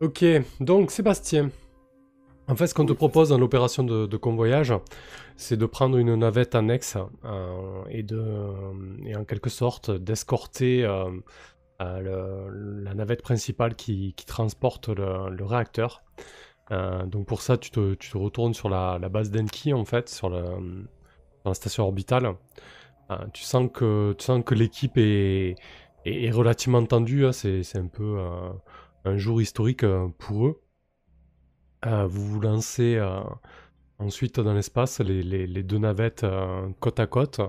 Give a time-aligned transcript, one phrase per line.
[0.00, 0.24] Ok,
[0.60, 1.50] donc Sébastien.
[2.46, 4.72] En fait, ce qu'on te propose dans l'opération de, convoyage,
[5.36, 8.22] c'est de prendre une navette annexe euh, et, de,
[9.04, 11.10] et en quelque sorte d'escorter euh,
[11.82, 12.48] euh,
[12.84, 16.04] la navette principale qui, transporte le, réacteur.
[16.70, 21.82] donc pour ça, tu te, retournes sur la, base d'Enki, en fait, sur, la station
[21.82, 22.36] orbitale.
[23.32, 25.56] tu sens que, tu sens que l'équipe est,
[26.04, 27.32] est, relativement tendue, hein.
[27.32, 28.16] c'est un peu
[29.04, 30.60] un jour historique euh, pour eux.
[31.86, 33.20] Euh, vous vous lancez euh,
[33.98, 36.26] ensuite dans l'espace, les, deux navettes
[36.80, 37.40] côte à côte.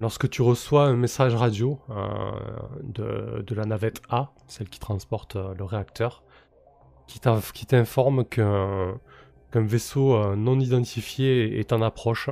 [0.00, 1.78] Lorsque tu reçois un message radio
[2.82, 6.24] de, la navette A, celle qui transporte le réacteur,
[7.06, 7.20] qui
[7.66, 8.98] t'informe qu'un
[9.54, 12.30] vaisseau non identifié est en approche.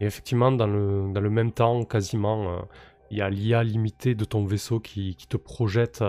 [0.00, 2.66] Et effectivement, dans le, même temps, quasiment,
[3.10, 6.02] il y a l'IA limitée de ton vaisseau qui, te projette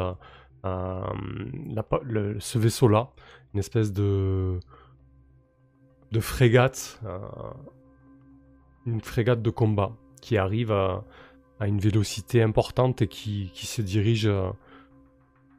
[0.63, 3.09] ce vaisseau-là,
[3.53, 4.59] une espèce de,
[6.11, 7.19] de frégate, euh,
[8.86, 11.03] une frégate de combat qui arrive à,
[11.61, 14.49] une vélocité importante et qui, se dirige euh,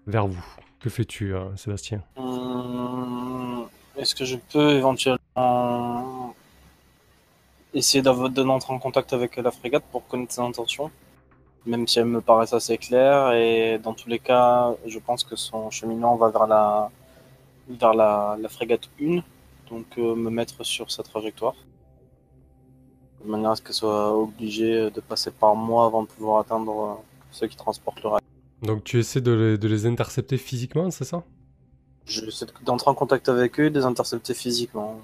[0.09, 0.45] vers vous.
[0.81, 2.03] Que fais-tu, Sébastien?
[3.97, 6.35] Est-ce que je peux éventuellement
[7.73, 10.91] essayer d'entrer en contact avec la frégate pour connaître ses intentions?
[11.67, 13.33] Même si elles me paraissent assez claires.
[13.33, 16.91] Et dans tous les cas, je pense que son cheminement va vers la,
[17.69, 19.21] vers la, frégate 1,
[19.71, 21.55] donc euh, me mettre sur sa trajectoire.
[23.25, 26.81] De manière à ce qu'elle soit obligée de passer par moi avant de pouvoir atteindre
[26.81, 26.95] euh,
[27.31, 28.21] ceux qui transportent le rail.
[28.63, 31.23] Donc tu essaies de les, de les intercepter physiquement, c'est ça?
[32.05, 35.01] J'essaie d'entrer en contact avec eux et de les intercepter physiquement.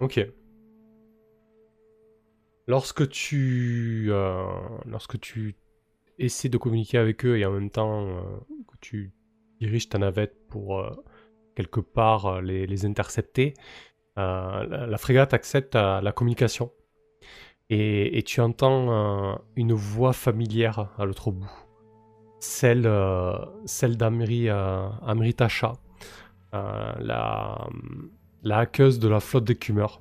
[0.00, 0.26] Ok.
[2.70, 4.44] Lorsque tu, euh,
[4.86, 5.56] lorsque tu
[6.20, 8.20] essaies de communiquer avec eux et en même temps euh,
[8.68, 9.12] que tu
[9.58, 10.94] diriges ta navette pour euh,
[11.56, 13.54] quelque part les, intercepter,
[14.16, 16.70] la, frégate accepte la communication.
[17.70, 21.50] Et, tu entends une voix familière à l'autre bout.
[22.38, 22.88] Celle,
[23.64, 24.88] celle d'Amri la,
[28.42, 30.00] la hackeuse de la flotte d'écumeurs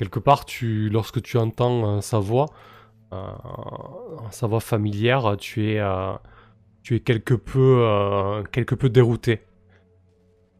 [0.00, 2.46] quelque part, tu, lorsque tu entends euh, sa voix,
[3.12, 3.18] euh,
[4.30, 6.14] sa voix familière, tu es, euh,
[6.82, 9.42] tu es quelque peu, quelque peu dérouté.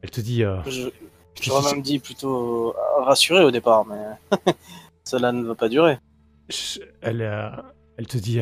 [0.02, 0.42] Elle te dit.
[0.66, 0.90] je
[1.40, 4.52] j'aurais même dit plutôt rassuré au départ, mais
[5.04, 5.98] cela ne va pas durer.
[7.00, 7.22] Elle,
[7.96, 8.40] elle te dit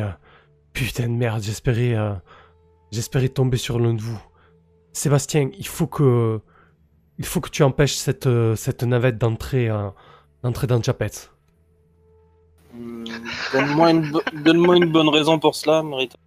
[0.73, 1.95] putain de merde, j'espérais,
[2.91, 4.21] j'espérais tomber sur l'un de vous.
[4.91, 6.41] Sébastien, il faut que,
[7.17, 9.69] il faut que tu empêches cette, cette navette d'entrer
[10.43, 11.11] d'entrer dans Japet.
[12.73, 13.03] Hmm,
[13.53, 16.17] donne-moi une, bonne raison pour cela, Marita.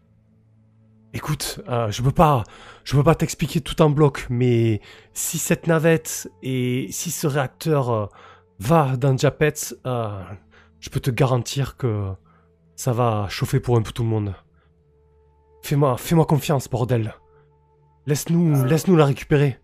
[1.15, 2.45] Écoute, euh, je peux pas,
[2.85, 4.81] je peux pas t'expliquer tout en bloc, mais
[5.13, 8.07] si cette navette et si ce réacteur euh,
[8.59, 9.53] va dans Japet,
[9.87, 10.23] euh,
[10.81, 12.09] je peux te garantir que
[12.77, 14.35] ça va chauffer pour un peu tout le monde.
[15.63, 17.15] Fais-moi, fais-moi confiance, bordel.
[18.07, 19.59] Laisse-nous, laisse-nous la récupérer.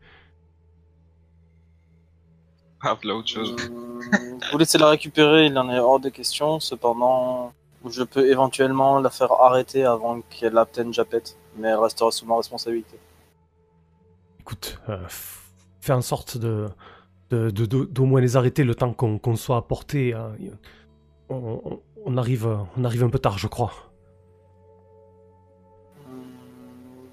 [2.83, 3.57] Ah, autre chose.
[4.53, 6.61] Vous laissez la récupérer, il en est hors de question.
[6.61, 7.53] Cependant,
[7.87, 11.23] je peux éventuellement la faire arrêter avant qu'elle obtienne Japet,
[11.57, 12.97] mais elle restera sous ma responsabilité.
[14.41, 14.99] Écoute, euh,
[15.81, 16.69] fais en sorte de
[17.31, 20.15] d'au moins les arrêter le temps qu'on soit apporté.
[20.15, 20.33] Hein.
[21.29, 23.73] On, arrive, on arrive un peu tard, je crois.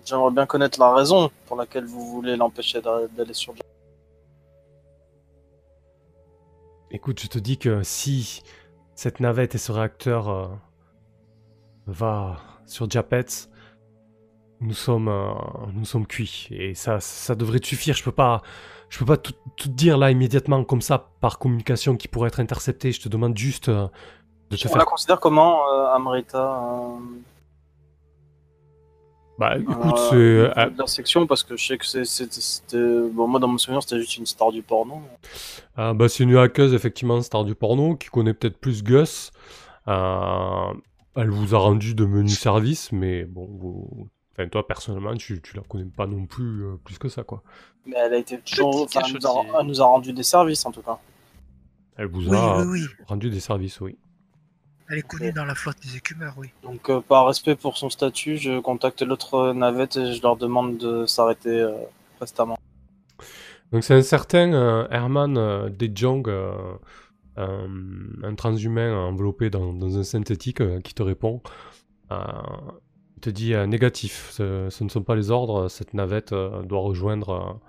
[0.05, 3.74] J'aimerais bien connaître la raison pour laquelle vous voulez l'empêcher d'aller sur Japet.
[6.95, 8.41] Écoute, je te dis que si
[8.93, 10.47] cette navette et ce réacteur euh,
[11.87, 13.25] va sur Japet,
[14.61, 15.33] nous sommes, euh,
[15.73, 16.47] nous sommes cuits.
[16.51, 17.95] Et ça, ça devrait te suffire.
[17.95, 18.41] Je peux pas,
[18.87, 19.33] je peux pas tout,
[19.67, 22.93] dire là immédiatement comme ça par communication qui pourrait être interceptée.
[22.93, 23.89] Je te demande juste euh,
[24.49, 26.61] de te On la considère comment, Amrita
[29.37, 30.15] bah écoute, c'est.
[30.15, 33.09] Euh, la section parce que je sais que c'était.
[33.11, 35.01] Bon, moi dans mon souvenir, c'était juste une star du porno.
[35.75, 39.31] Ah, bah c'est une hackeuse, effectivement, star du porno, qui connaît peut-être plus Gus.
[39.87, 40.73] Euh,
[41.15, 44.07] elle vous a rendu de menus services, mais bon, vous...
[44.33, 47.43] enfin, toi personnellement, tu, tu la connais pas non plus euh, plus que ça, quoi.
[47.85, 48.83] Mais elle a été toujours.
[48.83, 49.85] Enfin, elle, nous a...
[49.85, 50.97] rendu des services en tout cas.
[51.97, 52.65] Elle vous a
[53.07, 53.97] rendu des services, oui.
[54.89, 56.49] Elle est connue dans la flotte des écumeurs, oui.
[56.63, 60.77] Donc, euh, par respect pour son statut, je contacte l'autre navette et je leur demande
[60.77, 61.73] de s'arrêter euh,
[62.17, 62.57] prestamment.
[63.71, 66.29] Donc, c'est un certain euh, Herman Dejong,
[67.37, 71.41] un transhumain enveloppé dans, un synthétique, qui te répond.
[73.17, 76.63] Il te dit euh, négatif, ce, ce ne sont pas les ordres, cette navette euh,
[76.63, 77.61] doit rejoindre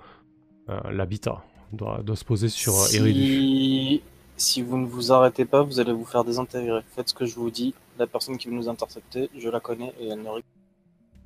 [0.68, 4.00] euh, euh, l'habitat, doit, doit se poser sur euh, Eridu.
[4.36, 4.62] Si...
[4.62, 6.82] vous ne vous arrêtez pas, vous allez vous faire désintégrer.
[6.94, 7.74] Faites ce que je vous dis.
[7.98, 10.42] La personne qui veut nous intercepter, je la connais et elle ne rigole.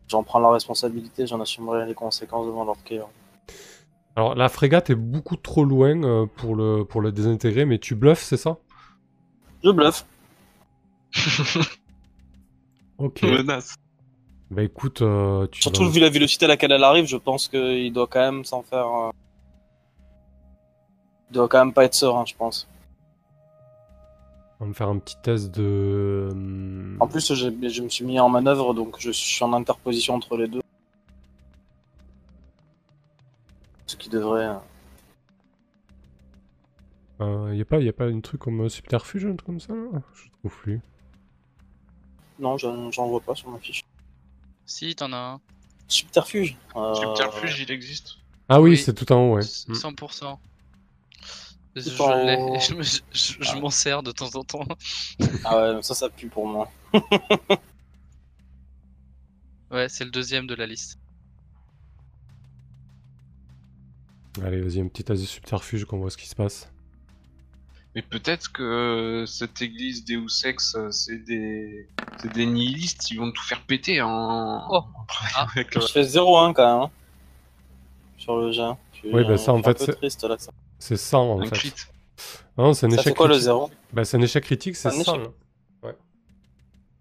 [0.08, 3.06] J'en prends la responsabilité, j'en assumerai les conséquences devant Lord Keir.
[4.16, 7.94] Alors la frégate est beaucoup trop loin euh, pour, le, pour le désintégrer, mais tu
[7.94, 8.58] bluffes, c'est ça?
[9.62, 10.04] Je bluffe.
[12.98, 13.22] Ok.
[13.22, 13.76] Menace.
[14.50, 15.90] Bah écoute, euh, tu Surtout vas...
[15.90, 18.86] vu la vélocité à laquelle elle arrive, je pense qu'il doit quand même s'en faire.
[18.86, 19.10] euh,
[21.30, 22.68] Il doit quand même pas être serein, je pense.
[24.60, 26.28] On va me faire un petit test de...
[26.32, 27.48] hum, En plus, je
[27.82, 30.60] me suis mis en manœuvre, donc je suis en interposition entre les deux.
[33.86, 34.46] Ce qui devrait.
[34.46, 34.54] euh,
[37.22, 39.60] Euh, y a pas, y a pas un truc comme euh, subterfuge, un truc comme
[39.60, 40.80] ça là Je trouve plus.
[42.38, 43.84] Non, j'en j'en vois pas sur ma fiche.
[44.64, 45.40] Si, t'en as un.
[45.88, 46.56] Subterfuge?
[46.76, 48.16] euh, Subterfuge, il existe.
[48.48, 48.76] Ah oui, Oui.
[48.78, 49.42] c'est tout en haut, ouais.
[49.42, 49.74] C- Mm.
[49.74, 50.38] 100%.
[51.76, 54.66] Je, en je, me- je- je- je m'en sers de temps en temps.
[55.44, 56.70] Ah ouais, ça, ça pue pour moi.
[59.70, 60.98] Ouais, c'est le deuxième de la liste.
[64.44, 66.68] Allez, vas-y, un petit test de subterfuge qu'on voit ce qui se passe.
[67.94, 71.88] Mais peut-être que euh, cette église Deus Ex, euh, c'est des...
[72.20, 74.84] c'est des nihilistes, ils vont tout faire péter en, Oh.
[75.34, 75.46] Ah.
[75.52, 76.82] avec Je fais 0-1 quand même.
[76.84, 76.90] hein,
[78.18, 78.62] Sur le jet.
[78.92, 80.36] Je suis- Oui, bah ça, en fait, un peu c'est- triste là.
[80.38, 81.50] Ça, C'est 100 en un fait.
[81.52, 81.72] crit.
[82.58, 83.44] Non, c'est un ça échec c'est quoi le critique.
[83.46, 85.00] 0 Bah, c'est un échec critique, c'est Un 100.
[85.14, 85.30] échec.
[85.82, 85.92] là.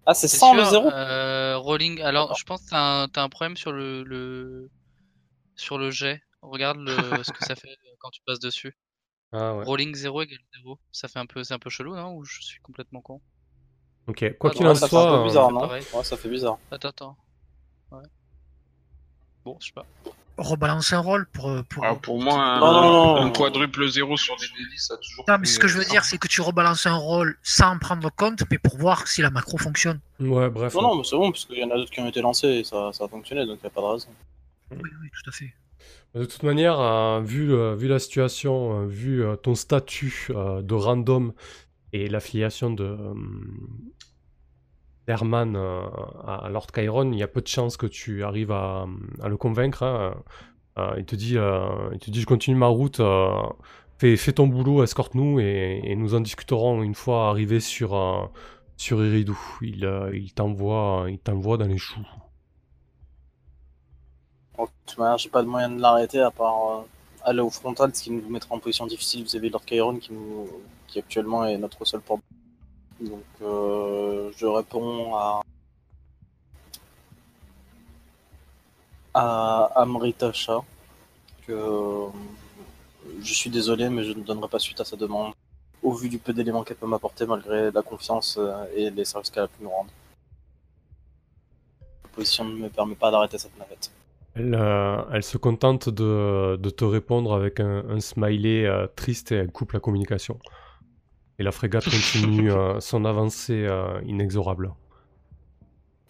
[0.06, 2.00] Ah, c'est C'est 100 le sûr, 0 euh, Rolling.
[2.02, 4.70] Alors, je pense que t'as un, t'as un problème sur le, le
[5.56, 6.22] sur le jet.
[6.42, 6.94] Regarde le,
[7.24, 8.76] ce que ça fait quand tu passes dessus.
[9.32, 9.64] Ah ouais.
[9.64, 10.78] Rolling 0 égale 0.
[10.92, 13.20] Ça fait un peu, c'est un peu chelou, non Ou je suis complètement con?
[14.08, 15.60] Ok, quoi Ah, qu'il non, en ça fait un soit, peu bizarre, euh, non?
[15.60, 15.84] pareil.
[15.92, 16.58] Ouais, ça fait bizarre.
[16.70, 17.16] Attends, attends.
[17.92, 18.02] Ouais.
[19.44, 19.86] Bon, je sais pas.
[20.38, 21.50] Rebalance un rôle pour.
[21.50, 21.84] euh, pour...
[21.84, 23.16] Alors pour moi, un, Non, non, non.
[23.26, 25.84] un quadruple zéro sur des délits, ça a toujours Non, mais ce que je veux
[25.84, 29.20] dire, c'est que tu rebalances un rôle sans en prendre compte, mais pour voir si
[29.20, 30.00] la macro fonctionne.
[30.18, 30.74] ouais, bref.
[30.74, 32.48] Non, non, mais c'est bon, parce qu'il y en a d'autres qui ont été lancés
[32.48, 34.08] et ça, ça a fonctionné, donc il a pas de raison.
[34.70, 35.52] Oui, oui, tout à fait.
[36.14, 40.62] De toute manière, euh, vu, euh, vu la situation, euh, vu euh, ton statut euh,
[40.62, 41.32] de random
[41.92, 42.96] et l'affiliation de
[45.06, 45.82] d'Herman euh,
[46.26, 48.86] à Lord Chiron, il y a peu de chances que tu arrives à,
[49.22, 49.82] à le convaincre.
[49.82, 50.14] hein.
[50.78, 53.42] Euh, il, te dit, euh, il te dit, je continue ma route, euh,
[53.98, 58.24] fais, fais ton boulot, escorte-nous et, et nous en discuterons une fois arrivé sur, euh,
[58.76, 59.34] sur Eridu.
[59.62, 61.06] Il, euh, il t'envoie
[61.58, 62.06] dans les choux.
[64.58, 66.84] De toute manière, j'ai pas de moyen de l'arrêter à part
[67.24, 70.12] aller au frontal, ce qui nous mettra en position difficile vis-à-vis de Lord Chiron qui,
[70.12, 70.48] nous,
[70.86, 72.22] qui actuellement est notre seul porte.
[73.00, 75.40] Donc euh, je réponds à
[79.14, 80.60] à Amrita Shah
[81.46, 82.06] que euh,
[83.22, 85.32] je suis désolé mais je ne donnerai pas suite à sa demande
[85.82, 89.30] au vu du peu d'éléments qu'elle peut m'apporter malgré la confiance euh, et les services
[89.30, 89.90] qu'elle a pu nous rendre.
[92.04, 93.90] La position ne me permet pas d'arrêter cette navette.
[94.36, 100.38] Elle, se contente de, te répondre avec un, smiley triste et elle coupe la communication.
[101.40, 104.72] Et la frégate continue euh, son avancée euh, inexorable.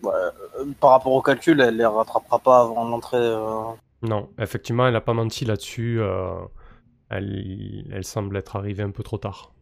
[0.03, 0.13] Ouais,
[0.59, 3.17] euh, par rapport au calcul, elle les rattrapera pas avant l'entrée.
[3.19, 3.73] euh,
[4.03, 6.01] Non, effectivement, elle n'a pas menti là-dessus.
[6.01, 6.35] euh,
[7.11, 9.53] elle, elle semble être arrivée un peu trop tard.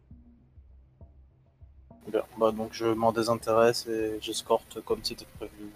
[2.07, 2.23] bien.
[2.37, 5.71] Bah, donc je m'en désintéresse et j'escorte comme c'était prévu.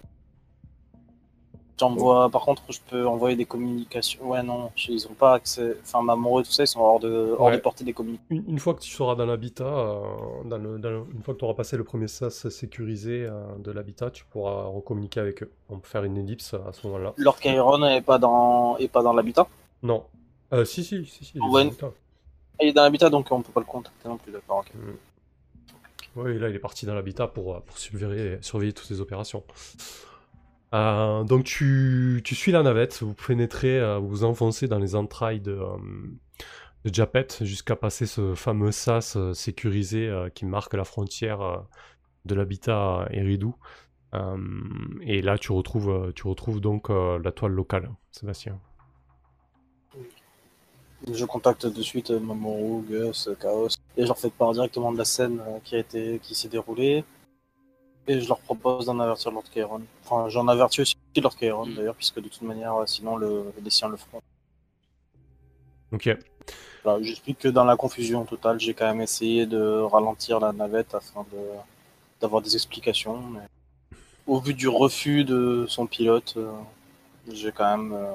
[1.89, 4.29] J'envoie, par contre, je peux envoyer des communications.
[4.29, 5.75] Ouais, non, ils ont pas accès.
[5.81, 7.55] Enfin, Mamoru et tout ça, ils sont hors de, hors Ouais.
[7.57, 8.25] de portée des communications.
[8.29, 9.99] Une, une fois que tu seras dans l'habitat, euh,
[10.45, 13.43] dans le- dans le- une fois que tu auras passé le premier sas sécurisé euh,
[13.59, 15.51] de l'habitat, tu pourras recommuniquer avec eux.
[15.69, 17.13] On peut faire une ellipse à ce moment-là.
[17.17, 19.47] Lord Chiron est pas dans, est pas dans l'habitat?
[19.81, 20.03] Non.
[20.53, 21.31] Euh, si, si, si, si.
[21.35, 21.49] il est Ouais.
[21.63, 21.91] dans l'habitat.
[22.61, 24.59] Il est dans l'habitat, donc on peut pas le contacter non plus, d'accord.
[24.59, 24.71] ok.
[26.15, 29.43] Oui, là, il est parti dans l'habitat pour, euh, pour surveiller, surveiller toutes ces opérations.
[30.73, 35.39] Euh, donc, tu, tu suis la navette, vous pénétrez, euh, vous enfoncez dans les entrailles
[35.39, 35.77] de, euh,
[36.83, 41.63] de Japet jusqu'à passer ce fameux sas sécurisé qui marque la frontière
[42.25, 43.51] de l'habitat Eridu.
[44.15, 44.37] Euh,
[45.01, 48.59] et là, tu retrouves, tu retrouves donc la toile locale, Sébastien.
[51.11, 55.05] Je contacte de suite Mamoru, Gus, Chaos, et je leur fais part directement de la
[55.05, 55.75] scène qui
[56.21, 57.03] qui s'est déroulée,
[58.07, 59.81] et je leur propose d'en avertir Lord Chiron.
[60.03, 61.75] Enfin, j'en avertis aussi Lord Chiron Mm.
[61.75, 64.21] d'ailleurs, puisque de toute manière, euh, sinon le, les siens le feront.
[65.91, 66.09] Ok.
[66.83, 70.93] Voilà, J'explique que dans la confusion totale, j'ai quand même essayé de ralentir la navette
[70.95, 71.37] afin de
[72.21, 73.21] d'avoir des explications.
[73.21, 73.41] Mais
[74.27, 76.51] au vu du refus de son pilote, euh,
[77.31, 78.13] j'ai quand même euh,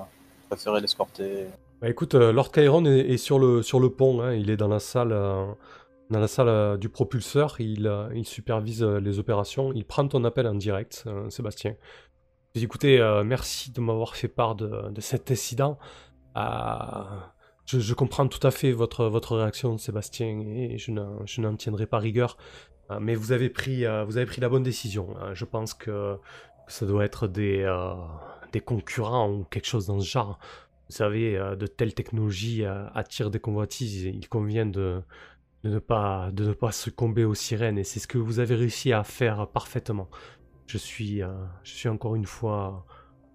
[0.48, 1.46] préféré l'escorter.
[1.80, 4.56] Bah écoute, euh, Lord Chiron est, est sur le, sur le pont, hein, il est
[4.56, 5.46] dans la salle, euh,
[6.10, 10.24] dans la salle euh, du propulseur, il, euh, supervise euh, les opérations, il prend ton
[10.24, 11.74] appel en direct, Sébastien.
[12.54, 15.78] Écoutez, merci de m'avoir fait part de, cet incident.
[16.34, 21.86] Je, comprends tout à fait votre, votre réaction, Sébastien, et je n'en, je n'en tiendrai
[21.86, 22.36] pas rigueur.
[23.00, 25.14] Mais vous avez pris, vous avez pris la bonne décision.
[25.34, 26.16] Je pense que,
[26.66, 27.64] ça doit être des,
[28.52, 30.40] des concurrents ou quelque chose dans ce genre.
[30.88, 34.02] Vous savez, de telles technologies attirent des convoitises.
[34.02, 35.00] Il convient de,
[35.64, 37.78] de, ne pas, de ne pas succomber aux sirènes.
[37.78, 40.08] Et c'est ce que vous avez réussi à faire parfaitement.
[40.66, 41.28] Je suis, euh,
[41.62, 42.84] je suis encore une fois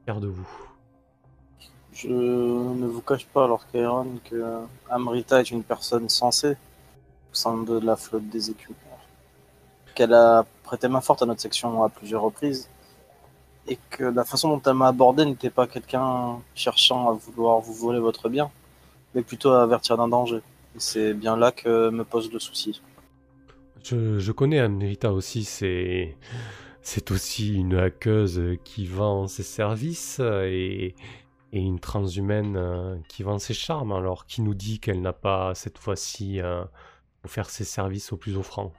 [0.06, 0.48] fier de vous.
[1.94, 6.58] Je ne vous cache pas, Lord Chiron, que Amrita est une personne sensée
[7.32, 8.76] au sein de la flotte des écus.
[9.94, 12.68] Qu'elle a prêté main forte à notre section à plusieurs reprises.
[13.68, 17.74] Et que la façon dont elle m'a abordé n'était pas quelqu'un cherchant à vouloir vous
[17.74, 18.52] voler votre bien,
[19.14, 20.42] mais plutôt à avertir d'un danger.
[20.76, 22.82] Et c'est bien là que me pose le souci.
[23.84, 26.18] Je, je connais Amrita aussi, c'est
[26.82, 30.96] c'est aussi une hackeuse qui vend ses services et,
[31.54, 33.94] et une transhumaine euh, qui vend ses charmes.
[33.94, 36.64] Alors qui nous dit qu'elle n'a pas cette fois-ci euh,
[37.24, 38.74] offert ses services au plus offrant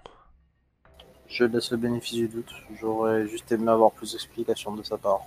[1.28, 2.52] Je laisse le bénéfice du doute.
[2.78, 5.22] J'aurais juste aimé avoir plus d'explications de sa part.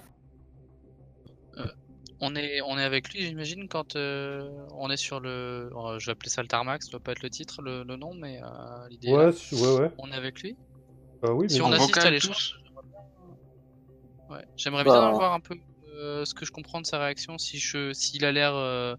[2.20, 5.70] On est, on est avec lui, j'imagine, quand euh, on est sur le.
[5.76, 7.96] euh, je vais appeler ça le tarmac, ça doit pas être le titre, le, le
[7.96, 9.10] nom, mais euh, l'idée.
[9.10, 9.30] est là.
[9.52, 9.92] ouais, ouais.
[10.00, 10.56] On est avec lui.
[11.24, 11.76] oui, Si mais on bon.
[11.76, 12.56] assiste à l'échange.
[14.30, 14.44] Ouais.
[14.58, 15.00] J'aimerais Bah.
[15.00, 15.56] bien voir un peu
[15.96, 18.96] euh, ce que je comprends de sa réaction, si je, s'il a l'air euh,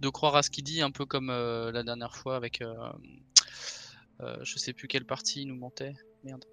[0.00, 2.60] de croire à ce qu'il dit, un peu comme euh, la dernière fois avec.
[2.62, 2.74] euh,
[4.20, 5.92] euh, je sais plus quelle partie il nous mentait.
[6.22, 6.44] Merde.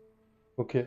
[0.58, 0.78] Ok.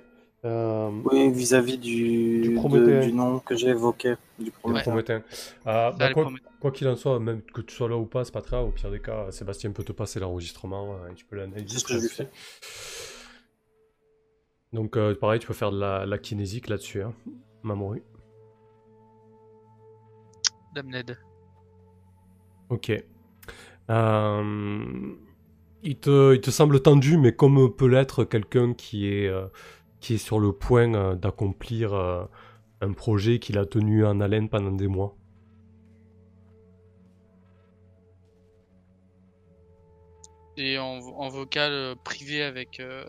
[0.45, 4.15] Euh, Oui, vis-à-vis du, Du de- du nom que j'ai évoqué.
[4.39, 4.83] Du Prométhée.
[4.91, 5.13] Prométhée.
[5.67, 6.45] Euh, bah, quoi Prométhée.
[6.61, 8.69] quoi qu'il en soit, même que tu sois là ou pas, c'est pas très grave.
[8.69, 11.67] Au pire des cas, Sébastien peut te passer l'enregistrement euh, et tu peux l'analyser.
[11.69, 12.29] C'est ce que je lui là-dessus.
[14.75, 17.15] Donc, euh, pareil, tu peux faire de la, la kinésique là-dessus, hein,
[17.63, 18.03] Mamoru.
[20.75, 21.17] Dame Ned.
[22.69, 22.93] Ok.
[23.91, 25.15] Euh,
[25.85, 29.47] il, te, il te semble tendu, mais comme peut l'être quelqu'un qui est, euh,
[30.05, 32.27] qui est sur le point euh, d'accomplir euh,
[32.83, 35.17] un projet qu'il a tenu en haleine pendant des mois.
[40.59, 43.07] Et en, en vocal euh, privé avec, euh,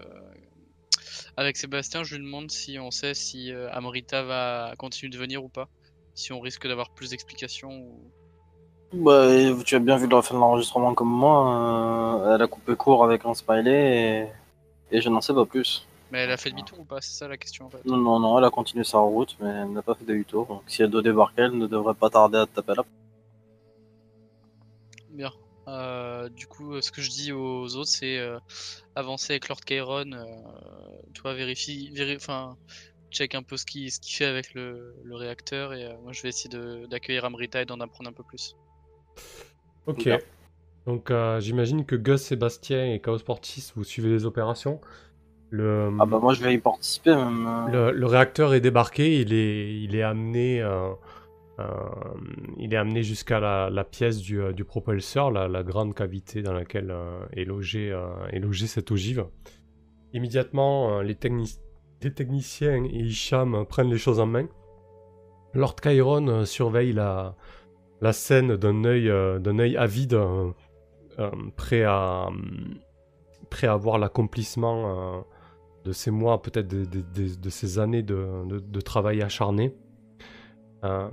[1.36, 5.44] avec Sébastien, je lui demande si on sait si euh, Amrita va continuer de venir
[5.44, 5.68] ou pas.
[6.14, 8.00] Si on risque d'avoir plus d'explications ou.
[8.94, 9.28] Bah,
[9.66, 12.22] tu as bien vu la fin de l'enregistrement comme moi.
[12.26, 14.30] euh, elle a coupé court avec un smiley
[14.92, 15.86] et, et je n'en sais pas plus.
[16.12, 17.84] Mais elle a fait demi-tour ou pas C'est ça la question en fait.
[17.86, 20.46] Non, non, non, elle a continué sa route, mais elle n'a pas fait de tour.
[20.46, 22.86] Donc si elle doit débarquer, elle ne devrait pas tarder à te taper là.
[25.10, 25.32] Bien.
[25.68, 28.38] Euh, du coup, euh, ce que je dis aux autres, c'est euh,
[28.96, 29.62] avancer avec Lord.
[29.72, 30.26] Euh,
[31.16, 32.56] toi, vérifie, véri- enfin,
[33.10, 36.22] check un peu ce qu'il ce fait avec le, le réacteur et euh, moi, je
[36.22, 36.56] vais essayer
[36.88, 38.56] d'accueillir Amrita et d'en apprendre un peu plus.
[39.88, 40.04] Ok.
[40.04, 40.20] Bien.
[40.86, 44.80] Donc, euh, j'imagine que Gus, Sébastien et Chaos Portis, vous suivez les opérations.
[45.58, 47.46] Le, Ah bah moi je vais y participer même.
[47.48, 47.92] euh.
[47.92, 50.90] le, le réacteur est débarqué, il est, il est amené, euh,
[51.60, 51.66] euh,
[52.58, 56.54] il est amené jusqu'à la, la pièce du, du propulseur, la, la grande cavité dans
[56.54, 59.26] laquelle euh, est, logé, euh, est logé cette ogive.
[60.14, 61.60] Immédiatement, les, techni-
[62.02, 64.48] les techniciens et Hicham prennent les choses en main.
[65.54, 67.36] Lord Chiron surveille la,
[68.02, 69.08] la scène d'un œil,
[69.40, 70.18] d'un œil avide,
[71.56, 72.28] prêt à,
[73.50, 75.26] prêt à voir l'accomplissement
[75.86, 78.44] de ces mois, peut-être de, de- de- de ces années de,
[78.82, 79.74] travail acharné.
[80.84, 81.10] Euh,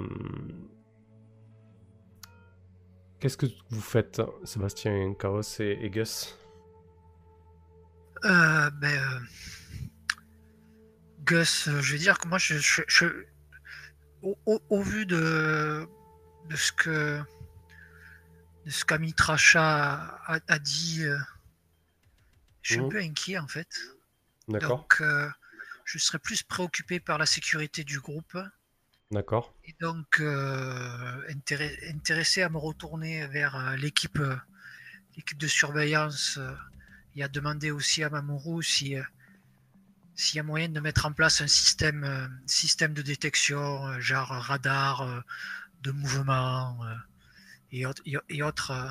[3.20, 6.36] Qu'est-ce que vous faites, Sébastien, Chaos et, et Gus?
[8.24, 9.20] Euh, ben, euh,
[11.24, 13.26] Gus, je veux dire que moi, je, je- je-
[14.22, 15.86] au, au- au vu de,
[16.48, 17.20] de ce que
[18.64, 21.02] de ce qu'Amitracha a, a dit,
[22.62, 22.86] je suis Mhm.
[22.86, 23.68] un peu inquiet en fait.
[24.48, 25.28] D'accord, Donc, euh,
[25.84, 28.36] je serais plus préoccupé par la sécurité du groupe.
[29.10, 34.36] D'accord, et donc euh, intéré- intéressé à me retourner vers euh, l'équipe euh,
[35.16, 36.52] l'équipe de surveillance euh,
[37.14, 39.02] et à demander aussi à Mamoru si euh,
[40.14, 44.00] s'il y a moyen de mettre en place un système euh, système de détection euh,
[44.00, 45.20] genre radar euh,
[45.82, 46.94] de mouvement euh,
[47.72, 48.90] et, autres- et, et autres euh,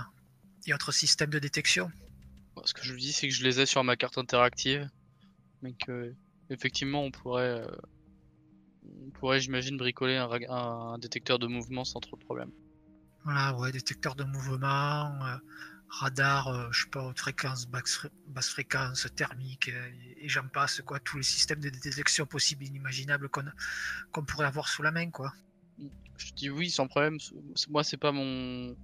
[0.67, 1.91] et autres systèmes de détection.
[2.65, 4.87] Ce que je lui dis, c'est que je les ai sur ma carte interactive,
[5.61, 6.13] mais que
[6.49, 7.75] effectivement, on pourrait euh,
[9.07, 12.51] on pourrait, j'imagine, bricoler un, détecteur de mouvement sans trop de problème.
[13.23, 15.37] Voilà, ouais, détecteur de mouvement, euh,
[15.89, 20.47] radar, euh, je sais pas, haute fréquence, basse, fré- basse fréquence, thermique, et, et j'en
[20.47, 23.45] passe, quoi, tous les systèmes de détection possibles et inimaginables qu'on
[24.11, 25.33] qu'on pourrait avoir sous la main, quoi.
[26.17, 27.17] Je dis oui sans problème.
[27.69, 28.75] Moi, c'est pas mon.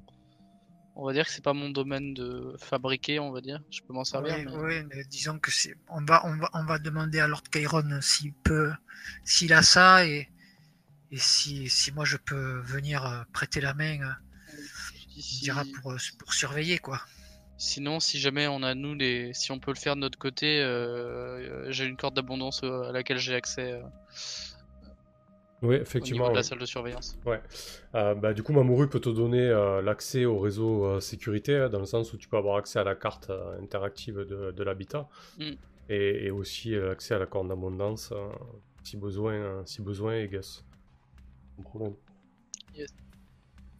[0.99, 3.61] On va dire que c'est pas mon domaine de fabriquer, on va dire.
[3.69, 4.35] Je peux m'en servir.
[4.35, 7.27] Oui, mais- oui, mais disons que c'est, on va, on va, on va demander à
[7.27, 8.71] Lord Kyron s'il peut,
[9.23, 10.27] s'il a ça et,
[11.11, 14.11] et si, si moi je peux venir euh, prêter la main, euh,
[15.19, 16.99] si- dira pour, euh, pour surveiller, quoi.
[17.59, 20.61] Sinon, si jamais on a nous les, si on peut le faire de notre côté,
[20.61, 23.81] euh, j'ai une corde d'abondance à laquelle j'ai accès euh,
[25.63, 26.29] Oui, au niveau effectivement.
[26.29, 27.17] de la salle de surveillance.
[27.95, 31.69] Euh, bah, du coup, Mamoru peut te donner euh, l'accès au réseau euh, sécurité, hein,
[31.69, 34.63] dans le sens où tu peux avoir accès à la carte euh, interactive de, de
[34.63, 35.07] l'habitat,
[35.39, 35.53] Mm.
[35.89, 38.29] et, et aussi euh, accès à la corde d'abondance, euh,
[38.83, 40.63] si besoin, euh, si besoin, et Gus.
[41.55, 41.93] Pas de problème.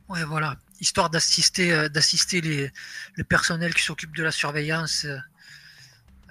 [0.10, 2.72] Ouais, voilà, histoire d'assister, euh, d'assister les,
[3.16, 5.18] le personnel qui s'occupe de la surveillance euh,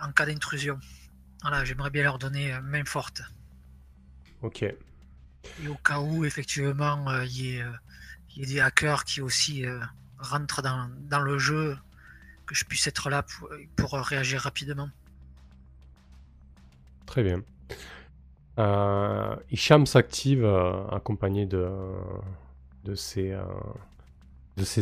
[0.00, 0.80] en cas d'intrusion.
[1.42, 3.20] Voilà, j'aimerais bien leur donner euh, main forte.
[4.42, 4.64] Ok.
[5.62, 7.70] Et au cas où, effectivement, euh, il y, euh,
[8.36, 9.80] y ait des hackers qui aussi euh,
[10.18, 11.76] rentrent dans, le jeu,
[12.46, 13.24] que je puisse être là
[13.76, 14.88] pour, réagir rapidement.
[17.06, 17.42] Très bien.
[18.58, 20.44] Euh, Hicham s'active
[20.90, 21.64] accompagné de,
[22.94, 23.34] ses,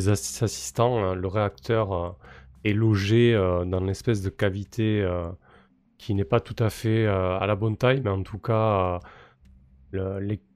[0.09, 1.05] assistants.
[1.05, 2.17] Euh, Le réacteur
[2.65, 3.35] est logé
[3.67, 5.07] dans une espèce de cavité
[5.99, 9.01] qui n'est pas tout à fait à la bonne taille, mais en tout cas,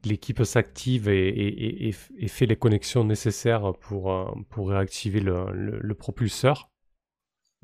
[0.05, 1.93] l'équipe s'active et,
[2.29, 6.71] fait les connexions nécessaires pour, euh, réactiver le, propulseur.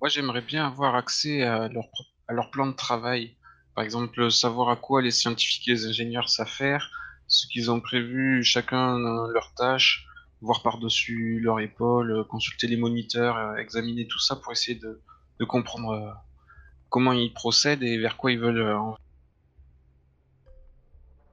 [0.00, 3.36] Moi, j'aimerais bien avoir accès à leur, plan de travail.
[3.74, 6.90] Par exemple, savoir à quoi les scientifiques et les ingénieurs faire,
[7.26, 8.98] ce qu'ils ont prévu, chacun
[9.32, 10.06] leur tâche,
[10.40, 15.00] voir par-dessus leur épaule, consulter les moniteurs, euh, examiner tout ça pour essayer de,
[15.46, 16.10] comprendre euh,
[16.88, 18.74] comment ils procèdent et vers quoi ils veulent.
[18.74, 18.96] en-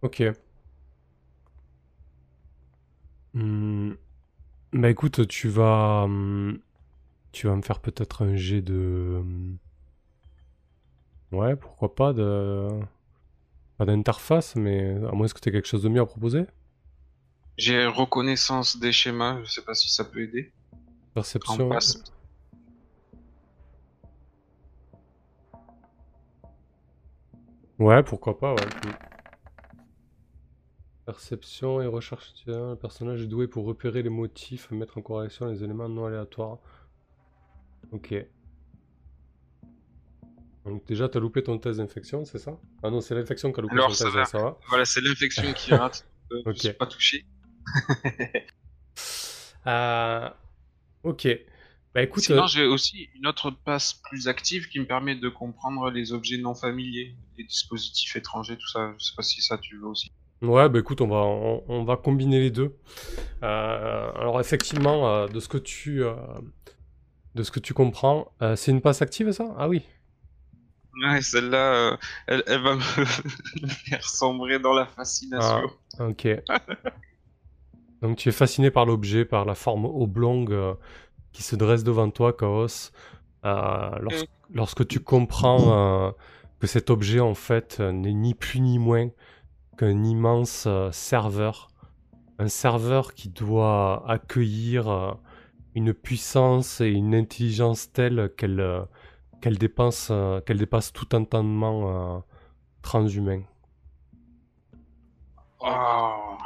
[0.02, 0.24] Ok.
[3.34, 3.94] Hmm.
[4.74, 6.60] Bah écoute, tu vas, hum,
[7.32, 9.58] tu vas me faire peut-être un jet de, hum,
[11.32, 12.68] ouais, pourquoi pas de,
[13.78, 16.46] pas d'interface, mais à moins que tu aies quelque chose de mieux à proposer.
[17.58, 20.52] J'ai reconnaissance des schémas, je sais pas si ça peut aider.
[21.14, 21.70] Perception.
[27.80, 28.68] Ouais, pourquoi pas, ouais.
[31.06, 32.32] Perception et recherche.
[32.46, 36.60] Le personnage est doué pour repérer les motifs, mettre en corrélation les éléments non aléatoires.
[37.92, 38.14] Ok.
[40.66, 42.60] Donc déjà, t'as loupé ton test d'infection, c'est ça?
[42.84, 44.26] Ah non, c'est l'infection qui a loupé Alors, son ça test, va.
[44.26, 44.58] ça va?
[44.70, 46.08] Voilà, c'est l'infection qui rate.
[46.32, 46.56] Euh, Ok.
[46.56, 47.26] Je suis pas touché.
[49.68, 50.30] Euh,
[51.04, 51.28] Ok.
[51.94, 55.30] Bah écoute, Sinon, euh, j'ai aussi une autre passe plus active qui me permet de
[55.30, 58.94] comprendre les objets non familiers, les dispositifs étrangers, tout ça.
[58.98, 60.12] Je sais pas si ça tu veux aussi.
[60.42, 62.76] Ouais, bah écoute, on va, on, on va combiner les deux.
[63.44, 66.16] Euh, alors effectivement, euh, de ce que tu, euh,
[67.36, 69.54] de ce que tu comprends, c'est une passe active ça?
[69.58, 69.84] Ah oui.
[71.04, 72.82] Ouais, celle-là, elle, elle va me
[73.68, 75.70] faire sombrer dans la fascination.
[76.00, 76.28] Ok.
[78.02, 80.76] Donc tu es fasciné par l'objet, par la forme oblongue
[81.34, 82.92] qui se dresse devant toi, Chaos.
[83.44, 86.16] Lorsque, lorsque tu comprends
[86.60, 89.10] que cet objet en fait n'est ni plus ni moins
[89.82, 91.70] qu'un immense euh, serveur,
[92.38, 95.12] un serveur qui doit accueillir euh,
[95.74, 98.84] une puissance et une intelligence telle qu'elle euh,
[99.42, 100.12] qu'elle dépasse,
[100.46, 102.24] qu'elle dépasse tout entendement
[102.84, 103.42] transhumain.
[105.60, 106.38] Oh,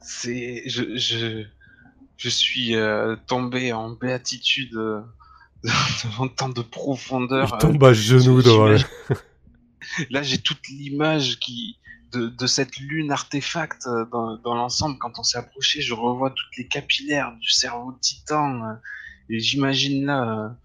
[0.00, 1.44] c'est, je, je,
[2.16, 5.00] je suis euh, tombé en béatitude euh,
[6.04, 7.50] devant tant de profondeur.
[7.54, 8.68] Il tombe à genoux devant
[10.10, 11.78] Là, j'ai toute l'image qui
[12.14, 14.96] de, de cette lune artefact euh, dans, dans l'ensemble.
[14.98, 18.64] Quand on s'est approché, je revois toutes les capillaires du cerveau de titan.
[18.64, 18.74] euh,
[19.30, 20.56] et j'imagine là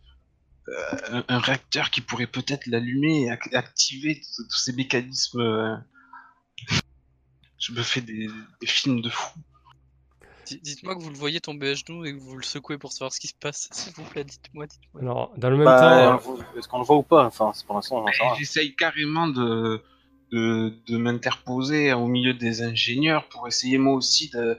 [0.67, 5.39] euh, un, un réacteur qui pourrait peut-être l'allumer et ac- activer tous ces mécanismes.
[5.41, 5.75] euh.
[7.57, 8.27] Je me fais des,
[8.61, 9.37] des films de fou.
[10.45, 12.91] Di- Dites-moi que vous le voyez tomber à genoux et que vous le secouez pour
[12.91, 15.01] savoir ce qui se passe, s'il vous plaît, dites-moi, dites-moi.
[15.01, 17.25] Alors, dans le même Bah, temps, Est-ce qu'on le voit ou pas?
[17.25, 18.05] Enfin, c'est pour l'instant.
[18.37, 19.83] J'essaye carrément de,
[20.31, 24.57] de, m'interposer au milieu des ingénieurs pour essayer moi aussi de,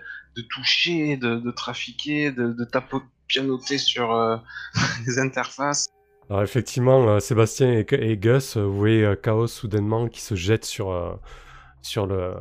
[0.48, 4.37] toucher, de, trafiquer, de, de tapo- pianoter sur euh,
[5.06, 5.88] les interfaces.
[6.28, 11.18] alors effectivement, euh, Sébastien et, Gus, euh, vous voyez Chaos soudainement qui se jette sur,
[11.80, 12.35] sur le,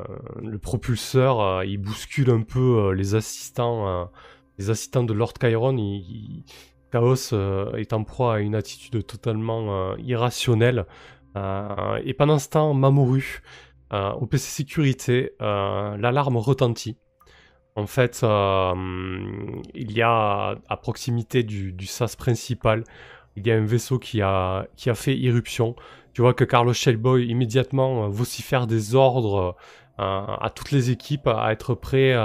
[0.61, 4.09] propulseur, il bouscule un peu les assistants,
[4.57, 5.77] les assistants de Lord Chiron.
[6.91, 7.33] Chaos
[7.77, 10.85] est en proie à une attitude totalement irrationnelle.
[11.35, 13.41] Euh, et pendant ce temps, Mamoru,
[13.93, 16.97] euh, au PC sécurité, euh, l'alarme retentit.
[17.75, 22.83] En fait, il y a à proximité du, sas principal,
[23.37, 25.75] il y a un vaisseau qui a, qui a fait irruption.
[26.13, 29.55] Tu vois que Carlos Shellboy immédiatement vocifère des ordres
[29.97, 32.15] à toutes les équipes à être prêts,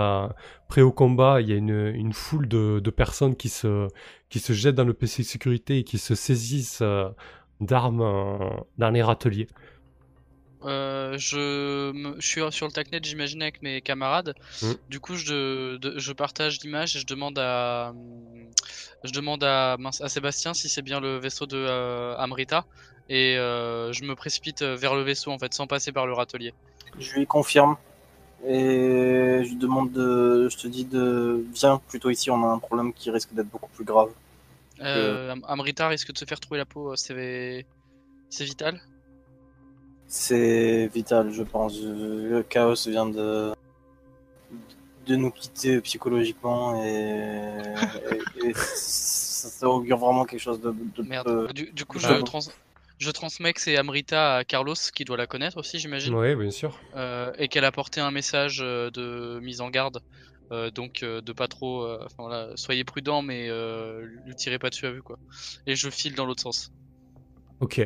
[0.67, 1.41] prêts au combat.
[1.41, 3.87] Il y a une, foule de, personnes qui se,
[4.31, 6.83] qui se jettent dans le PC sécurité et qui se saisissent
[7.61, 9.49] d'armes euh, dans les râteliers.
[10.65, 14.35] Euh, je, me- je suis sur le TACnet, j'imagine, avec mes camarades.
[14.63, 14.73] Mm.
[14.89, 17.93] Du coup, je, de- je partage l'image et je demande à,
[19.03, 19.77] je demande à,
[20.09, 22.65] Sébastien si c'est bien le vaisseau de euh, Amrita.
[23.11, 26.55] Et euh, je me précipite vers le vaisseau, en fait, sans passer par le râtelier.
[26.99, 27.77] Je lui confirme.
[28.47, 30.49] Et je lui demande de.
[30.51, 31.45] Je te dis de.
[31.55, 34.11] Viens plutôt ici, on a un problème qui risque d'être beaucoup plus grave.
[34.81, 38.81] Euh, Am- Amrita risque de se faire trouver la peau, euh, c'est vital.
[40.07, 41.81] C'est vital, je pense.
[41.81, 43.53] Le chaos vient de.
[45.07, 47.51] de nous quitter psychologiquement et.
[48.43, 50.75] et, et ça, augure vraiment quelque chose de.
[50.97, 51.47] de Merde.
[51.47, 52.23] peu- Du, du coup, je, bon.
[52.23, 52.41] trans,
[52.99, 56.15] je transmets que c'est Amrita à Carlos, qui doit la connaître aussi, j'imagine.
[56.15, 56.79] Oui, bien sûr.
[56.97, 60.01] euh, et qu'elle a porté un message euh, de mise en garde.
[60.55, 64.59] Euh, donc euh, de pas trop, euh, enfin voilà, soyez prudent, mais euh, lui tirez
[64.59, 65.19] pas dessus à vue quoi.
[65.67, 66.73] Et je file dans l'autre sens.
[67.61, 67.77] Ok.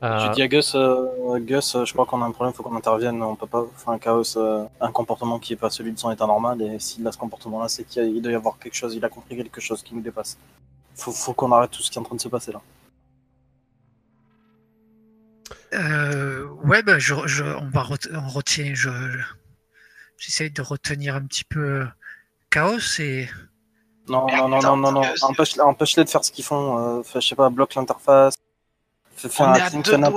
[0.00, 2.62] Je Euh, dis à Gus, euh, Gus, euh, je crois qu'on a un problème, faut
[2.62, 3.20] qu'on intervienne.
[3.20, 6.12] On peut pas faire un chaos, euh, un comportement qui est pas celui de son
[6.12, 6.62] état normal.
[6.62, 8.94] Et s'il a ce comportement-là, c'est qu'il doit y avoir quelque chose.
[8.94, 10.38] Il a compris quelque chose qui nous dépasse.
[10.94, 12.60] Faut, faut qu'on arrête tout ce qui est en train de se passer là.
[15.74, 18.74] Euh, ouais, bah, je, je- on va ret- on retient.
[18.74, 19.34] Je, je-
[20.18, 21.86] j'essaye de retenir un petit peu
[22.50, 23.28] Chaos et
[24.08, 25.02] Non, non, non, non, non, non.
[25.22, 26.98] Empêche-les de faire ce qu'ils font.
[26.98, 28.34] Euh, je sais pas, bloque l'interface.
[29.16, 30.10] Fais, fais On un est à hacking, deux fais doigts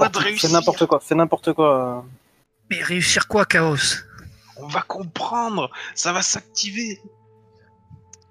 [0.50, 1.00] n'importe quoi.
[1.00, 1.98] Fais n'importe quoi.
[1.98, 2.02] euh.
[2.70, 3.78] mais réussir quoi, Chaos?
[4.58, 7.02] On va comprendre, ça va s'activer.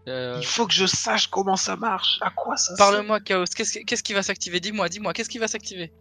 [0.08, 2.76] Euh, Il faut que je sache comment ça marche, à quoi ça sert?
[2.76, 4.60] Parle-moi Chaos, qu'est-ce qui- qu'est-ce qui va s'activer?
[4.60, 5.92] Dis-moi, dis-moi, qu'est-ce qui va s'activer?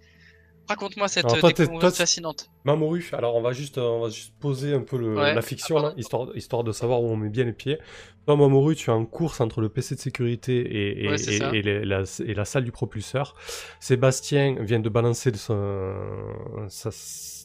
[0.70, 2.50] Raconte-moi cette Alors, toi, t'es- découverte toi, c'est- fascinante.
[2.64, 5.34] Mamoru, alors on va juste, euh, on va juste poser un peu le- Ouais.
[5.34, 7.80] la fiction là, histoire, histoire de savoir où on met bien les pieds.
[8.28, 11.34] Toi, Mamoru, tu es en course entre le PC de sécurité et, et, Ouais, c'est
[11.34, 11.50] et- ça.
[11.56, 13.34] et les- la, et la salle du propulseur.
[13.80, 15.96] Sébastien vient de balancer de son-
[16.68, 16.90] sa-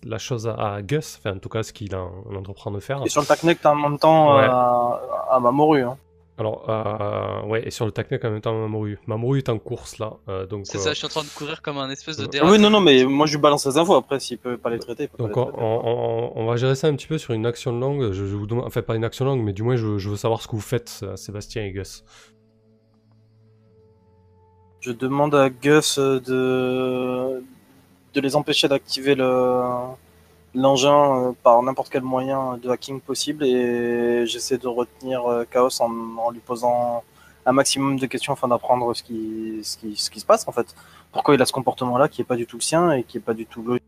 [0.07, 2.81] la chose à, à Gus, enfin en tout cas ce qu'il en, en entreprend de
[2.81, 3.01] faire.
[3.07, 4.43] Et sur le Tacnec, en même temps Ouais.
[4.45, 5.83] euh, à, à Mamoru.
[5.83, 5.97] Hein.
[6.37, 8.99] Alors, euh, ouais, et sur le Tacnec en même temps Mamoru.
[9.07, 10.67] Mamoru est en course là, euh, donc.
[10.67, 12.51] C'est euh, ça, je suis en train de courir comme un espèce de euh, dérat.
[12.51, 13.95] Oui, non, non, mais moi je lui balance les infos.
[13.95, 15.65] Après, s'il peut pas les traiter, peut Donc pas on, les traiter.
[15.65, 18.11] on- on- on va gérer ça un petit peu sur une action longue.
[18.11, 20.17] Je, je vous demande, enfin pas une action longue, mais du moins je, je veux
[20.17, 22.03] savoir ce que vous faites, euh, Sébastien et Gus.
[24.81, 27.45] Je demande à Gus euh, de,
[28.13, 29.63] de les empêcher d'activer le
[30.55, 35.81] l'engin euh, par n'importe quel moyen de hacking possible et j'essaie de retenir euh, Chaos
[35.83, 37.03] en, en lui posant
[37.47, 40.53] un maximum de questions afin d'apprendre ce qui, ce, qui, ce qui se passe en
[40.53, 40.75] fait.
[41.13, 43.21] Pourquoi il a ce comportement-là qui est pas du tout le sien et qui est
[43.21, 43.83] pas du tout logique?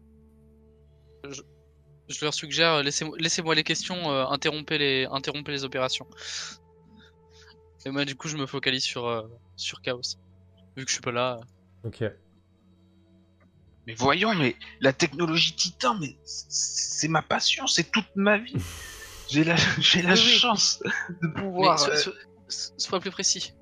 [2.09, 2.83] Je leur suggère, euh,
[3.18, 6.07] laissez-moi les questions, euh, interrompez, les, interrompez les opérations.
[7.85, 9.22] Et moi, du coup, je me focalise sur, euh,
[9.57, 10.00] sur Chaos.
[10.76, 11.40] Vu que je suis pas là.
[11.85, 12.05] euh, Ok.
[13.87, 18.55] Mais voyons, mais la technologie Titan, mais c'est ma passion, c'est toute ma vie.
[19.29, 20.38] J'ai la, j'ai la Oui, oui.
[20.38, 20.81] chance
[21.20, 21.79] de Mais pouvoir.
[21.81, 22.12] so- euh, so-
[22.49, 23.53] so- sois plus précis.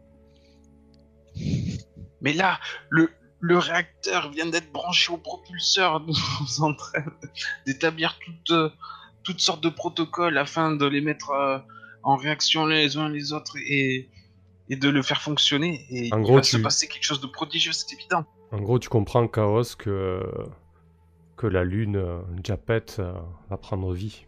[2.20, 2.60] Mais là,
[2.90, 3.10] le,
[3.40, 6.00] le réacteur vient d'être branché au propulseur.
[6.06, 7.04] Nous sommes en train
[7.66, 8.68] d'établir toutes, euh,
[9.22, 11.58] toutes sortes de protocoles afin de les mettre euh,
[12.02, 14.10] en réaction les uns les autres et,
[14.68, 15.86] et de le faire fonctionner.
[15.90, 18.26] Et En il gros, va tu- se passer quelque chose de prodigieux, c'est évident.
[18.54, 20.22] En gros, tu comprends, Chaos, que,
[21.36, 23.12] que la lune, euh, Japet, euh,
[23.50, 24.26] va prendre vie.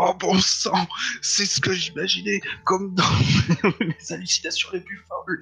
[0.00, 0.88] Oh bon sang,
[1.22, 3.04] c'est ce que j'imaginais, comme dans
[3.80, 5.40] les hallucinations les plus folles.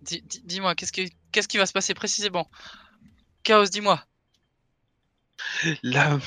[0.00, 2.48] Dis- dis- Dis-moi, qu'est-ce qui, qu'est-ce qui va se passer précisément?
[3.42, 4.02] Chaos, dis-moi.
[5.82, 6.18] La,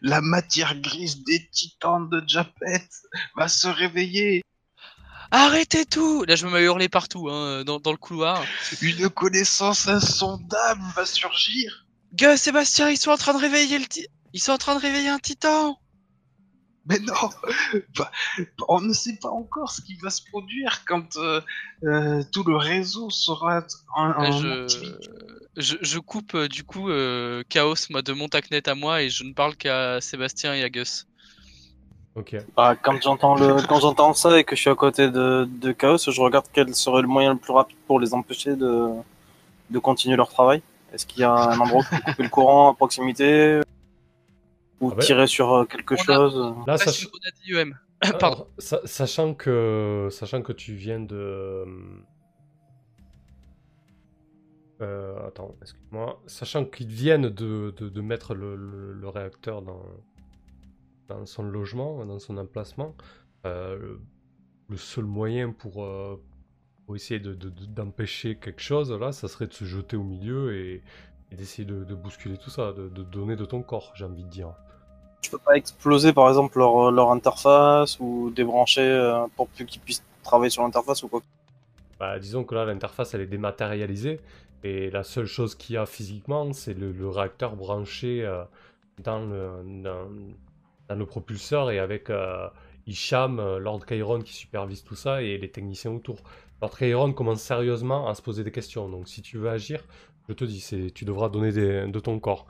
[0.00, 2.88] la matière grise des titans de Japet
[3.36, 4.42] va se réveiller.
[5.30, 8.44] Arrêtez tout Là, je me mets à hurler partout, hein, dans, dans le couloir.
[8.82, 11.86] Une connaissance insondable va surgir.
[12.14, 14.80] Gus, Sébastien, ils sont en train de réveiller le ti- Ils sont en train de
[14.80, 15.78] réveiller un titan
[16.88, 17.14] Mais non,
[17.96, 18.10] bah,
[18.68, 21.40] on ne sait pas encore ce qui va se produire quand euh,
[21.84, 24.62] euh, tout le réseau sera en, en je...
[24.62, 25.08] activité.
[25.56, 29.10] je, je coupe euh, du coup euh, Chaos moi de mon tacnet à moi et
[29.10, 31.06] je ne parle qu'à Sébastien et à Gus.
[32.16, 32.36] Ok.
[32.56, 35.72] Bah, quand j'entends le, quand j'entends ça et que je suis à côté de, de
[35.72, 38.88] Chaos, je regarde quel serait le moyen le plus rapide pour les empêcher de,
[39.70, 40.62] de continuer leur travail.
[40.92, 43.60] Est-ce qu'il y a un endroit pour couper le courant à proximité
[44.80, 45.02] ou Ah ouais.
[45.02, 46.90] tirer sur euh, quelque On a- chose Là, ça,
[47.46, 47.78] IEM.
[48.18, 48.46] Pardon.
[48.68, 51.64] Alors, sachant que sachant que tu viens de
[54.82, 56.20] Euh, attends, excuse-moi.
[56.26, 59.80] Sachant qu'ils viennent de, de, de mettre le, le- le réacteur dans,
[61.08, 62.94] dans son logement, dans son emplacement,
[63.46, 63.98] euh,
[64.68, 66.20] le, seul moyen pour, euh,
[66.86, 70.04] pour essayer de- de- de- d'empêcher quelque chose, là, ça serait de se jeter au
[70.04, 70.82] milieu et,
[71.32, 74.54] et d'essayer de, bousculer tout ça, de, donner de ton corps, j'ai envie de dire.
[75.20, 79.80] Tu peux pas exploser par exemple leur, leur interface ou débrancher euh, pour plus qu'ils
[79.82, 81.22] puissent travailler sur l'interface ou quoi
[81.98, 84.20] Bah, disons que là, l'interface, elle est dématérialisée.
[84.62, 88.44] Et la seule chose qu'il y a physiquement, c'est le, le réacteur branché euh,
[88.98, 90.08] dans, le, dans,
[90.88, 92.46] dans le propulseur et avec euh,
[92.86, 96.18] Hicham, euh, Lord Chiron qui supervise tout ça et les techniciens autour.
[96.62, 98.88] Lord Chiron commence sérieusement à se poser des questions.
[98.88, 99.80] Donc, si tu veux agir,
[100.28, 102.46] je te dis, c'est, tu devras donner des- de ton corps.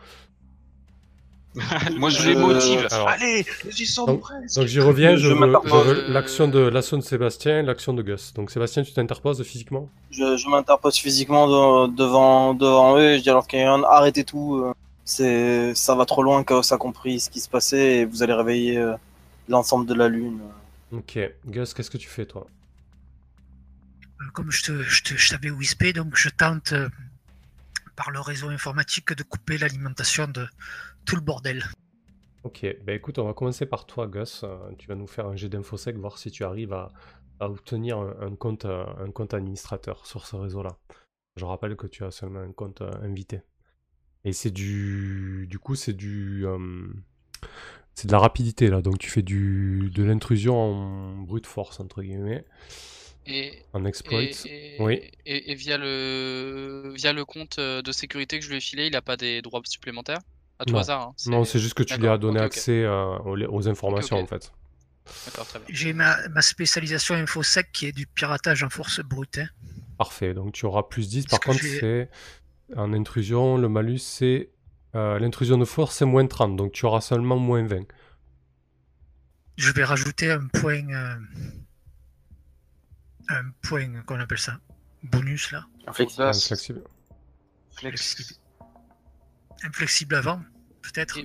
[1.96, 2.86] Moi, je Je- les motive.
[2.90, 4.56] alors- Allez, j'y sors Donc- presque.
[4.58, 5.70] Donc, j'y reviens, je, Je veux, m'interpose.
[5.72, 8.34] je veux l'action de, l'action de Sébastien et l'action de Gus.
[8.34, 9.88] Donc, Sébastien, tu t'interposes physiquement?
[10.10, 14.56] Je, je m'interpose physiquement de- devant, devant eux et je dis alors Kyrian, arrêtez tout.
[14.66, 14.74] euh,
[15.08, 18.32] C'est, ça va trop loin, Chaos a compris ce qui se passait et vous allez
[18.32, 18.96] réveiller euh,
[19.48, 20.40] l'ensemble de la Lune.
[20.90, 21.16] Ok.
[21.46, 22.48] Gus, qu'est-ce que tu fais, toi?
[24.20, 26.88] Euh, Comme je te- je te- je t'avais whispé, donc je tente euh,
[27.94, 30.48] par le réseau informatique de couper l'alimentation de
[31.04, 31.64] tout le bordel.
[32.42, 34.44] Ok, bah écoute, on va commencer par toi, Gus.
[34.78, 36.88] Tu vas nous faire un jet d'infosec, voir si tu arrives à,
[37.38, 40.76] à obtenir un, un compte, un compte administrateur sur ce réseau-là.
[41.36, 43.42] Je rappelle que tu as seulement un compte invité.
[44.26, 45.46] Et c'est du.
[45.48, 46.44] Du coup, c'est du.
[46.46, 46.58] euh,
[47.94, 52.02] c'est de la rapidité là, donc tu fais du de l'intrusion en brute force, entre
[52.02, 52.44] guillemets,
[53.26, 54.20] Et, en exploit.
[54.22, 55.00] et, et- Oui.
[55.24, 58.88] et- et via le via le compte euh, de sécurité que je lui ai filé,
[58.88, 60.18] il a pas des droits supplémentaires?
[60.58, 60.80] À tout Non.
[60.80, 61.02] hasard.
[61.08, 64.26] hein, Non, c'est juste que tu lui as donné accès euh, aux, aux informations en
[64.26, 64.52] fait.
[65.68, 69.38] J'ai ma, ma spécialisation infosec qui est du piratage en force brute.
[69.38, 69.46] hein.
[69.98, 71.26] Parfait, donc tu auras plus 10.
[71.26, 72.10] Par contre, c'est
[72.76, 74.50] en intrusion, le malus c'est.
[74.94, 77.84] euh, L'intrusion de force c'est moins 30, donc tu auras seulement moins 20.
[79.56, 80.88] Je vais rajouter un point.
[80.90, 81.14] euh,
[83.28, 84.58] un point, qu'on appelle ça
[85.02, 85.64] Bonus là.
[85.86, 86.22] Inflexible.
[86.22, 86.82] Un Audace, flexible.
[87.76, 88.40] flex.
[89.64, 90.40] Inflexible avant,
[90.82, 91.18] peut-être.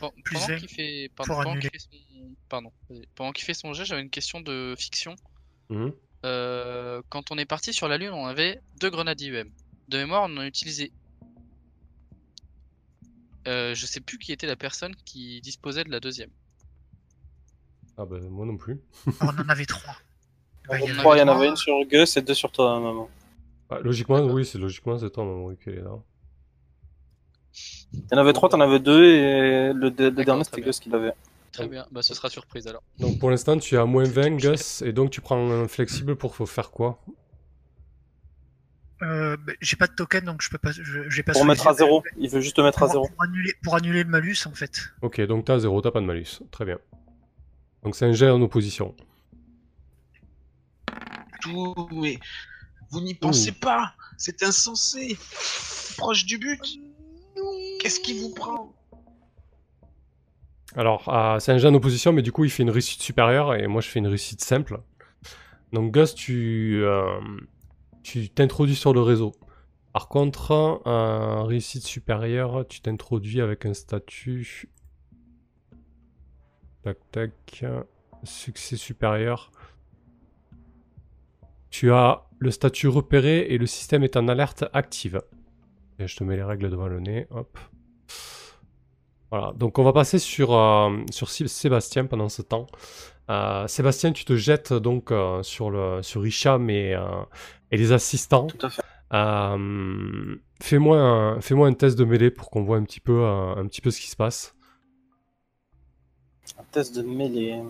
[0.00, 0.12] Pendant
[0.58, 1.70] qu'il fait, pour pendant qu'il annuler.
[1.70, 1.88] fait son,
[2.48, 2.72] pardon,
[3.16, 5.16] pendant qu'il fait son jet, j'avais une question de fiction.
[5.70, 5.92] Mhm.
[6.24, 9.50] Euh, quand on est parti sur la Lune, on avait deux grenades IEM.
[9.88, 10.92] De mémoire, on en a utilisé.
[13.46, 16.30] Euh, je sais plus qui était la personne qui disposait de la deuxième.
[17.96, 18.80] Ah ben moi non plus.
[19.20, 19.96] On en avait trois.
[20.70, 23.08] Il y en y avait une sur Gus et deux sur toi, maman.
[23.70, 25.98] Ah, logiquement, oui, c'est logiquement c'est toi, maman, qui est là.
[27.94, 30.60] Il y en avait trois, t'en avais deux et le, dernier c'était.
[30.60, 31.14] Gus qui l'avait.
[31.52, 32.82] Très bien, bah ce sera surprise alors.
[32.98, 36.14] Donc pour l'instant, tu es à moins 20, Gus, et donc tu prends un flexible
[36.16, 37.02] pour faire quoi?
[39.02, 40.70] Euh, ben, j'ai pas de token donc je peux pas.
[40.72, 42.02] J'ai pas Pour mettre à zéro.
[42.16, 43.08] Il veut juste te mettre à zéro.
[43.08, 44.90] pour annuler, pour annuler le malus en fait.
[45.02, 46.40] Ok, donc t'as 0, t'as pas de malus.
[46.50, 46.78] Très bien.
[47.84, 48.94] Donc c'est un jet en opposition.
[51.40, 52.18] Tout, mais
[52.90, 53.94] vous n'y pensez pas.
[54.16, 55.16] C'est insensé.
[55.96, 56.60] Proche du but.
[57.80, 58.74] Qu'est-ce qui vous prend?
[60.76, 63.54] Alors, ah, c'est un jet en opposition, mais du coup, il fait une réussite supérieure
[63.54, 64.80] et moi, je fais une réussite simple.
[65.72, 67.20] Donc, Gus, tu euh,
[68.02, 69.32] tu t'introduis sur le réseau.
[69.92, 70.52] Par contre,
[70.84, 74.68] en réussite supérieure, tu t'introduis avec un statut.
[76.82, 77.64] Tac, tac.
[78.24, 79.50] Succès supérieur.
[81.70, 85.22] Tu as le statut repéré et le système est en alerte active.
[85.98, 87.26] Je te mets les règles devant le nez.
[87.30, 87.58] Hop.
[89.30, 92.66] Voilà, donc on va passer sur, euh, sur Sé- Sébastien pendant ce temps.
[93.30, 97.02] Euh, Sébastien, tu te jettes donc euh, sur, le, sur Hicham et, euh,
[97.70, 98.46] et les assistants.
[98.46, 98.82] Tout à fait.
[99.12, 103.66] Euh, fais-moi un, fais-moi un test de mêlée pour qu'on voit un petit peu, un
[103.66, 104.54] petit peu ce qui se passe.
[106.58, 107.60] Un test de mêlée.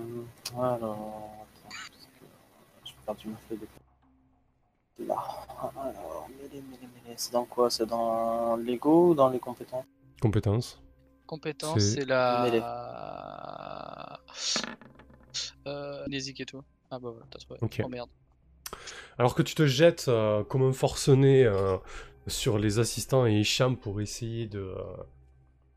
[0.60, 0.64] Alors.
[0.64, 5.06] attends, parce que J'ai perdu ma feuille de.
[5.06, 5.16] Là.
[5.60, 7.14] Alors, mêlée, mêlée, mêlée.
[7.16, 7.68] C'est dans quoi?
[7.70, 9.84] C'est dans Lego ou dans les compétences?
[10.20, 10.80] Compétence.
[11.26, 14.18] Compétence, C'est- c'est la.
[15.66, 16.62] Euh, Nézik et tout.
[16.90, 17.58] Ah bah voilà, t'as trouvé.
[17.62, 17.80] Ok.
[17.84, 18.10] Oh merde.
[19.18, 21.76] Alors que tu te jettes euh, comme un forcené euh,
[22.26, 24.74] sur les assistants et Hicham pour essayer de,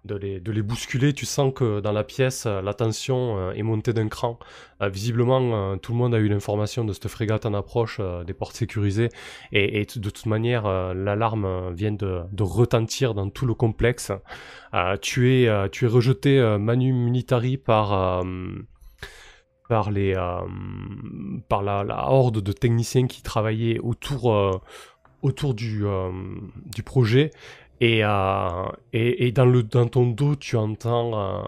[0.05, 1.13] de, les, de les bousculer.
[1.13, 4.37] Tu sens que dans la pièce, la tension est montée d'un cran.
[4.81, 9.09] Visiblement, tout le monde a eu l'information de cette frégate en approche, des portes sécurisées.
[9.53, 14.11] Et, de toute manière, l'alarme vient de, de retentir dans tout le complexe.
[15.01, 18.25] Tu, es, tu es rejeté manu militari par...
[19.71, 20.41] par les euh,
[21.47, 24.59] par la, la horde de techniciens qui travaillaient autour euh,
[25.21, 26.11] autour du euh,
[26.65, 27.31] du projet.
[27.79, 31.43] Et, euh, et et dans le dans ton dos tu entends euh,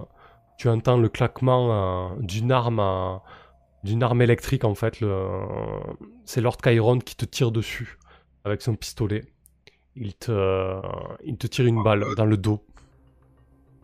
[0.57, 3.17] tu entends le claquement euh, d'une arme euh,
[3.83, 5.03] d'une arme électrique en fait
[6.23, 7.99] c'est Lord Chiron qui te tire dessus
[8.45, 9.25] avec son pistolet.
[9.97, 10.79] Il te
[11.25, 12.63] il te tire une balle dans le dos.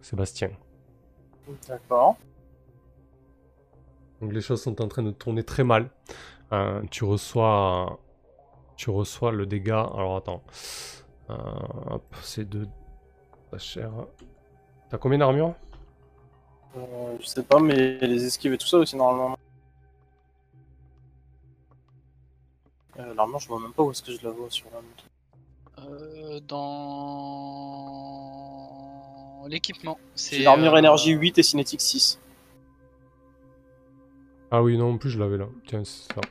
[0.02, 0.52] Sébastien.
[1.68, 2.16] D'accord.
[4.22, 5.90] Donc les choses sont en train de tourner très mal.
[6.52, 8.00] Euh, tu reçois,
[8.76, 9.90] tu reçois le dégât.
[9.96, 10.44] Alors attends,
[11.30, 11.36] Euh,
[11.92, 12.68] hop, c'est de
[13.52, 13.92] pas cher.
[14.90, 15.54] T'as combien d'armure?
[16.76, 19.38] Euh, je sais pas, mais les esquives et tout ça aussi, normalement.
[22.98, 25.04] Euh, L'armure, je vois même pas où est-ce que je la vois sur la moto.
[25.92, 26.58] Euh, dans
[29.48, 30.00] l'équipement.
[30.16, 32.20] C'est l'armure euh, énergie 8 et cinétique 6.
[34.52, 35.48] Ah oui, non, en plus je l'avais là.
[35.68, 36.22] Tiens, c'est ça.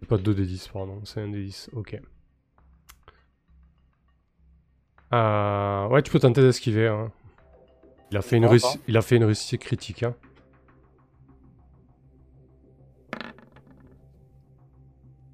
[0.00, 1.68] C'est pas 2d10, pardon, c'est un d10.
[1.74, 2.00] Ok.
[5.12, 6.88] Euh, ouais, tu peux tenter d'esquiver.
[6.88, 7.10] hein.
[8.10, 10.02] Il a fait une réussite, il a fait une réussite critique.
[10.02, 10.14] Hein.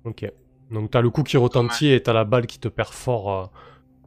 [0.04, 0.30] Ok.
[0.70, 3.46] Donc t'as le coup qui retentit et t'as la balle qui te perfore euh,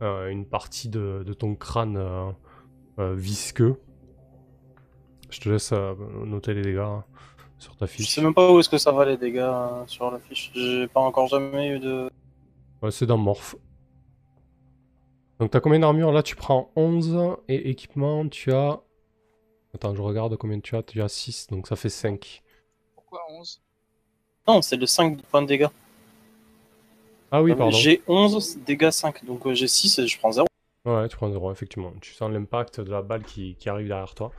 [0.05, 3.75] euh, une partie de, de ton crâne euh, visqueux.
[5.29, 5.71] Je te laisse
[6.25, 7.03] noter les dégâts hein,
[7.63, 10.11] sur ta Je sais même pas où est-ce que ça va les dégâts euh, sur
[10.11, 10.51] la fiche.
[10.53, 12.09] J'ai pas encore jamais eu de.
[12.81, 13.55] Ouais, c'est dans Morph.
[15.39, 18.81] Donc t'as combien d'armure Là tu prends 11 et équipement tu as...
[19.73, 20.83] Attends je regarde combien tu as.
[20.83, 22.43] Tu as 6 donc ça fait 5.
[22.95, 23.61] Pourquoi 11
[24.47, 25.67] Non, c'est le 5 points de dégâts.
[27.31, 27.75] Ah oui pardon.
[27.75, 30.47] J'ai 11 dégâts 5, donc euh, j'ai 6 et je prends 0.
[30.85, 31.93] Ouais tu prends 0 effectivement.
[32.01, 34.31] Tu sens l'impact de la balle qui, qui arrive derrière toi.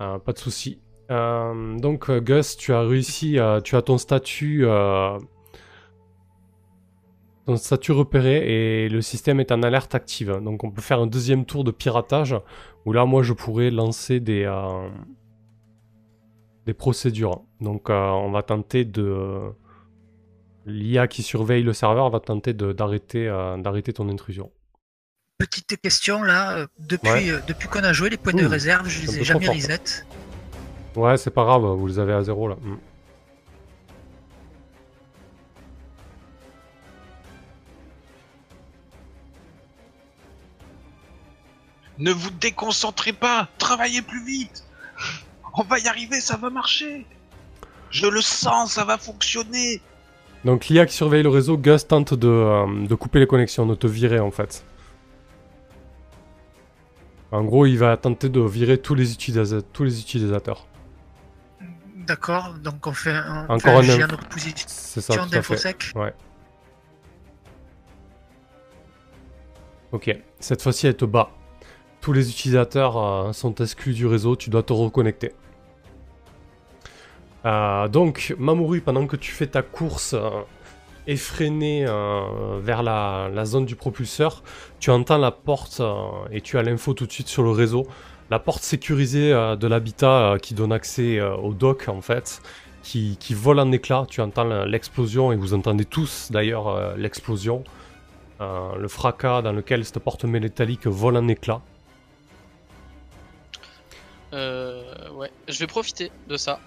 [0.00, 0.78] Euh, pas de souci.
[1.10, 4.64] Euh, donc euh, Gus tu as réussi, euh, tu as ton statut...
[4.64, 5.18] euh,
[7.46, 10.40] ton statut repéré et le système est en alerte active.
[10.42, 12.34] Donc on peut faire un deuxième tour de piratage
[12.86, 14.50] où là moi je pourrais lancer des,
[16.64, 17.42] des procédures.
[17.60, 19.52] Donc on va tenter de...
[20.66, 23.26] L'IA qui surveille le serveur va tenter de- d'arrêter
[23.58, 24.50] d'arrêter ton intrusion.
[25.36, 27.28] Petite question là, depuis, Ouais.
[27.30, 29.80] euh, depuis qu'on a joué les points de réserve, je les ai jamais reset.
[30.96, 32.56] Ouais c'est pas grave, vous les avez à zéro là.
[32.62, 32.76] Mm.
[41.98, 44.64] Ne vous déconcentrez pas, travaillez plus vite.
[45.56, 47.06] On va y arriver, ça va marcher.
[47.90, 49.80] Je le sens, ça va fonctionner.
[50.44, 53.74] Donc l'IA qui surveille le réseau, Gus tente de, euh, de couper les connexions, de
[53.76, 54.64] te virer en fait.
[57.30, 60.66] En gros, il va tenter de virer tous les, utilisa- tous les utilisateurs.
[62.06, 65.92] D'accord, donc on fait un, on Encore fait un en opposition C'est ça, tout d'infosec.
[69.92, 71.30] Ok, cette fois-ci elle te bat.
[72.00, 75.32] Tous les utilisateurs euh, sont exclus du réseau, tu dois te reconnecter.
[77.46, 80.30] Euh, donc, Mamoru, pendant que tu fais ta course euh,
[81.06, 81.86] effrénée
[82.60, 84.42] vers la, la zone du propulseur,
[84.80, 85.80] tu entends la porte
[86.30, 87.86] et tu as l'info tout de suite sur le réseau.
[88.30, 92.40] La porte sécurisée euh, de l'habitat euh, qui donne accès euh, au dock en fait,
[92.82, 94.06] qui, qui vole en éclats.
[94.08, 97.64] Tu entends l'explosion et vous entendez tous d'ailleurs l'explosion.
[98.40, 101.62] Le fracas dans lequel cette porte métallique vole en éclats.
[104.34, 104.82] Euh,
[105.12, 106.60] ouais, je vais profiter de ça.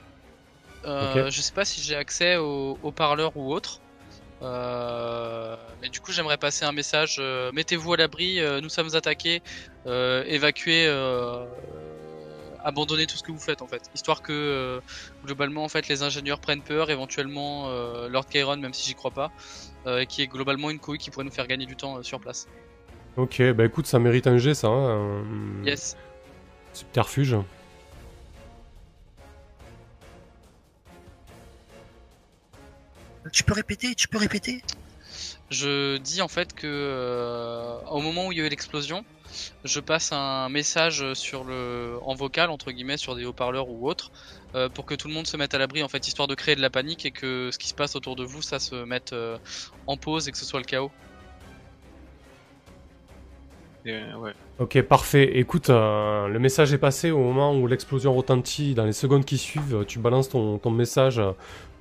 [0.86, 1.30] Euh.
[1.30, 3.82] Je sais pas si j'ai accès au, au parleur ou autre.
[4.42, 7.18] Euh, mais du coup, j'aimerais passer un message.
[7.20, 9.42] euh, Mettez-vous à l'abri, euh, nous sommes attaqués.
[9.86, 10.88] Évacuez,
[12.64, 13.84] abandonnez tout ce que vous faites en fait.
[13.96, 14.80] Histoire que euh,
[15.26, 19.12] globalement, en fait, les ingénieurs prennent peur, éventuellement euh, Lord Chiron, même si j'y crois
[19.12, 19.32] pas,
[19.86, 22.48] euh, qui est globalement une couille qui pourrait nous faire gagner du temps sur place.
[23.16, 24.68] Ok, bah écoute, ça mérite un G ça.
[24.68, 25.96] Hein, un Yes.
[26.74, 27.38] Subterfuge.
[33.32, 34.62] Tu peux répéter, tu peux répéter
[35.50, 39.04] Je dis en fait que euh, au moment où il y a eu l'explosion,
[39.64, 44.12] je passe un message sur le en vocal entre guillemets sur des haut-parleurs ou autres
[44.56, 46.56] euh, pour que tout le monde se mette à l'abri en fait histoire de créer
[46.56, 49.14] de la panique et que ce qui se passe autour de vous ça se mette
[49.14, 49.38] euh,
[49.86, 50.92] en pause et que ce soit le chaos.
[53.88, 54.34] Euh, ouais.
[54.60, 55.38] Ok, parfait.
[55.38, 58.74] Écoute, euh, le message est passé au moment où l'explosion retentit.
[58.74, 61.22] Dans les secondes qui suivent, tu balances ton, ton message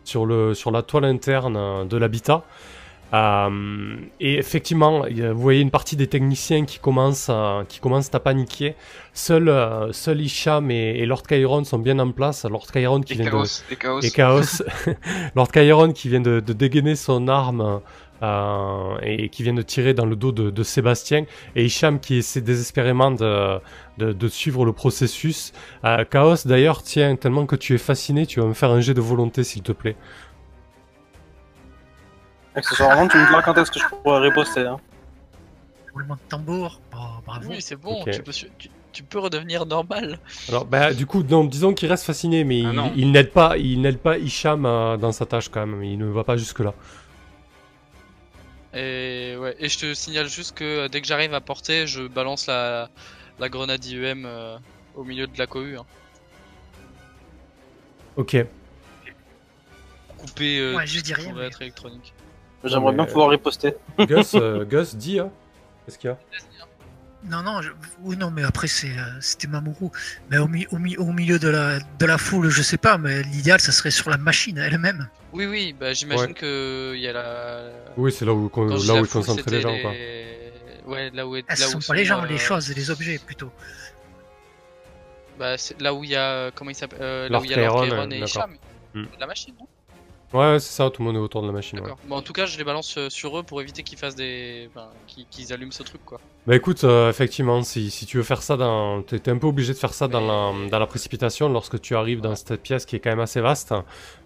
[0.07, 2.43] sur, le, sur la toile interne euh, de l'habitat.
[3.15, 8.19] Euh, et effectivement, vous voyez une partie des techniciens qui commencent à, qui commencent à
[8.19, 8.75] paniquer.
[9.15, 12.45] Seul, euh, seul Hicham et, et Lord Chiron sont bien en place.
[12.45, 14.01] Lord Chiron qui Et vient de, chaos, et chaos.
[14.01, 14.63] et Chaos.
[15.37, 17.81] Lord Chiron qui vient de, de dégainer son arme
[18.23, 21.25] euh, et qui vient de tirer dans le dos de, de Sébastien.
[21.55, 23.59] Et Hicham qui essaie désespérément de,
[23.99, 25.53] de, de suivre le processus.
[25.85, 28.95] Euh, Chaos d'ailleurs, tiens, tellement que tu es fasciné, tu vas me faire un jet
[28.95, 29.97] de volonté s'il te plaît.
[32.55, 34.61] Accessoirement, tu me diras quand est-ce que je pourrais riposter.
[34.61, 34.79] Hein.
[35.93, 36.81] Roulement de tambour.
[36.95, 37.51] Oh, bravo.
[37.51, 40.19] Oui, c'est bon, tu, peux, su- tu, tu peux redevenir normal.
[40.49, 43.83] Alors, bah, du coup, non, disons qu'il reste fasciné, mais Ah il, n'aide pas, il
[43.83, 45.83] n'aide pas Hicham euh, dans sa tâche quand même.
[45.85, 46.73] Il ne va pas jusque là.
[48.77, 52.03] Et ouais, et je te signale juste que euh, dès que j'arrive à portée, je
[52.07, 52.91] balance la,
[53.39, 54.59] la grenade IEM euh,
[54.95, 55.79] au milieu de la cohue.
[55.79, 55.87] Hein.
[58.17, 58.37] Ok.
[60.19, 62.13] Coupé euh, Ouais, je dis rien, mais- être électronique.
[62.65, 63.75] J'aimerais bien pouvoir riposter.
[63.99, 65.31] Gus, euh, Gus, dis, hein.
[65.85, 66.19] Qu'est-ce qu'il y a?
[67.29, 67.71] Non, non, je-
[68.03, 69.89] oui, non, mais après, c'est, euh, c'était Mamoru.
[70.31, 72.99] Mais au, mi- au, mi- au milieu de la, de la foule, je sais pas,
[72.99, 75.09] mais l'idéal, ça serait sur la machine elle-même.
[75.33, 76.33] Oui, oui, bah j'imagine Ouais.
[76.35, 77.63] que il y a la.
[77.97, 79.91] Oui, c'est là où, Quand là où ils concentraient les gens, quoi.
[80.87, 81.45] Ouais, là où est.
[81.49, 83.51] Ah, là ce où sont pas les gens, euh, les choses, les objets plutôt.
[85.39, 86.51] Bah, c'est là où il y a.
[86.53, 88.23] Comment il s'appelle euh, Là où il y a euh, et.
[88.23, 88.53] Hicham.
[88.95, 89.05] Hmm.
[89.19, 89.67] La machine, non
[90.33, 91.79] Ouais, ouais, c'est ça, tout le monde est autour de la machine.
[91.81, 91.91] ouais.
[92.09, 94.69] Bon, en tout cas, je les balance euh, sur eux pour éviter qu'ils fassent des.
[94.71, 96.21] Enfin, qu'ils qu'ils allument ce truc, quoi.
[96.47, 99.03] Bah écoute, euh, effectivement, si, si tu veux faire ça dans...
[99.03, 101.97] T'es t'es un peu obligé de faire ça dans, la, dans la précipitation lorsque tu
[101.97, 103.73] arrives dans cette pièce qui est quand même assez vaste.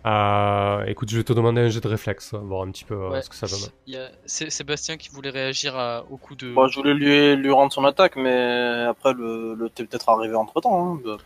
[0.07, 3.11] Euh, écoute, je vais te demander un jet de réflexe, voir un petit peu euh,
[3.11, 3.22] Ouais.
[3.22, 3.68] ce que ça donne.
[3.86, 6.53] Il y a Sé- Sébastien qui voulait réagir à- au coup de.
[6.53, 10.34] Bon, je voulais lui, lui rendre son attaque, mais après, le, le t'es peut-être arrivé
[10.34, 10.94] entre temps.
[11.07, 11.16] Hein.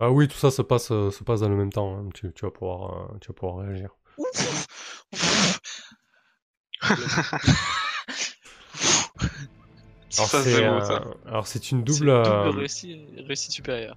[0.00, 2.08] Ah oui, tout ça se passe, euh, se passe dans le même temps, hein.
[2.14, 3.90] tu, tu vas pouvoir, euh, tu vas pouvoir réagir.
[4.16, 4.66] Ouf
[6.82, 7.46] Ouf
[10.10, 12.08] Ça, Alors c'est c'est beau, euh, alors c'est une C'est double...
[12.10, 13.96] euh, double réussite, réussite supérieure.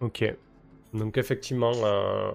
[0.00, 0.24] Ok.
[0.92, 2.32] Donc effectivement, euh,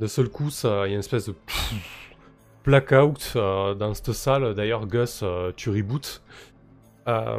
[0.00, 1.34] de seul coup, ça- il y a une espèce de
[2.64, 4.54] blackout euh, dans cette salle.
[4.54, 6.22] D'ailleurs, Gus, euh, tu reboots.
[7.06, 7.38] Euh,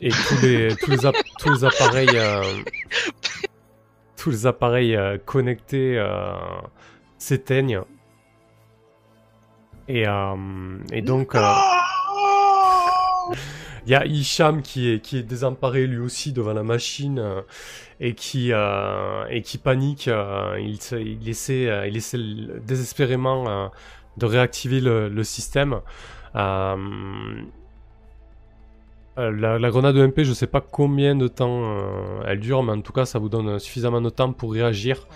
[0.00, 2.42] et tous les, tous les, app- tous les appareils, euh,
[4.20, 6.34] tous les appareils euh, connectés euh,
[7.16, 7.80] s'éteignent.
[9.88, 11.34] Et, euh, et donc,
[13.86, 17.42] il y a Hicham qui est, qui est désemparé lui aussi devant la machine
[17.98, 20.08] et, qui, et qui panique.
[20.58, 22.18] il, il essaie, il essaie
[22.62, 23.70] désespérément
[24.18, 25.80] de réactiver le, le système.
[26.36, 26.76] Euh,
[29.18, 32.72] euh, la, la grenade EMP, je sais pas combien de temps euh, elle dure, mais
[32.72, 35.06] en tout cas, ça vous donne suffisamment de temps pour réagir.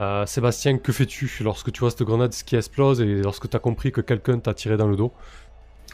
[0.00, 3.60] Euh, Sébastien, que fais-tu lorsque tu vois cette grenade qui explose et lorsque tu as
[3.60, 5.12] compris que quelqu'un t'a tiré dans le dos?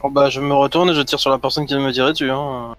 [0.03, 1.93] Oh, bah, je me retourne et je tire sur la personne qui vient de me
[1.93, 2.29] tirer dessus.
[2.29, 2.75] Hein.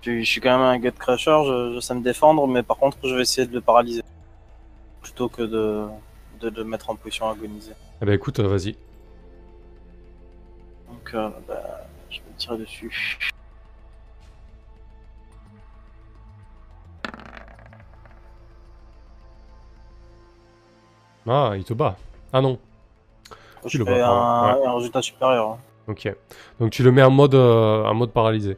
[0.00, 2.78] Puis, je suis quand même un gut crusher, je, je sais me défendre, mais par
[2.78, 4.02] contre, je vais essayer de le paralyser.
[5.02, 5.84] Plutôt que de,
[6.40, 7.72] de le mettre en position agonisée.
[8.02, 8.72] Eh ben écoute, vas-y.
[10.88, 13.18] Donc, euh, bah, je vais tirer dessus.
[21.28, 21.96] Ah, il te bat.
[22.32, 22.58] Ah non.
[23.66, 24.66] Tu Je le un, ouais.
[24.66, 25.50] un résultat supérieur.
[25.50, 25.58] hein.
[25.88, 26.14] Ok.
[26.58, 28.56] Donc tu le mets en mode, euh, en mode paralysé.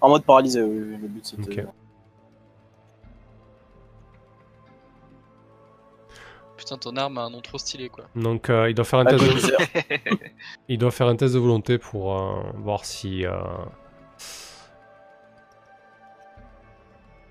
[0.00, 1.62] En mode paralysé, oui, le but c'était.
[1.62, 1.68] Ok.
[6.56, 8.04] Putain, ton arme a un nom trop stylé, quoi.
[8.14, 9.24] Donc euh, il doit faire un test.
[9.24, 10.18] De...
[10.68, 13.26] Il doit faire un test de volonté pour euh, voir si.
[13.26, 13.32] Euh...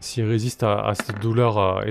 [0.01, 1.81] S'il résiste à, à cette douleur euh,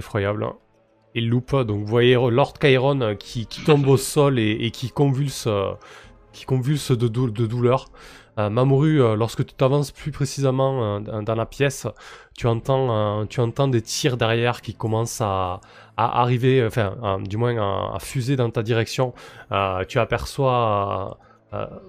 [1.14, 1.14] effroyable.
[1.14, 4.90] Il loupe, donc vous voyez Lord Chiron euh, qui, tombe au sol et, et qui
[4.90, 5.72] convulse, euh,
[6.32, 7.86] qui convulse de, dou- de douleur.
[8.38, 11.86] Euh, Mamoru, lorsque tu t'avances plus précisément dans la pièce,
[12.38, 13.26] tu entends,
[13.68, 15.60] des tirs derrière qui commencent à,
[15.96, 17.56] arriver, enfin, du moins
[17.92, 19.12] à, fuser dans ta direction.
[19.88, 21.18] Tu aperçois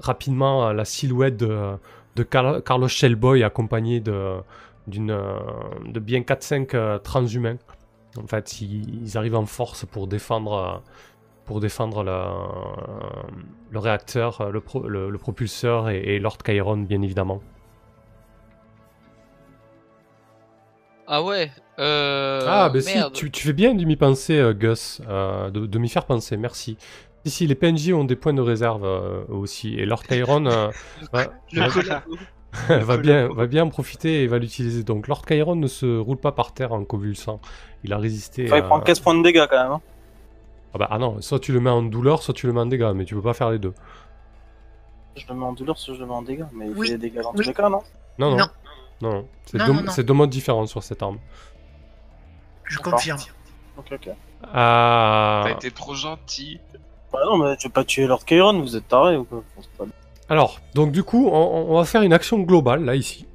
[0.01, 1.77] rapidement la silhouette de,
[2.15, 4.37] de Carl- Carlos Shellboy accompagné de,
[5.99, 7.57] bien 4-5 euh, transhumains.
[8.17, 10.81] En fait, ils, ils arrivent en force pour défendre,
[11.45, 12.13] pour défendre le,
[13.71, 17.41] le réacteur, le, pro- le, le propulseur et, et Lord Chiron, bien évidemment.
[21.07, 22.45] Ah ouais euh...
[22.47, 25.79] ah, bah si, tu, tu fais bien de m'y penser, euh, Gus, euh, de, de
[25.79, 26.77] m'y faire penser, merci.
[27.25, 30.69] Si, si, les PNJ ont des points de réserve euh, aussi, et Lord Chiron, euh,
[31.13, 32.15] ouais, Le ouais, collabo.
[32.17, 34.83] Elle va bien, va bien en profiter et va l'utiliser.
[34.83, 37.39] Donc Lord Chiron ne se roule pas par terre en convulsant.
[37.83, 38.45] Il a résisté.
[38.47, 39.71] Enfin, il prend 15 points de dégâts quand même.
[39.73, 39.81] hein.
[40.73, 42.65] Ah bah ah non, soit tu le mets en douleur, soit tu le mets en
[42.65, 43.73] dégâts, mais tu peux pas faire les deux.
[45.15, 46.45] Je le mets en douleur, soit je le mets en dégâts.
[46.53, 47.37] Mais il Oui, fait des dégâts dans oui.
[47.41, 47.81] tous les cas, non?
[48.17, 48.37] Non, non.
[48.37, 48.47] Non.
[49.01, 49.27] Non, non.
[49.45, 49.91] C'est deux, non, non.
[49.91, 51.17] c'est deux modes différents sur cette arme.
[52.65, 53.19] Je confirme.
[53.77, 54.09] Ok, ok.
[54.53, 56.59] Ah, T'as été trop gentil.
[57.11, 59.43] Bah non, mais tu veux pas tuer Lord Chiron, vous êtes taré ou quoi?
[60.29, 63.25] Alors, donc du coup, on, on va faire une action globale, là, ici.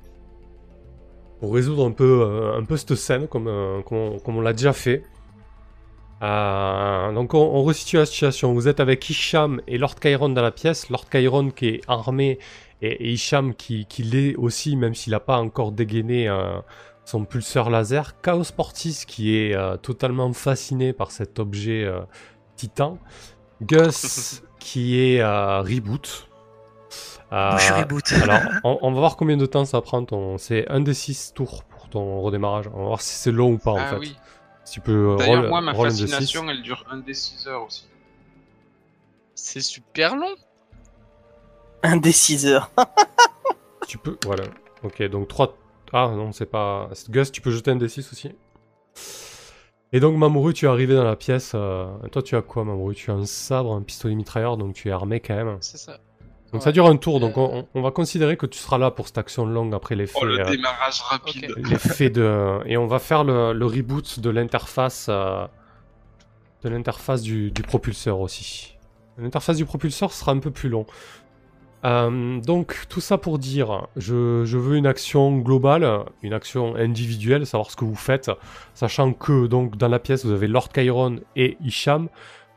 [1.41, 4.72] Pour résoudre un peu, euh, un peu cette scène, comme, euh, comme on, l'a déjà
[4.72, 5.03] fait.
[6.22, 8.55] Euh, donc on, on resitue la situation.
[8.55, 10.89] Vous êtes avec Hicham et Lord Chiron dans la pièce.
[10.89, 12.39] Lord Chiron qui est armé
[12.80, 16.34] et, et Hicham qui, qui l'est aussi, même s'il n'a pas encore dégainé
[17.05, 18.18] son pulseur laser.
[18.22, 21.87] Chaos Portis qui est totalement fasciné par cet objet
[22.57, 22.99] titan.
[23.61, 26.28] Gus qui est reboot.
[27.37, 28.12] Euh, Moi, je suis reboot.
[28.22, 30.39] alors, on, on va voir combien de temps ça prend ton.
[30.39, 32.68] C'est un des 6 tours pour ton redémarrage.
[32.72, 33.97] On va voir si c'est long ou pas en ah fait.
[33.99, 34.16] oui.
[34.64, 35.82] Si tu peux euh, D'ailleurs, roll- moi, ma six.
[35.82, 37.87] fascination, elle dure un des 6 heures aussi.
[39.34, 40.34] C'est super long.
[41.82, 42.70] Un des 6 heures.
[43.87, 44.16] Tu peux.
[44.24, 44.43] Voilà.
[44.82, 45.57] Ok, donc 3.
[45.93, 46.89] Ah non, c'est pas.
[46.95, 48.32] c'est Gus, tu peux jeter un des 6 aussi.
[49.93, 51.53] Et donc, Mamoru, tu es arrivé dans la pièce.
[51.55, 54.89] euh, Toi, tu as quoi, Mamoru Tu as un sabre, un pistolet mitrailleur, donc tu
[54.89, 55.57] es armé quand même.
[55.61, 55.99] C'est ça.
[56.53, 56.65] Donc Ouais.
[56.65, 57.41] ça dure un tour, donc Euh.
[57.41, 60.19] on, on va considérer que tu seras là pour cette action longue après l'effet.
[60.21, 61.53] Oh, le euh, démarrage rapide.
[61.57, 65.45] De et on va faire le, le reboot de l'interface euh,
[66.63, 68.77] de l'interface du, du propulseur aussi.
[69.19, 70.87] L'interface du propulseur sera un peu plus long.
[71.85, 77.47] Euh, donc tout ça pour dire, je, je veux une action globale, une action individuelle,
[77.47, 78.31] savoir ce que vous faites,
[78.75, 82.09] sachant que donc dans la pièce vous avez Lord Chiron et Isham.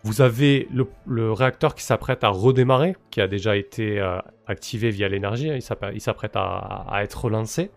[0.04, 5.10] Vous avez le, réacteur qui s'apprête à redémarrer, qui a déjà été euh, activé via
[5.10, 5.60] l'énergie, hein,
[5.94, 7.70] il s'apprête à, être relancé.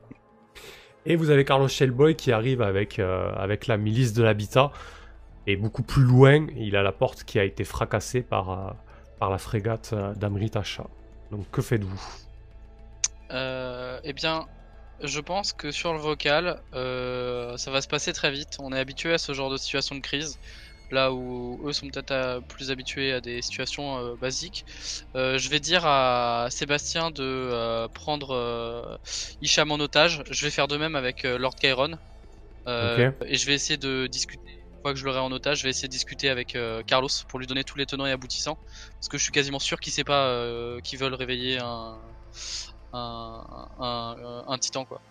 [1.05, 4.71] Et vous avez Carlos Shellboy qui arrive avec, euh, avec la milice de l'habitat.
[5.49, 9.39] Et beaucoup plus loin, il a la porte qui a été fracassée par, euh, la
[9.39, 10.85] frégate d'Amrit Asha.
[11.33, 12.01] Donc que faites-vous?
[14.05, 14.47] Eh bien,
[15.03, 18.59] je pense que sur le vocal, ça va se passer très vite.
[18.61, 20.39] On est habitué à ce genre de situation de crise.
[20.93, 24.65] Là où eux sont peut-être euh, plus habitués à des situations euh, basiques.
[25.17, 28.99] Euh, je vais dire à Sébastien de prendre
[29.41, 30.23] Hicham en otage.
[30.31, 31.99] Je vais faire de même avec Lord Chiron.
[32.69, 34.51] Euh, Et je vais essayer de discuter.
[34.71, 37.09] Une fois que je l'aurai en otage, je vais essayer de discuter avec euh, Carlos
[37.29, 38.59] pour lui donner tous les tenants et aboutissants.
[39.01, 42.17] Parce que je suis quasiment sûr qu'il sait pas euh, qu'ils veulent réveiller un,
[42.93, 43.45] un,
[43.79, 45.03] un, un- un titan quoi.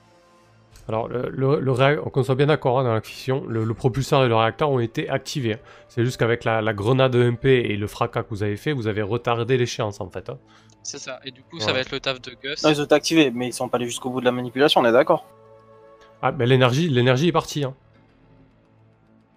[0.88, 4.28] Alors, le, le, qu'on soit bien d'accord hein, dans la fiction, le, le propulseur et
[4.28, 5.58] le réacteur ont été activés.
[5.88, 8.88] C'est juste qu'avec la, la grenade EMP et le fracas que vous avez fait, vous
[8.88, 10.30] avez retardé l'échéance en fait.
[10.30, 10.38] hein.
[10.84, 11.20] C'est ça.
[11.24, 11.62] Et du coup, Ouais.
[11.62, 12.64] ça va être le taf de Gus.
[12.64, 14.82] Non, ils ont été activés, mais ils sont pas allés jusqu'au bout de la manipulation,
[14.82, 15.26] on est d'accord.
[16.24, 17.64] Ah, ben l'énergie, l'énergie est partie.
[17.64, 17.76] hein.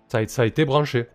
[0.09, 1.07] Ça, a, ça a été branché.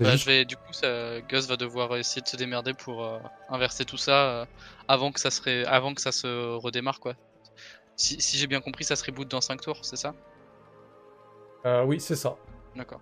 [0.00, 3.04] Bah, juste- je vais, du coup, ça, Gus va devoir essayer de se démerder pour
[3.04, 3.18] euh,
[3.50, 4.44] inverser tout ça euh,
[4.88, 7.14] avant que ça serait, avant que ça se redémarre quoi.
[8.00, 10.14] Si, si j'ai bien compris, ça se reboot dans 5 tours, c'est ça?
[11.66, 12.34] Euh, oui, c'est ça.
[12.74, 13.00] D'accord.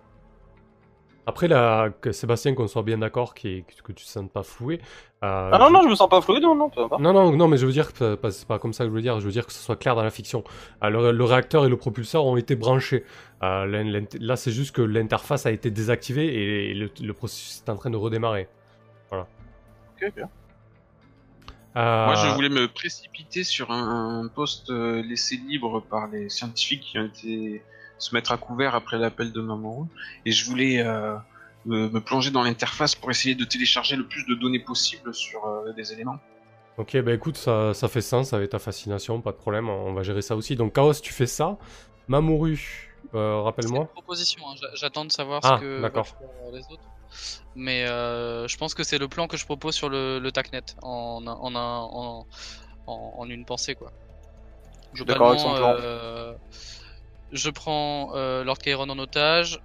[1.25, 4.81] Après, là, que Sébastien, qu'on soit bien d'accord, que tu te sentes pas floué.
[5.23, 7.01] euh, Ah non, je- non, je me sens pas fluide, non, non, peu importe.
[7.01, 8.93] Non, non, non, mais je veux dire que pas- c'est pas comme ça que je
[8.95, 9.21] veux dire.
[9.21, 10.43] Je veux dire que ce soit clair dans la fiction.
[10.83, 13.05] Euh, le, le réacteur et le propulseur ont été branchés.
[13.41, 17.77] Euh, là, c'est juste que l'interface a été désactivée et le, le processus est en
[17.77, 18.49] train de redémarrer.
[19.11, 20.29] Ok, ok.
[21.75, 26.27] Euh, Moi, je voulais me précipiter sur un, un poste euh, laissé libre par les
[26.29, 27.63] scientifiques qui ont été
[27.99, 29.85] se mettre à couvert après l'appel de Mamoru,
[30.25, 31.15] et je voulais euh,
[31.65, 35.45] me, me plonger dans l'interface pour essayer de télécharger le plus de données possible sur
[35.45, 36.17] euh, des éléments.
[36.77, 40.01] Ok, bah écoute, ça, ça fait sens avec ta fascination, pas de problème, on va
[40.01, 40.55] gérer ça aussi.
[40.55, 41.57] Donc, Chaos, tu fais ça.
[42.07, 43.85] Mamoru, euh, rappelle-moi.
[43.87, 44.41] proposition.
[44.47, 44.55] hein.
[44.59, 46.07] J'a- J'attends de savoir Ah, ce que d'accord.
[46.53, 46.83] les autres.
[47.55, 50.63] Mais euh, je pense que c'est le plan que je propose sur le, le TACnet
[50.81, 52.27] en, en, en,
[52.87, 53.93] en, une pensée quoi.
[55.09, 55.75] avec son Globalement, plan.
[55.79, 56.35] euh,
[57.31, 59.59] je prends euh, Lord Chiron en otage,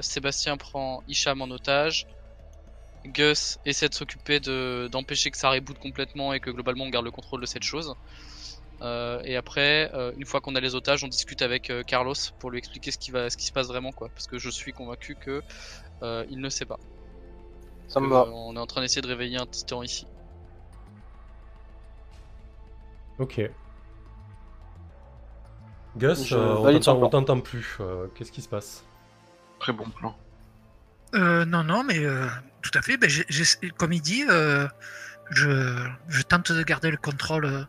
[0.00, 2.06] Sébastien prend Isham en otage,
[3.04, 7.04] Gus essaie de s'occuper de d'empêcher que ça reboot complètement et que globalement on garde
[7.06, 7.94] le contrôle de cette chose.
[8.82, 12.14] Euh, et après, euh, une fois qu'on a les otages, on discute avec euh, Carlos
[12.38, 14.10] pour lui expliquer ce qui va, ce qui se passe vraiment, quoi.
[14.14, 15.42] Parce que je suis convaincu que
[16.02, 16.78] euh, il ne sait pas.
[17.88, 18.24] Ça me va.
[18.28, 20.06] on est en train d'essayer de réveiller un titan ici.
[23.18, 23.40] Ok.
[25.96, 27.20] Gus, Je euh, on valide son t'entend- on plan.
[27.20, 27.76] t'entend plus.
[27.80, 28.84] euh, Qu'est-ce qui se passe
[29.58, 30.16] Très bon plan.
[31.14, 32.28] Euh, non, non, mais euh,
[32.62, 32.96] tout à fait.
[32.96, 34.68] Ben, j'ai- j'ai- comme il dit, euh,
[35.30, 35.76] je,
[36.08, 37.64] je tente de garder le contrôle euh,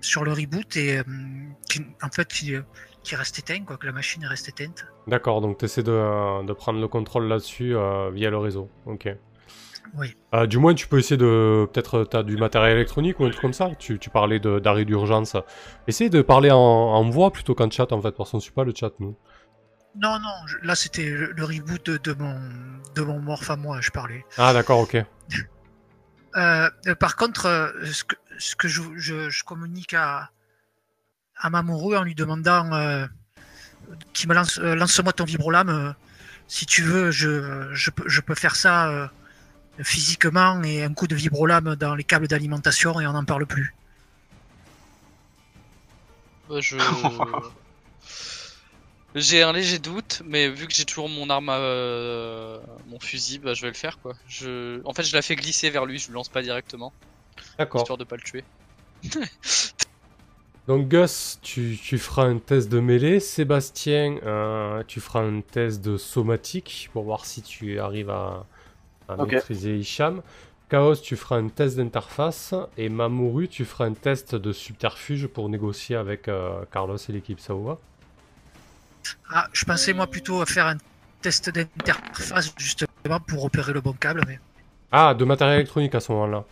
[0.00, 1.02] sur le reboot et euh,
[1.68, 2.54] qui, en fait qui,
[3.02, 4.86] qui reste éteint, quoi, que la machine reste éteinte.
[5.06, 8.70] D'accord, donc tu essaies de, de prendre le contrôle là-dessus euh, via le réseau.
[8.86, 9.08] Ok.
[9.94, 10.16] Oui.
[10.34, 11.68] Euh, du moins, tu peux essayer de.
[11.72, 13.70] Peut-être tu as du matériel électronique ou un truc comme ça.
[13.76, 15.36] Tu, tu parlais d'arrêt d'urgence.
[15.88, 18.52] Essaye de parler en, en voix plutôt qu'en chat en fait, parce qu'on ne suit
[18.52, 19.16] pas le chat nous.
[19.96, 22.38] Non, non, je- là c'était le, le reboot de, de mon
[22.94, 24.24] de mon morph à moi, je parlais.
[24.38, 24.94] Ah, d'accord, ok.
[26.36, 30.30] Euh, euh, par contre, euh, ce que, ce que je, je, je communique à,
[31.40, 33.06] à Mamoru en lui demandant euh,
[34.12, 35.68] qu'il me lance, euh, lance-moi ton vibrolame.
[35.68, 35.92] euh,
[36.48, 39.06] si tu veux, je, je, peux, je peux faire ça euh,
[39.82, 43.72] physiquement et un coup de vibrolame dans les câbles d'alimentation et on n'en parle plus.
[46.48, 46.76] Bah, je...
[49.14, 53.38] j'ai un léger doute, mais vu que j'ai toujours mon arme à euh, mon fusil,
[53.38, 54.14] bah, je vais le faire quoi.
[54.28, 54.82] Je...
[54.84, 56.92] En fait, je la fais glisser vers lui, je le lance pas directement,
[57.58, 57.82] D'accord.
[57.82, 58.42] histoire de pas le tuer.
[60.68, 63.18] Donc Gus, tu, tu feras un test de mêlée.
[63.20, 68.46] Sébastien, euh, tu feras un test de somatique pour voir si tu arrives à,
[69.26, 70.22] maîtriser Hicham.
[70.68, 72.54] Chaos, tu feras un test d'interface.
[72.76, 77.40] Et Mamoru, tu feras un test de subterfuge pour négocier avec euh, Carlos et l'équipe.
[77.40, 77.78] Ça vous va?
[79.30, 80.76] Ah, je pensais moi plutôt à faire un
[81.20, 84.38] test d'interface justement pour opérer le bon câble, mais
[84.92, 86.44] Ah, de matériel électronique à ce moment-là.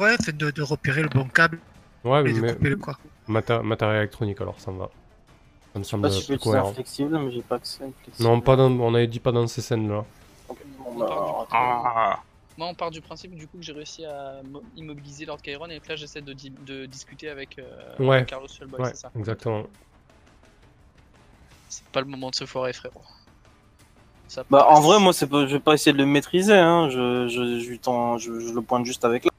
[0.00, 1.58] Ouais, fait de, de repérer le bon câble
[2.04, 2.98] Ouais, et de mais couper le quoi.
[3.28, 4.90] maté- matériel électronique alors, ça me va.
[5.72, 8.28] Ça me semble pas si je peux flexible, mais j'ai pas accès à une flexible.
[8.28, 10.04] Non, pas dans, on avait dit pas dans ces scènes-là.
[10.48, 11.46] Ok, bon, bah.
[11.50, 12.20] Ah,
[12.56, 15.68] Moi, on part du principe du coup que j'ai réussi à mo- immobiliser Lord Chiron
[15.68, 18.24] et que là j'essaie de, di- de discuter avec euh, Ouais.
[18.24, 19.10] Carlos Shellboy, Ouais, c'est ça.
[19.16, 19.64] exactement.
[21.68, 23.02] C'est pas le moment de se foirer, frérot.
[24.28, 25.46] Ça Bah, en vrai, moi, c'est pas...
[25.46, 26.88] je vais pas essayer de le maîtriser, hein.
[26.90, 29.30] Je, je, je, je le pointe juste avec là.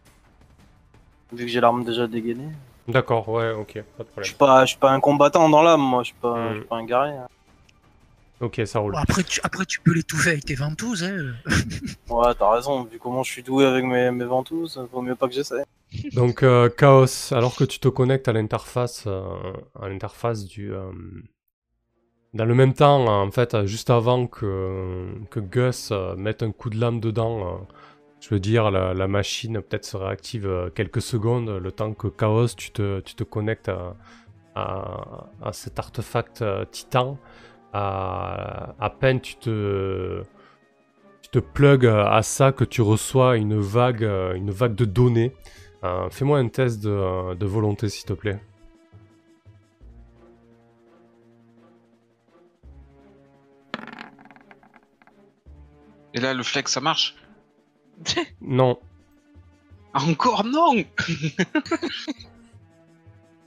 [1.31, 2.49] Vu que j'ai l'arme déjà dégainée.
[2.87, 4.25] D'accord, ouais, ok, pas de Je problème.
[4.25, 6.01] suis pas, je suis pas un combattant dans l'âme, moi.
[6.03, 6.53] Je suis pas, Hmm.
[6.53, 7.13] je suis pas un guerrier.
[7.17, 7.27] hein.
[8.41, 8.93] Ok, ça roule.
[8.93, 11.03] Bon, après, tu, après, tu peux l'étouffer avec tes ventouses.
[11.03, 11.33] Hein.
[12.09, 12.83] Ouais, t'as raison.
[12.85, 15.63] Vu comment je suis doué avec mes, mes ventouses, vaut mieux pas que j'essaie.
[16.13, 19.23] Donc euh, Chaos, alors que tu te connectes à l'interface, euh,
[19.79, 20.91] à l'interface du, euh,
[22.33, 26.79] dans le même temps, en fait, juste avant que que Gus mette un coup de
[26.79, 27.57] lame dedans, euh,
[28.21, 32.47] je veux dire, la, machine peut-être se réactive euh, quelques secondes, le temps que Chaos,
[32.57, 33.95] tu te, tu te connectes à,
[34.55, 37.17] à, cet artefact euh, titan.
[37.71, 40.23] À, peine tu te
[41.21, 45.33] tu te plugs à ça que tu reçois une vague, euh, une vague de données.
[45.83, 48.39] Euh, Fais-moi un test euh, de volonté, s'il te plaît.
[56.15, 57.15] Et là, le flex, ça marche?
[58.41, 58.79] Non,
[59.93, 60.73] Encore non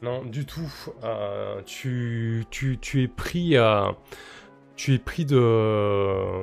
[0.02, 0.72] non, du tout.
[1.04, 3.90] Euh, tu, tu, tu es pris, euh,
[4.76, 6.42] tu es pris de,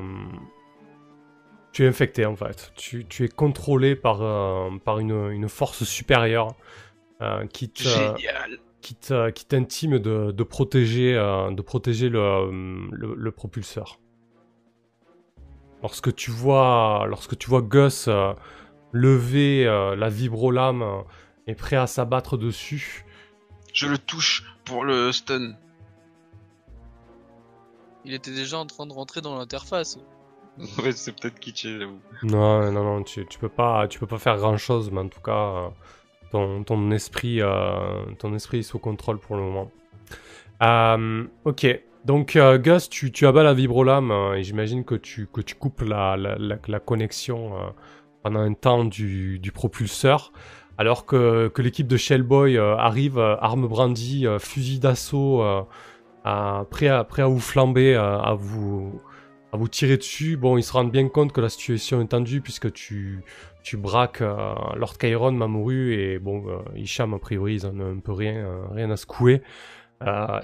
[1.74, 2.72] tu es infecté en fait.
[2.76, 6.56] Tu, tu es contrôlé par, euh, par une, une force supérieure
[7.22, 13.14] euh, qui te, Génial qui t'intime de, de protéger, euh, de protéger le, euh, le,
[13.16, 14.00] le propulseur.
[15.82, 18.34] Lorsque tu vois, lorsque tu vois Gus euh,
[18.92, 21.02] lever euh, la vibrolame euh,
[21.48, 23.06] et prêt à s'abattre dessus,
[23.74, 25.54] Je le touche pour le stun.
[28.06, 30.00] Il était déjà en train de rentrer dans l'interface.
[30.84, 32.00] ouais, c'est peut-être kitsché, j'avoue.
[32.24, 35.08] non, non, non, tu, tu peux pas, tu peux pas faire grand chose, mais en
[35.08, 35.70] tout cas, euh,
[36.32, 39.72] ton, ton esprit, euh, ton esprit est sous contrôle pour le moment.
[40.62, 41.66] Euh, ok,
[42.10, 46.18] donc euh, Gus, tu, abats la vibrolame euh, et j'imagine que tu, coupes la,
[46.84, 47.68] connexion euh,
[48.24, 50.32] pendant un temps du, propulseur,
[50.80, 55.44] alors que, l'équipe de Shellboy euh, arrive, arme brandie, fusil d'assaut,
[56.24, 59.00] prêt, à, prêt vous flamber, à vous
[59.52, 60.36] à vous tirer dessus.
[60.36, 63.24] Bon, ils se rendent bien compte que la situation est tendue puisque tu,
[63.74, 66.44] braques Lord Chiron, Mamoru et bon,
[66.76, 69.44] Hicham, a priori, ils en ont un peu rien, rien à secouer.
[70.02, 70.40] Euh,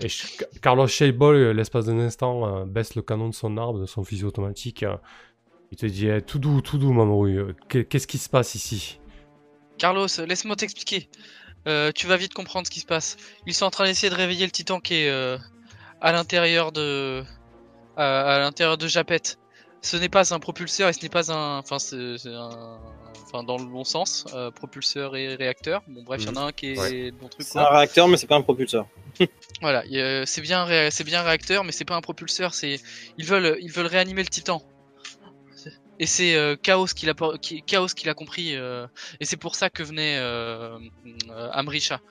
[0.61, 4.03] Carlos Shellboy, euh, l'espace d'un instant, euh, baisse le canon de son arme, de son
[4.03, 4.85] fusil automatique.
[5.71, 7.55] il te dit eh, tout doux, tout doux, Mamoru.
[7.69, 8.99] qu'est- Qu'est-ce qui se passe ici?
[9.77, 11.09] Carlos, laisse-moi t'expliquer.
[11.95, 13.17] Tu vas vite comprendre ce qui se passe.
[13.47, 15.09] Ils sont en train d'essayer de réveiller le titan qui est
[16.01, 17.23] à l'intérieur de
[17.97, 19.21] à, l'intérieur de Japet.
[19.81, 22.79] Ce n'est pas un propulseur et ce n'est pas un enfin c'est un
[23.35, 25.81] enfin dans le bon sens euh, propulseur et réacteur.
[25.87, 28.17] Bon bref, il y en a un qui est bon truc C'est un réacteur, mais
[28.17, 28.87] c'est pas un propulseur.
[29.61, 29.83] Voilà,
[30.25, 32.53] c'est bien, un ré- c'est bien un réacteur, mais c'est pas un propulseur.
[32.53, 32.79] C'est
[33.17, 34.61] ils veulent, ils veulent réanimer le Titan.
[35.97, 38.55] Et c'est euh, Chaos qui l'a qui, Chaos qui l'a compris.
[38.55, 38.85] euh,
[39.21, 40.77] et c'est pour ça que venait euh,
[41.29, 42.01] euh, Amrisha.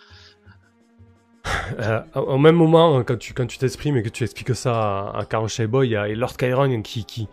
[1.78, 5.18] Euh, au même moment, quand tu quand tu t'exprimes et que tu expliques ça à,
[5.20, 7.28] à Carl Boy, il y a Lord Chiron qui, qui,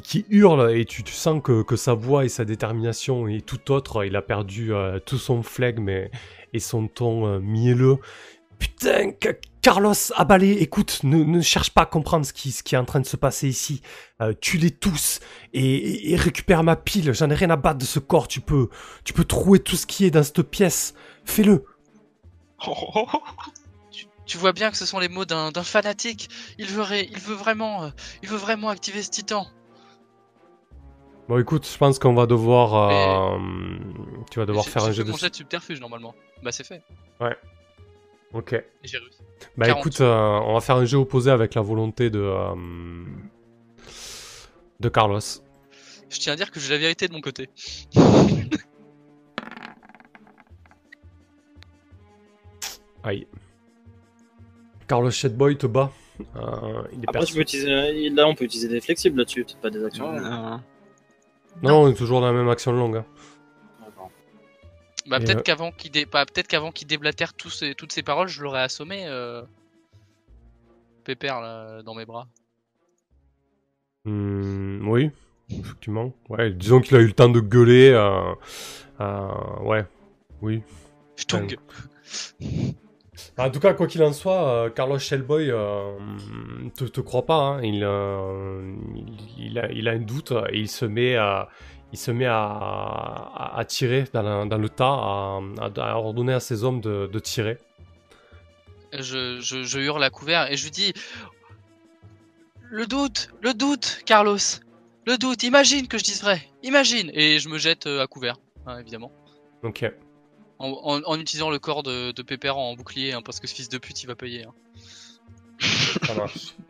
[0.00, 4.04] qui, hurle et tu, sens que, que sa voix et sa détermination et tout autre,
[4.04, 7.98] il a perdu euh, tout son flegme et, son ton euh, mielleux.
[8.58, 12.98] Putain, Ca- Carlos Abalé, écoute, ne, cherche pas à comprendre ce qui, est en train
[12.98, 13.80] de se passer ici.
[14.20, 15.20] Euh, tue-les tous
[15.52, 17.12] et, récupère ma pile.
[17.12, 18.26] J'en ai rien à battre de ce corps.
[18.26, 18.68] Tu peux,
[19.04, 20.94] tu peux trouver tout ce qui est dans cette pièce.
[21.24, 21.64] Fais-le.
[24.24, 26.30] Tu, vois bien que ce sont les mots d'un fanatique.
[26.56, 27.90] Il veut vraiment, euh,
[28.22, 29.46] il veut vraiment activer ce titan.
[31.28, 32.74] Bon, écoute, je pense qu'on va devoir.
[32.74, 33.38] euh,
[34.30, 35.10] tu vas devoir faire un jeu de.
[35.10, 36.14] mon jet de subterfuge normalement.
[36.42, 36.82] Bah c'est fait.
[38.32, 38.52] Ok.
[38.54, 39.18] Et j'ai réussi.
[39.56, 39.80] Bah 40.
[39.80, 42.18] écoute, euh, on va faire un jeu opposé avec la volonté de.
[42.20, 42.54] euh,
[44.80, 45.20] de Carlos.
[46.10, 47.48] Je tiens à dire que j'ai la vérité de mon côté.
[53.04, 53.26] Aïe.
[54.86, 55.90] Carlos Shedboy te bat.
[56.36, 59.60] Euh, il est Après, tu peux utiliser, là, on peut utiliser des flexibles là-dessus, peut-être
[59.60, 60.12] pas des actions.
[61.62, 62.96] Non, on est toujours dans la même action longue.
[62.96, 63.04] hein.
[65.06, 66.06] Bah Et, peut-être euh, qu'avant qu'il dé...
[66.06, 69.04] bah, peut-être qu'avant qu'il déblatère ces- toutes ces paroles, je l'aurais assommé.
[69.06, 69.42] Euh...
[71.04, 72.28] Pépère là dans mes bras.
[74.04, 75.10] Hmm, oui,
[75.50, 76.12] effectivement.
[76.28, 77.90] Ouais, disons qu'il a eu le temps de gueuler.
[77.90, 78.32] euh,
[79.00, 79.84] euh, ouais,
[80.40, 80.62] oui.
[81.16, 81.56] Stung.
[83.38, 85.96] En tout cas, quoi qu'il en soit, euh, Carlos Shellboy euh,
[86.76, 87.34] te, te croit pas.
[87.36, 87.62] hein.
[87.62, 91.48] Il, euh, il, il a, il a un doute et il se met à,
[91.92, 96.40] il se met à, à- à tirer dans, la- dans le tas, à, ordonner à
[96.40, 97.58] ses hommes de, de tirer.
[98.92, 100.92] Je, je, je hurle à couvert et je lui dis
[102.70, 104.36] Le doute, le doute, Carlos.
[105.06, 106.40] Le doute, imagine que je dise vrai.
[106.62, 107.10] Imagine.
[107.14, 109.10] Et je me jette euh, à couvert, hein, évidemment.
[109.62, 109.84] Ok.
[110.62, 113.54] En, en- en utilisant le corps de, de Pépère en bouclier, hein, parce que ce
[113.54, 114.44] fils de pute il va payer.
[114.44, 114.54] hein.
[116.06, 116.54] Ça marche.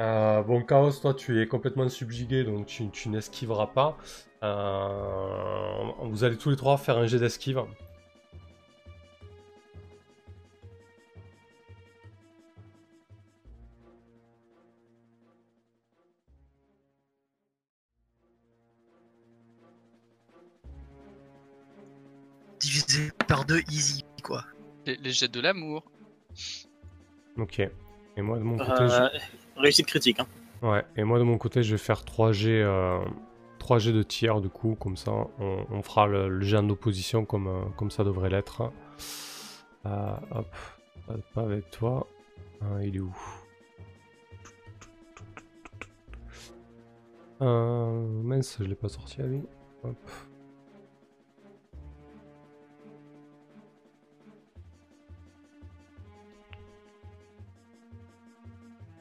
[0.00, 3.98] Euh, bon, Chaos, toi, tu es complètement subjugué, donc tu, tu n'esquiveras pas.
[4.42, 7.62] Euh, vous allez tous les trois faire un jet d'esquive.
[22.70, 24.44] Divisé par deux, easy, quoi.
[24.86, 25.82] Les, les jets de l'amour.
[27.36, 27.58] Ok.
[27.58, 29.08] Et moi, de mon côté, Euh,
[29.56, 30.20] réussite critique.
[30.20, 30.26] Hein.
[30.62, 30.68] je...
[30.68, 30.84] ouais.
[30.96, 33.00] Et moi, de mon côté, je vais faire 3 G, euh,
[33.58, 35.10] 3 G de tir, du coup, comme ça,
[35.40, 38.70] on, on fera le, le jet en opposition comme, euh, comme ça devrait l'être.
[39.86, 40.54] Euh, hop,
[41.08, 42.06] pas, pas avec toi.
[42.62, 43.16] Euh, il est où?
[47.42, 49.42] Euh, Mince, je l'ai pas sorti à lui.
[49.82, 49.96] Hop.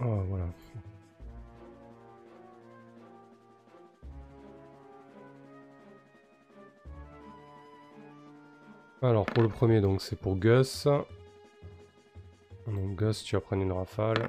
[0.02, 0.46] Oh, voilà.
[9.02, 10.88] Alors pour le premier donc c'est pour Gus.
[12.68, 14.28] Donc Gus tu vas prendre une rafale.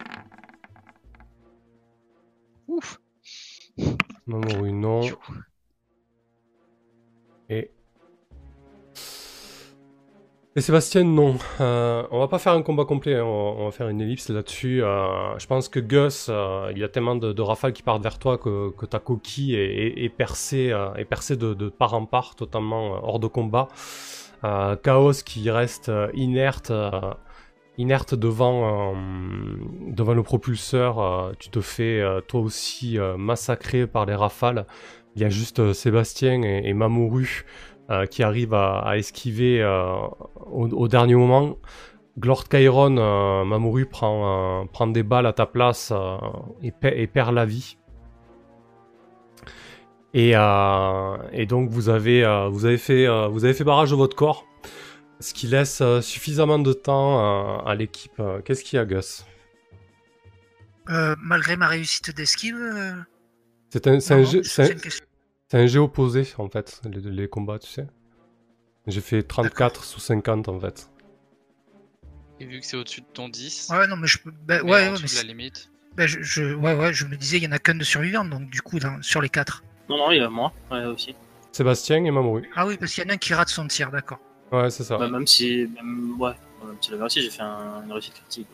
[2.69, 3.01] Ouf.
[4.27, 5.00] Mamoru non.
[10.61, 11.37] Et Sébastien non.
[11.63, 14.83] Euh, on va pas faire un combat complet, hein, on, va, faire une ellipse là-dessus.
[14.83, 18.19] Euh, je pense que Gus, euh, il y a tellement de, rafales qui partent vers
[18.19, 20.93] toi que, ta coquille est, percée, euh,
[21.35, 23.69] de, part en part, totalement hors de combat.
[24.43, 26.71] Chaos qui reste inerte,
[27.79, 28.95] inerte devant,
[29.87, 31.33] devant le propulseur.
[31.39, 34.67] tu te fais toi aussi massacrer par les rafales.
[35.17, 37.47] Il y a juste Sébastien et, et Mamoru
[37.91, 39.97] euh, qui arrivent à, à esquiver euh,
[40.47, 41.57] au, au dernier moment.
[42.19, 45.93] Glord Chiron, euh, Mamoru prend, prend des balles à ta place
[46.63, 47.77] et, pe- et perd la vie.
[50.13, 54.45] Et, et donc vous avez, vous, avez fait, vous avez fait barrage de votre corps,
[55.21, 58.21] ce qui laisse suffisamment de temps à l'équipe.
[58.45, 59.25] Qu'est-ce qu'il y a, Gus?
[60.89, 62.57] Euh, malgré ma réussite d'esquive.
[62.57, 62.93] euh,
[63.69, 64.25] C'est un, un.
[65.51, 67.87] C'est un jeu opposé, en fait, les, les combats, tu sais.
[68.87, 70.89] J'ai fait 34 sous 50, en fait.
[72.39, 74.31] Et vu que c'est au-dessus de ton 10, Ouais, non, mais je peux.
[74.31, 75.71] bah, ouais, en ouais, dessous mais de la c'est- limite.
[75.97, 78.25] bah, je, je- ouais, ouais, je me disais, il y en a qu'un de survivant,
[78.25, 79.63] donc du coup, dans- sur les quatre.
[79.89, 81.15] Non, non, il y a moi, ouais, aussi.
[81.53, 82.49] Sébastien et Mamoru.
[82.55, 84.21] Ah oui, parce qu'il y en a un qui rate son tir, d'accord.
[84.53, 84.97] Ouais, c'est ça.
[84.97, 86.33] Bah, même si, même, ouais,
[86.65, 88.47] même si j'ai fait un- une réussite critique.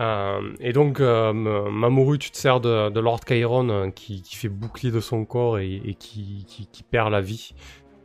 [0.00, 4.90] Euh, et donc, euh, Mamoru, tu te sers de, Lord Chiron euh, qui, fait bouclier
[4.90, 7.54] de son corps et, qui, perd la vie.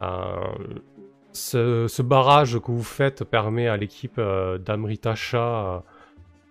[0.01, 0.37] Euh,
[1.31, 5.83] ce, barrage que vous faites permet à l'équipe d'Amrita Shah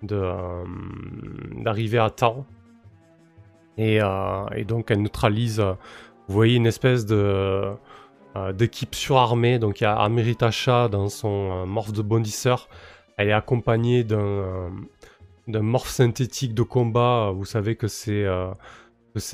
[0.03, 0.65] de, euh,
[1.57, 2.47] d'arriver à temps.
[3.77, 4.01] Et,
[4.67, 5.61] donc, elle neutralise.
[5.61, 9.61] vous voyez une espèce d'équipe surarmée.
[9.61, 12.69] Donc, il y a Amrita Shah dans son morph de bondisseur.
[13.17, 14.71] Elle est accompagnée d'un
[15.49, 17.33] d'un morph synthétique de combat.
[17.35, 18.51] Vous savez que c'est euh,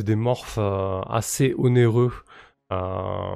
[0.00, 2.12] des morphes euh, assez onéreux.
[2.72, 3.34] Euh,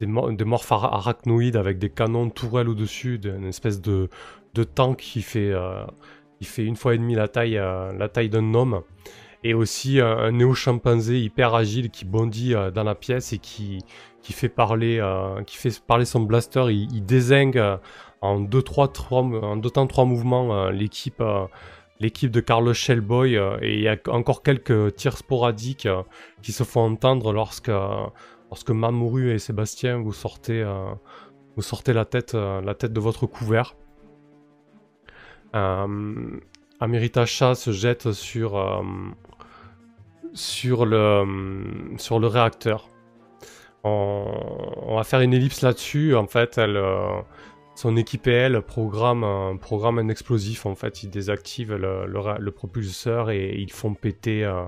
[0.00, 4.08] des, mor- des morphes ara- arachnoïdes avec des canons tourelles au-dessus, d'une espèce de,
[4.64, 5.52] tank qui fait,
[6.38, 8.82] qui fait une fois et demie la taille d'un homme.
[9.44, 13.80] Et aussi un, un néo-chimpanzé hyper agile qui bondit euh, dans la pièce et qui,
[14.22, 16.64] qui, fait parler, euh, qui fait parler son blaster.
[16.70, 17.04] Il,
[17.56, 17.76] euh,
[18.20, 21.46] en deux, trois, trois, en deux temps trois mouvements euh, l'équipe euh,
[22.02, 26.02] l'équipe de Carlos Shellboy euh, et il y a encore quelques tirs sporadiques euh,
[26.42, 27.70] qui se font entendre lorsque
[28.50, 30.92] lorsque Mamoru et Sébastien vous sortez euh,
[31.56, 33.76] vous sortez la tête euh, la tête de votre couvert.
[35.54, 36.40] Euh,
[36.80, 38.82] Amirita Shah se jette sur euh,
[40.34, 41.24] sur le
[41.98, 42.88] sur le réacteur.
[43.84, 46.14] On, va faire une ellipse là-dessus.
[46.14, 47.20] En fait, euh,
[47.74, 50.66] son équipe et elle programme un, programme un explosif.
[50.66, 54.64] En fait, ils désactivent le, le propulseur et ils font péter, euh,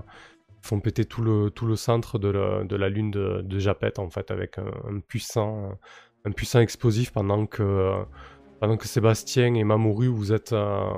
[0.63, 3.99] font péter tout le, tout le centre de, la- de la lune de, de Japet,
[4.01, 5.79] en fait, avec un, puissant,
[6.25, 7.93] un puissant explosif pendant que,
[8.61, 10.91] pendant que Sébastien et Mamoru, vous êtes, euh,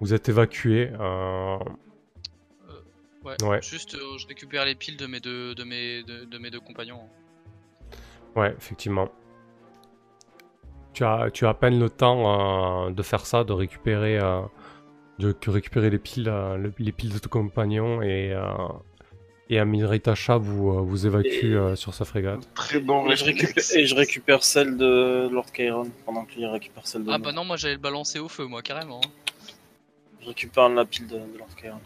[0.00, 0.90] vous êtes évacués.
[3.24, 3.36] Ouais.
[3.42, 3.60] Ouais.
[3.62, 6.60] Juste, euh, je récupère les piles de mes deux, de mes, de, de mes deux
[6.60, 7.00] compagnons.
[8.34, 9.08] Ouais, effectivement.
[10.92, 14.40] Tu as, tu as à peine le temps euh, de faire ça, de récupérer, euh,
[15.18, 18.42] de récupérer les piles, euh, le- les piles de ton compagnon et, euh,
[19.50, 22.40] et Amirita Shah vous, euh, vous évacue Et- euh, sur sa frégate.
[22.54, 26.46] Très bon Et je, récupère, et je récupère celle de Lord Chiron pendant que lui
[26.46, 27.26] récupère celle de Ah moi.
[27.26, 29.00] bah non, moi j'allais le balancer au feu, moi, carrément.
[29.04, 29.10] hein.
[30.22, 31.80] Je récupère la pile de, de Lord Chiron.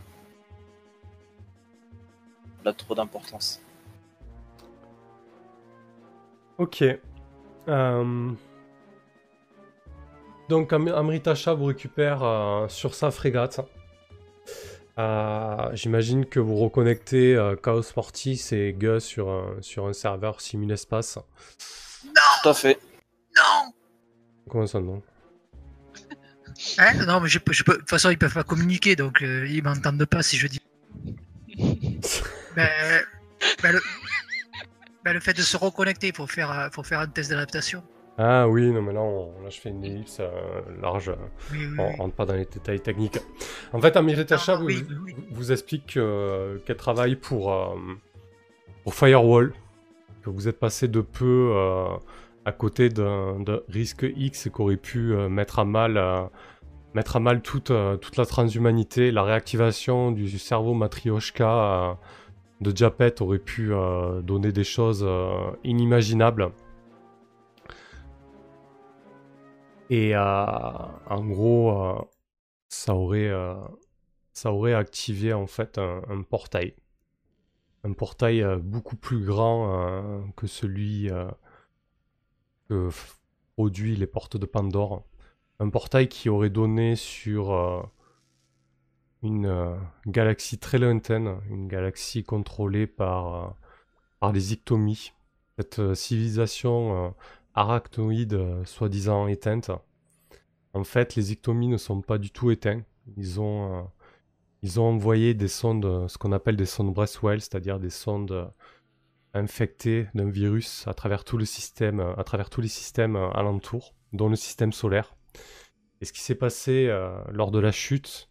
[2.64, 3.60] A trop d'importance.
[6.58, 6.82] Ok.
[7.68, 8.30] Euh,
[10.48, 13.60] Donc Am- Amrita Shah vous récupère euh, sur sa frégate.
[14.98, 20.40] Euh, J'imagine que vous reconnectez euh, Chaos Mortis et Gus sur un, sur un serveur
[20.40, 21.18] simulespace.
[22.42, 22.78] Tout à fait.
[23.36, 23.72] Non
[24.48, 25.02] Comment ça non?
[26.78, 27.04] Hein?
[27.06, 29.46] Non, mais je peux, je peux- de toute façon, ils peuvent pas communiquer, donc euh,
[29.48, 30.60] ils m'entendent pas si je dis.
[32.56, 32.68] Ben,
[33.62, 35.12] ben, le...
[35.12, 37.82] le fait de se reconnecter pour faire, euh, pour faire un test d'adaptation.
[38.16, 40.30] Ah oui, non mais là, on- là je fais une ellipse euh,
[40.80, 41.12] large.
[41.52, 41.96] Oui, oui, On oui.
[41.98, 43.18] rentre pas dans les détails techniques.
[43.72, 44.68] En fait, Amirita Ah, Shah vous,
[45.32, 47.74] vous- explique que- qu'elle travaille pour, euh,
[48.84, 49.52] pour Firewall,
[50.22, 51.88] que vous êtes passé de peu euh,
[52.44, 53.36] à côté d'un
[53.68, 56.22] risque X qui aurait pu euh, mettre à mal, euh,
[56.94, 59.10] mettre à mal toute, euh, toute la transhumanité.
[59.10, 61.48] La réactivation du cerveau Matryoshka
[61.90, 61.92] euh,
[62.60, 66.52] de Japet aurait pu euh, donner des choses euh, inimaginables.
[69.90, 72.08] Et euh, en gros,
[72.68, 73.30] ça aurait,
[74.32, 76.74] ça aurait activé en fait un, un portail.
[77.84, 81.10] Un portail beaucoup plus grand que celui
[82.68, 82.88] que
[83.56, 85.04] produit les portes de Pandore.
[85.60, 87.90] Un portail qui aurait donné sur
[89.24, 89.74] une euh,
[90.06, 93.48] galaxie très lointaine, une galaxie contrôlée par, euh,
[94.20, 95.12] par les Ictomies.
[95.58, 97.10] Cette euh, civilisation euh,
[97.54, 99.70] arachnoïde soi-disant éteinte.
[100.74, 102.82] En fait, les Ictomies ne sont pas du tout éteints.
[103.16, 103.88] Ils ont,
[104.62, 108.52] ils ont envoyé des sondes, ce qu'on appelle des sondes Bresswell, c'est-à-dire des sondes
[109.34, 114.28] infectées d'un virus à travers tout le système, à travers tous les systèmes alentours, dont
[114.28, 115.14] le système solaire.
[116.00, 116.88] Et ce qui s'est passé
[117.30, 118.28] lors de la chute,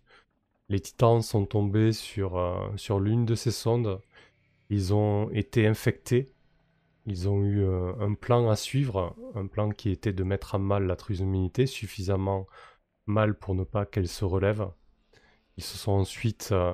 [0.70, 4.02] les Titans sont tombés sur, euh, sur l'une de ces sondes.
[4.70, 6.34] Ils ont été infectés.
[7.06, 10.58] Ils ont eu euh, un plan à suivre, un plan qui était de mettre à
[10.58, 12.48] mal la transhumanité, suffisamment
[13.06, 14.70] mal pour ne pas qu'elle se relève.
[15.58, 16.74] Ils se sont ensuite euh,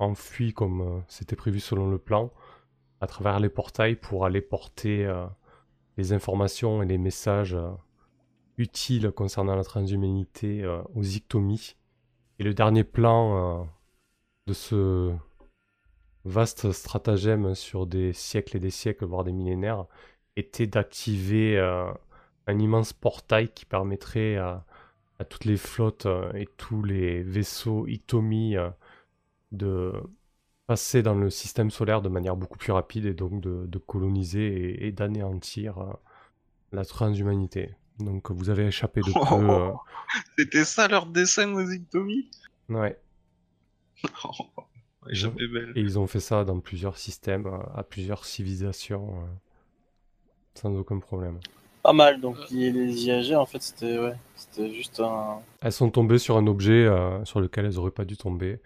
[0.00, 2.32] enfuis comme c'était prévu selon le plan,
[3.00, 5.10] à travers les portails pour aller porter
[5.96, 7.56] les informations et les messages
[8.58, 10.64] utiles concernant la transhumanité
[10.94, 11.77] aux Ictomies.
[12.38, 13.64] Et le dernier plan euh,
[14.46, 15.12] de ce
[16.24, 19.86] vaste stratagème sur des siècles et des siècles, voire des millénaires,
[20.36, 21.90] était d'activer euh,
[22.46, 24.64] un immense portail qui permettrait à,
[25.28, 28.54] toutes les flottes euh, et tous les vaisseaux Itomi
[29.50, 29.92] de
[30.66, 34.92] passer dans le système solaire de manière beaucoup plus rapide et donc de, coloniser et,
[34.92, 35.96] d'anéantir
[36.72, 37.74] la transhumanité.
[37.98, 39.50] Donc vous avez échappé de peu.
[39.50, 39.70] euh,
[40.38, 42.30] C'était ça leur dessin aux Ictomi
[42.68, 42.98] ouais.
[45.08, 45.72] Jamais belle.
[45.74, 49.26] Et ils ont fait ça dans plusieurs systèmes, euh, à plusieurs civilisations, euh,
[50.54, 51.38] sans aucun problème.
[51.82, 55.40] Pas mal, donc les, les IAG, en fait, c'était ouais, c'était juste un.
[55.62, 58.60] Elles sont tombées sur un objet euh, sur lequel elles auraient pas dû tomber.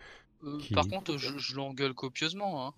[0.45, 2.66] Euh, Qui- Par contre, je, je l'engueule copieusement.
[2.66, 2.74] Hein.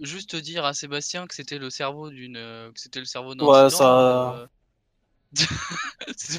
[0.00, 3.70] Juste dire à Sébastien que c'était le cerveau d'une, que c'était le cerveau d'un Ouais,
[3.70, 4.46] ça- euh,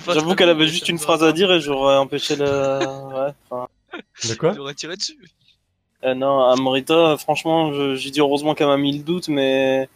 [0.07, 2.45] J'avoue qu'elle avait juste une phrase à dire et j'aurais empêché le.
[2.45, 3.67] Ouais, enfin.
[4.27, 5.17] De quoi J'aurais tiré dessus.
[6.03, 9.87] Euh, non, Amrita, franchement, j'ai dit heureusement qu'elle m'a mis le doute, mais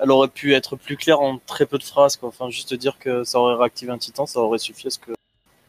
[0.00, 2.30] elle aurait pu être plus claire en très peu de phrases, quoi.
[2.30, 5.12] Enfin, juste dire que ça aurait réactivé un titan, ça aurait suffi à ce que,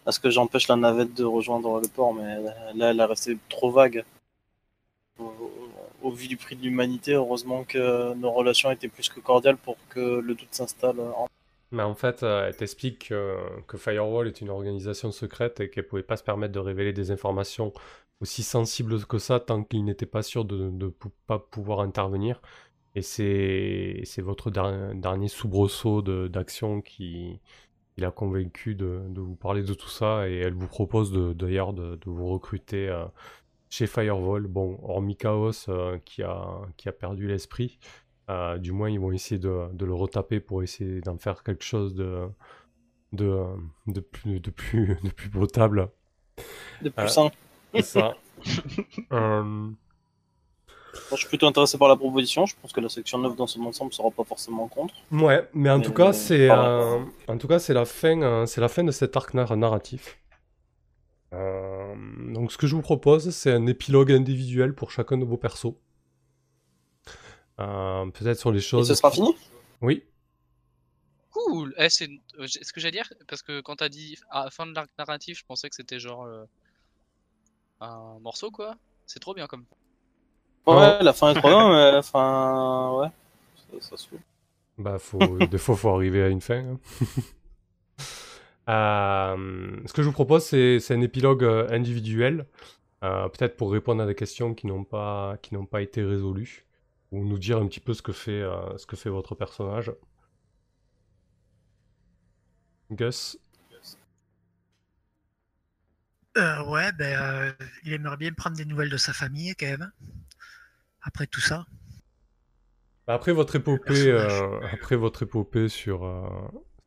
[0.06, 2.38] à ce que j'empêche la navette de rejoindre le port, mais
[2.76, 4.06] là, elle a resté trop vague.
[5.20, 5.34] Au,
[6.06, 9.76] au vu du prix de l'humanité, heureusement que nos relations étaient plus que cordiales pour
[9.90, 11.00] que le doute s'installe.
[11.00, 11.28] En...
[11.76, 16.04] Mais en fait, euh, elle t'explique que, Firewall est une organisation secrète et qu'elle pouvait
[16.04, 17.74] pas se permettre de révéler des informations
[18.22, 20.88] aussi sensibles que ça tant qu'il n'était pas sûr de ne
[21.28, 22.42] pas pouvoir intervenir.
[22.96, 27.42] Et c'est votre der- dernier soubresaut d'action qui,
[27.98, 32.10] l'a convaincu de, vous parler de tout ça et elle vous propose d'ailleurs de, de
[32.10, 33.06] vous recruter euh,
[33.70, 34.48] chez Firewall.
[34.48, 37.80] Bon, hormis Chaos euh, qui, a, qui a perdu l'esprit.
[38.30, 41.64] Euh, du moins, ils vont essayer de, de le retaper pour essayer d'en faire quelque
[41.64, 42.28] chose de,
[43.14, 43.44] de,
[43.88, 45.90] de, plus, de, plus, de plus potable.
[46.82, 47.32] De plus Euh, sain.
[47.74, 48.16] C'est ça.
[49.12, 49.74] Euh, Moi,
[51.12, 52.46] je suis plutôt intéressé par la proposition.
[52.46, 54.94] Je pense que la section 9 dans son ensemble sera pas forcément contre.
[55.12, 58.46] ouais, mais en Mais- tout cas, c'est euh, en tout cas c'est la fin, euh,
[58.46, 60.18] c'est la fin de cet arc nar- narratif.
[61.34, 61.94] Euh,
[62.34, 65.74] donc, ce que je vous propose, c'est un épilogue individuel pour chacun de vos persos.
[67.60, 68.88] Euh, Peut-être sur les Et choses.
[68.88, 69.36] ce sera fini?
[69.82, 70.04] Oui.
[71.32, 71.74] Cool.
[71.78, 74.66] Eh, c'est euh, ce que j'allais dire parce que quand t'as dit à la fin
[74.66, 76.46] de l'arc narratif, je pensais que c'était genre euh,
[77.82, 78.76] un morceau quoi.
[79.06, 79.66] C'est trop bien comme.
[80.68, 83.80] Ouais, la fin est trop bien, mais enfin, ouais.
[83.82, 84.10] Ça, ça se.
[84.78, 86.58] Bah, faut, des fois, faut arriver à une fin.
[86.58, 86.80] hein.
[88.68, 92.48] Euh, ce que je vous propose, c'est c'est un épilogue individuel,
[93.04, 96.65] euh, peut-être pour répondre à des questions qui n'ont pas, qui n'ont pas été résolues,
[97.16, 99.92] ou nous dire un petit peu ce que fait, euh, ce que fait votre personnage.
[102.90, 103.38] Gus
[106.38, 107.52] Euh, ouais, ben, euh,
[107.84, 109.92] il aimerait bien prendre des nouvelles de sa famille quand même.
[111.02, 111.66] Après tout ça.
[113.08, 116.28] Après votre épopée, euh, après votre épopée sur, euh,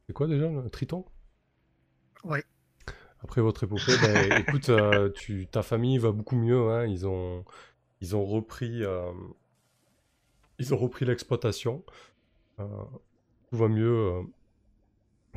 [0.07, 1.05] c'est quoi déjà, le Triton?
[2.25, 2.45] Ouais.
[3.23, 6.71] Après votre épopée, ben, écoute, euh, tu, ta famille va beaucoup mieux.
[6.71, 7.45] hein, Ils ont,
[8.01, 9.13] ils ont repris, euh,
[10.59, 11.85] ils ont repris l'exploitation.
[12.61, 12.65] Euh,
[13.51, 14.23] tout va mieux euh,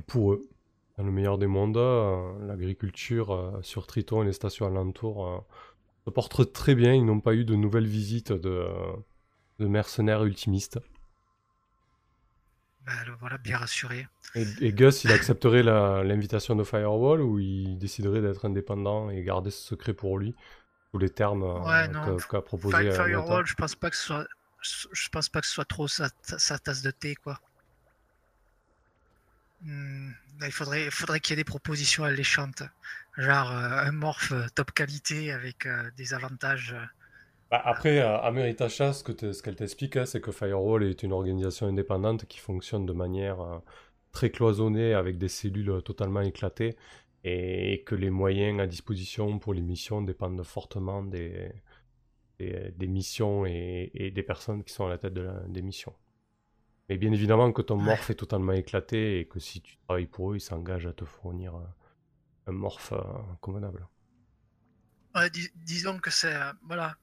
[0.07, 0.47] pour eux.
[0.97, 5.45] Dans le meilleur des mondes, euh, l'agriculture sur Triton et les stations alentours
[6.05, 6.93] se portent très bien.
[6.93, 8.67] Ils n'ont pas eu de nouvelles visites de,
[9.59, 10.79] de mercenaires ultimistes.
[13.05, 14.07] Le voilà, bien rassuré.
[14.35, 19.51] Et, et Gus, il accepterait l'invitation de Firewall ou il déciderait d'être indépendant et garder
[19.51, 20.35] ce secret pour lui
[20.89, 21.87] sous les termes Ouais,
[22.29, 22.91] qu'a proposé.
[22.91, 24.27] Firewall, je pense pas que ce soit,
[24.61, 27.39] je pense pas que ce soit trop sa, tasse de thé, quoi.
[29.61, 30.11] Hmm,
[30.43, 32.63] il faudrait, il faudrait qu'il y ait des propositions alléchantes,
[33.17, 36.75] genre euh, un morph euh, top qualité avec euh, des avantages.
[37.51, 42.25] Bah, après, euh, Ameritasha, ce qu'elle t'explique, hein, c'est que Firewall est une organisation indépendante
[42.25, 43.61] qui fonctionne de manière
[44.11, 46.75] très cloisonnée avec des cellules totalement éclatées
[47.23, 51.51] et que les moyens à disposition pour les missions dépendent fortement des,
[52.41, 55.61] des, des missions et, et des personnes qui sont à la tête de la- des
[55.61, 55.95] missions.
[56.89, 60.31] Mais bien évidemment que ton morph est totalement éclaté et que si tu travailles pour
[60.31, 61.65] eux, ils s'engagent à te fournir euh,
[62.47, 63.01] un morph euh,
[63.41, 63.87] convenable.
[65.15, 66.95] Ouais, dis- disons que c'est euh, voilà,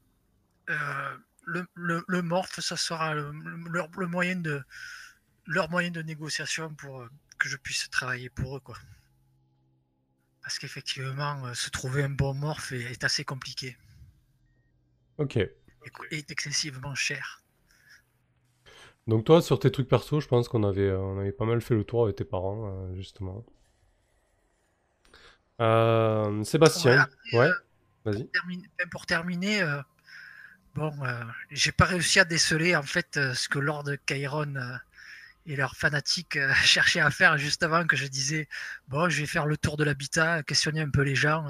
[0.70, 1.16] euh,
[1.46, 4.62] le, le, le morph, ça sera le, le- leur- le moyen de
[5.46, 7.08] leur moyen de négociation pour euh,
[7.38, 8.76] que je puisse travailler pour eux, quoi.
[10.42, 13.76] Parce qu'effectivement, euh, se trouver un bon morph est, est assez compliqué
[15.18, 15.36] Ok.
[15.36, 17.42] est excessivement cher.
[19.08, 21.62] Donc toi, sur tes trucs perso, je pense qu'on avait, euh, on avait pas mal
[21.62, 23.44] fait le tour avec tes parents, euh, justement.
[25.60, 27.50] Euh, Sébastien, Ouais, ouais,
[28.04, 28.28] vas-y.
[28.78, 29.80] Ben, pour terminer, euh,
[30.74, 30.92] bon,
[31.50, 34.54] j'ai pas réussi à déceler en fait ce que Lord Chiron
[35.46, 38.46] et leurs fanatiques cherchaient à faire juste avant que je disais
[38.88, 41.46] bon, je vais faire le tour de l'habitat, questionner un peu les gens.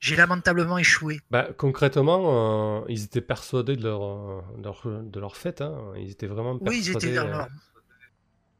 [0.00, 1.20] J'ai lamentablement échoué.
[1.30, 5.60] Bah, concrètement, euh, ils étaient persuadés de leur, euh, leur- de leur fête.
[5.62, 5.92] hein.
[5.96, 7.08] Ils étaient vraiment Oui, ils persuadés.
[7.08, 7.48] étaient dans euh, leur...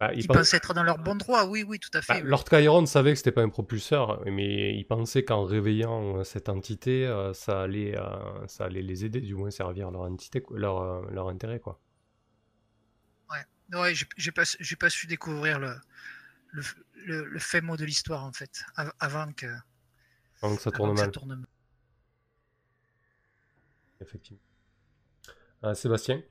[0.01, 2.14] bah, ils Ils pen- pensaient être dans leur bon droit, oui, oui, tout à bah,
[2.14, 2.22] fait.
[2.22, 2.28] oui.
[2.28, 6.49] Lord Chiron savait que c'était pas un propulseur, mais ils pensaient qu'en réveillant euh, cette
[6.49, 10.80] entité, euh, ça allait, euh, ça allait les aider, du moins servir leur entité, leur,
[10.82, 11.80] euh, leur intérêt, quoi.
[13.72, 14.45] Ouais, j'ai j'ai pas,
[14.78, 15.74] pas su découvrir le,
[16.53, 16.62] le,
[17.07, 19.47] le, le fait mot de l'histoire, en fait, av- avant que,
[20.45, 21.45] Donc ça avant tourne que ça mal, tourne mal.
[24.01, 24.40] effectivement.
[25.62, 26.22] Ah, Sébastien?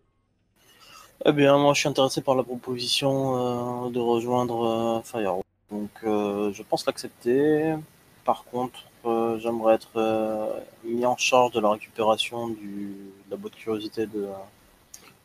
[1.26, 5.44] Eh bien, moi, je suis intéressé par la proposition euh, de rejoindre euh, Firewall.
[5.72, 7.76] Donc, euh, je pense l'accepter.
[8.26, 12.96] Par contre, euh, j'aimerais être euh, mis en charge de la récupération du,
[13.26, 14.34] de la boîte de curiosité de euh,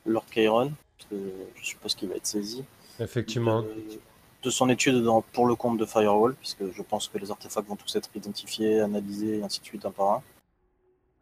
[0.06, 1.16] Lord Chiron, parce que
[1.56, 2.64] je suppose qu'il va être saisi.
[3.00, 3.64] Effectivement.
[4.42, 7.68] De son étude dans- pour le compte de Firewall, puisque je pense que les artefacts
[7.68, 10.22] vont tous être identifiés, analysés, et ainsi de suite, un par un.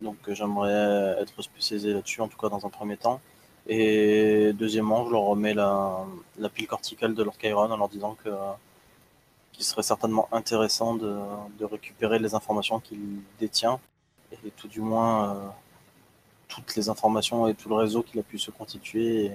[0.02, 3.20] Donc, euh, j'aimerais être spécialisé là-dessus, en tout cas dans un premier temps.
[3.66, 6.04] Et deuxièmement, je leur remets la,
[6.38, 8.30] la pile corticale de Lord Chiron en leur disant que
[9.52, 11.16] qu'il serait certainement intéressant de,
[11.58, 13.80] de récupérer les informations qu'il détient,
[14.44, 15.48] et tout du moins euh,
[16.46, 19.32] toutes les informations et tout le réseau qu'il a pu se constituer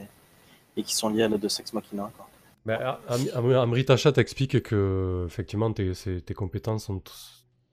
[0.77, 2.11] et, qui sont liés à la de Sex Machina.
[2.15, 2.27] Quoi.
[2.65, 7.01] Ben, Am- Am- Amritacha t'explique que effectivement tes, ces- tes compétences sont,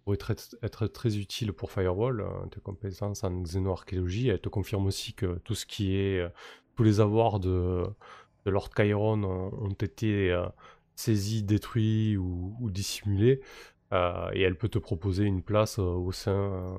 [0.05, 0.19] pourraient
[0.63, 4.29] être, très utiles pour Firewall, euh, tes compétences en xénoarchéologie.
[4.29, 6.29] Elle te confirme aussi que tout ce qui est euh,
[6.77, 7.85] tous les avoirs de,
[8.47, 10.47] Lord Chiron ont, été euh,
[10.95, 13.41] saisis, détruits ou, dissimulés.
[13.93, 16.79] Euh, et elle peut te proposer une place euh, au sein,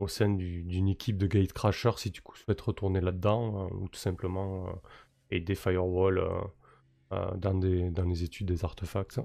[0.00, 4.72] euh, d'une équipe de Gatecrasher si tu souhaites retourner là-dedans euh, ou tout simplement euh,
[5.30, 6.20] aider Firewall.
[7.12, 9.18] Euh, dans, des, dans les études des artefacts.
[9.18, 9.24] ouais.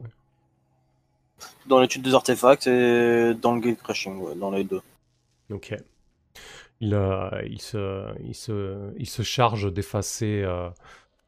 [1.67, 4.81] Dans l'étude des artefacts et dans le gate crashing, ouais, dans les deux.
[5.49, 5.75] Ok.
[6.81, 10.69] Il, euh, il, se, il, se, il se charge d'effacer euh,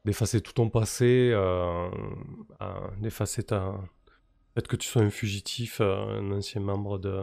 [0.04, 1.90] d'effacer tout ton passé, euh,
[2.98, 3.74] d'effacer ta...
[4.54, 7.22] peut-être que tu sois un fugitif, un ancien membre de,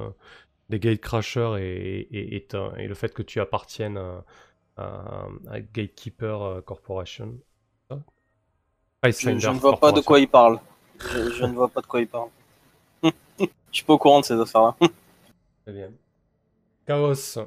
[0.69, 2.35] des Gatecrashers et, et,
[2.77, 4.25] et, le fait que tu appartiennes à,
[4.77, 7.39] à- à Gatekeeper Corporation.
[9.11, 10.59] Je, ne vois pas de quoi il parle.
[10.99, 12.29] Je, je ne vois pas de quoi il parle.
[13.39, 14.75] je suis pas au courant de ces affaires-là.
[15.65, 15.89] Très bien.
[16.87, 17.39] Chaos.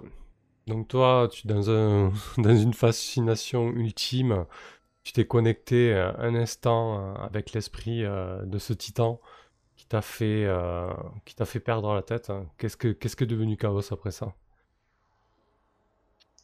[0.67, 4.45] Donc toi, tu dans un dans une fascination ultime,
[5.03, 9.21] tu t'es connecté euh, un instant euh, avec l'esprit euh, de ce titan
[9.77, 10.93] qui t'a fait euh,
[11.25, 12.31] qui t'a fait perdre la tête.
[12.59, 14.35] Qu'est-ce que qu'est-ce que est devenu Chaos après ça?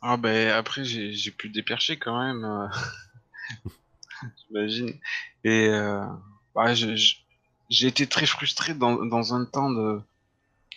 [0.00, 2.70] Ah ben après j'ai j'ai pu dépercher quand même,
[4.49, 4.99] j'imagine.
[5.45, 6.05] Et euh,
[7.70, 10.01] j'ai été très frustré dans, dans un temps de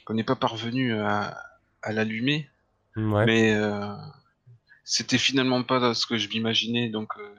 [0.06, 1.38] qu'on n'est pas parvenu à,
[1.82, 2.50] à l'allumer,
[2.96, 3.26] Ouais.
[3.26, 3.94] mais euh,
[4.86, 7.36] c'était finalement pas ce que je m'imaginais, donc euh,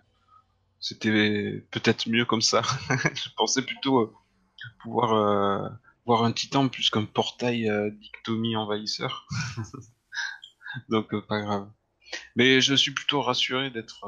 [0.78, 2.62] c'était peut-être mieux comme ça.
[3.14, 4.14] je pensais plutôt euh,
[4.80, 5.72] pouvoir
[6.06, 9.26] voir un titan plus qu'un portail dictomie envahisseur.
[10.90, 11.68] donc pas grave.
[12.36, 14.06] Mais je suis plutôt rassuré d'être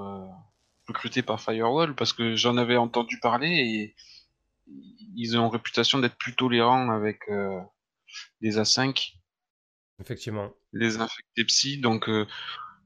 [0.91, 3.95] euh, recruté par Firewall parce que j'en avais entendu parler et
[5.17, 7.61] ils ont réputation d'être plus tolérants avec euh,
[8.41, 9.15] les A5,
[10.01, 10.51] Effectivement.
[10.73, 12.27] les infectés psy, donc euh,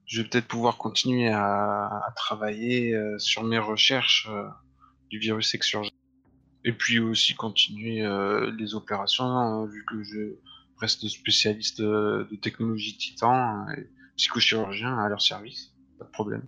[0.07, 4.29] je vais peut-être pouvoir continuer à, à travailler euh, sur mes recherches
[5.11, 5.91] du virus exurgent.
[6.67, 8.03] Et puis aussi continuer
[8.57, 10.39] les opérations, hein, vu que je
[10.79, 16.47] reste spécialiste de technologie titan et psychochirurgien à leur service, pas de problème.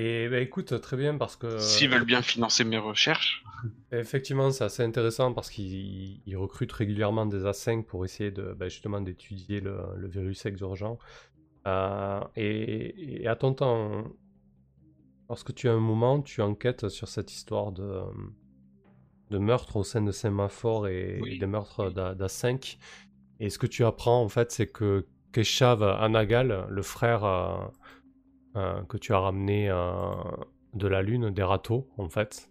[0.00, 3.42] Et bah, écoute, très bien parce que S'ils veulent bien financer mes recherches,
[3.90, 8.68] Effectivement, c'est assez intéressant parce qu'ils ils recrutent régulièrement des A5 pour essayer de, bah,
[8.68, 10.96] justement d'étudier le, le virus exurgent.
[11.66, 14.04] Euh, et, et à ton temps,
[15.28, 18.02] lorsque tu as un moment, tu enquêtes sur cette histoire de,
[19.30, 21.34] de meurtre au sein de Sémaphore et, Oui.
[21.34, 22.78] et des meurtres d'A- d'A5.
[23.40, 27.56] Et ce que tu apprends, en fait, c'est que Keshav Anagal, le frère euh,
[28.54, 30.12] que tu as ramené euh,
[30.74, 32.50] de la Lune, des râteaux, en fait,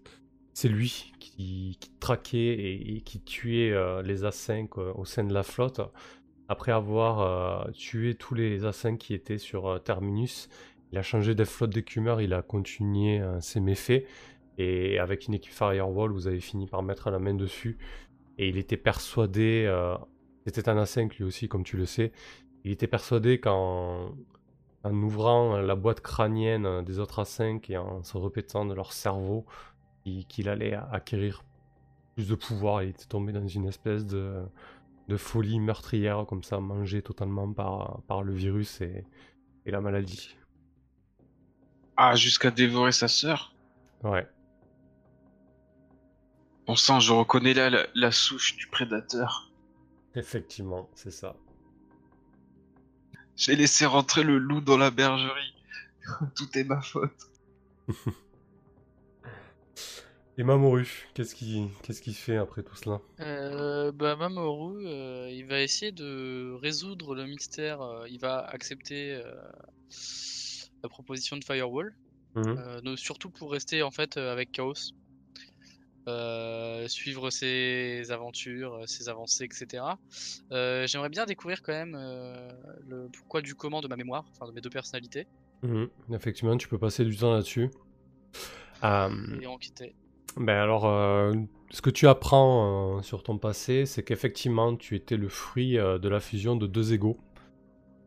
[0.54, 2.56] c'est lui qui, traquait
[2.96, 5.82] et, qui tuait euh, les A5 euh, au sein de la flotte.
[6.50, 7.20] Après avoir
[7.68, 10.50] euh, tué tous les A5 qui étaient sur euh, Terminus,
[10.92, 14.06] il a changé des flottes d'écumeurs, il a continué euh, ses méfaits.
[14.58, 17.78] Et avec une équipe Firewall, vous avez fini par mettre la main dessus.
[18.40, 19.96] Et il était persuadé, euh,
[20.48, 22.12] c'était un A5 lui aussi, comme tu le sais,
[22.64, 24.16] il était persuadé qu'en
[24.84, 29.46] en ouvrant la boîte crânienne des autres A5 et en se répétant de leur cerveau,
[30.30, 31.44] qu'il allait acquérir
[32.16, 32.84] plus de pouvoir.
[32.84, 34.42] Il était tombé dans une espèce de,
[35.08, 39.06] de folie meurtrière, comme ça, mangé totalement par, par le virus et,
[39.66, 40.36] et la maladie.
[41.98, 43.54] Ah, jusqu'à dévorer sa sœur?
[44.04, 44.28] Ouais.
[46.68, 49.52] Bon sang, je reconnais là la, la souche du prédateur.
[50.16, 51.36] Effectivement, c'est ça.
[53.38, 55.54] J'ai laissé rentrer le loup dans la bergerie.
[56.36, 57.12] Tout est ma faute.
[60.38, 63.00] Et Mamoru, qu'est-ce qu'il fait après tout cela?
[63.20, 67.82] Euh, bah, Mamoru, euh, il va essayer de résoudre le mystère.
[67.82, 69.34] euh, il va accepter euh,
[70.84, 71.96] la proposition de Firewall,
[72.36, 72.56] Mhm.
[72.60, 74.74] euh, surtout pour rester en fait euh, avec Chaos,
[76.08, 79.84] Euh, suivre ses aventures, ses avancées, etc.
[80.54, 82.50] Euh, J'aimerais bien découvrir quand même euh,
[82.88, 85.28] le pourquoi du comment de ma mémoire, enfin de mes deux personnalités,
[85.64, 85.90] Mhm.
[86.14, 87.72] Effectivement, tu peux passer du temps là-dessus.
[88.84, 89.96] Et en quitter.
[90.38, 90.84] Ben alors,
[91.72, 96.20] ce que tu apprends sur ton passé, c'est qu'effectivement, tu étais le fruit de la
[96.20, 97.18] fusion de deux égaux.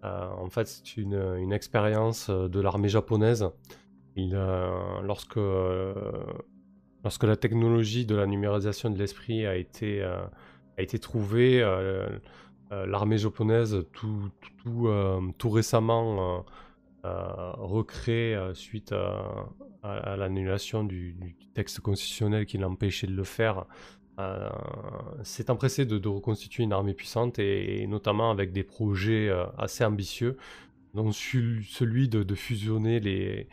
[0.05, 3.51] En fait, c'est une, une expérience de l'armée japonaise.
[4.15, 4.31] Il,
[5.03, 5.41] lorsque,
[7.05, 10.21] lorsque la technologie de la numérisation de l'esprit a été, euh,
[10.79, 12.09] a été trouvée, euh,
[12.73, 14.31] euh, l'armée japonaise, tout,
[14.63, 16.45] tout, tout, récemment,
[17.05, 18.93] euh, suite
[19.83, 21.17] à, l'annulation du,
[21.55, 23.67] texte constitutionnel qui l'empêchait de le faire,
[25.23, 30.37] s'est empressé de, de reconstituer une armée puissante et, notamment avec des projets assez ambitieux,
[30.93, 33.49] dont celui de fusionner les,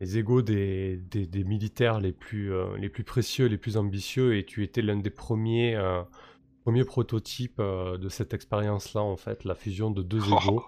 [0.00, 4.36] les égaux des, des- des militaires les plus, euh, les plus précieux, les plus ambitieux,
[4.36, 6.02] et tu étais l'un des premiers, euh,
[6.64, 10.64] premiers prototypes euh, de cette expérience-là, en fait, la fusion de deux égaux.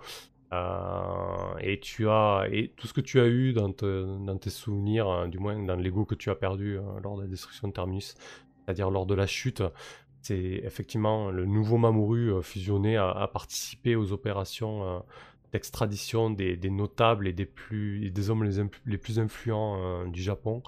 [1.61, 5.09] Et tu as et tout ce que tu as eu dans, te- dans tes souvenirs,
[5.09, 8.15] hein, du moins dans l'ego que tu as perdu lors de la destruction de Terminus,
[8.65, 9.63] c'est-à-dire lors de la chute,
[10.21, 15.03] c'est effectivement le nouveau Mamoru fusionné a, a participé aux opérations
[15.53, 18.45] d'extradition des, des notables et des plus des hommes
[18.87, 20.63] les, plus influents euh, du Japon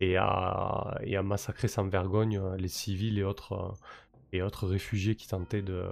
[0.00, 3.72] et a massacré sans vergogne euh, les civils et autres euh,
[4.32, 5.84] et autres réfugiés qui tentaient de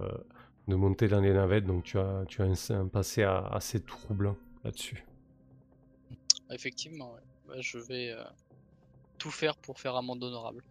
[0.68, 4.36] de monter dans les navettes, donc tu as, tu as un, un passé assez troublant
[4.64, 5.04] là-dessus.
[6.50, 7.20] Effectivement, ouais.
[7.46, 8.22] Bah, je vais euh,
[9.18, 10.62] tout faire pour faire un monde honorable.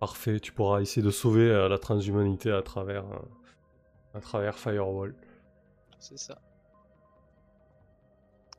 [0.00, 5.14] Parfait, tu pourras essayer de sauver euh, la transhumanité à travers, euh, à travers Firewall.
[6.02, 6.36] C'est ça.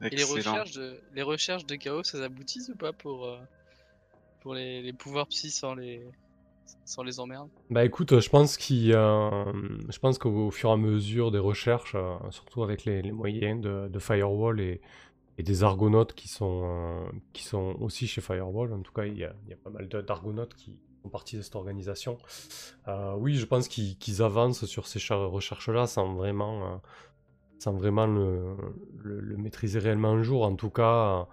[0.02, 3.38] Et les recherches de, les recherches de chaos, elles aboutissent ou pas pour, euh,
[4.40, 6.02] pour les, les pouvoirs psy sans les,
[6.86, 7.50] sans les emmerdes?
[7.70, 12.16] Bah écoute, je pense qu'il je pense qu'au fur et à mesure des recherches, euh,
[12.32, 14.80] surtout avec les, les moyens de, de Firewall et,
[15.38, 19.18] et des argonautes qui sont, euh, qui sont aussi chez Firewall, en tout cas il
[19.18, 22.18] y a, il y a pas mal d'argonautes qui font partie de cette organisation.
[22.88, 26.78] Euh, oui, je pense qu'ils qu'ils avancent sur ces recherches-là sans vraiment, euh,
[27.64, 30.44] sans vraiment le, maîtriser réellement un jour.
[30.44, 31.28] En tout cas,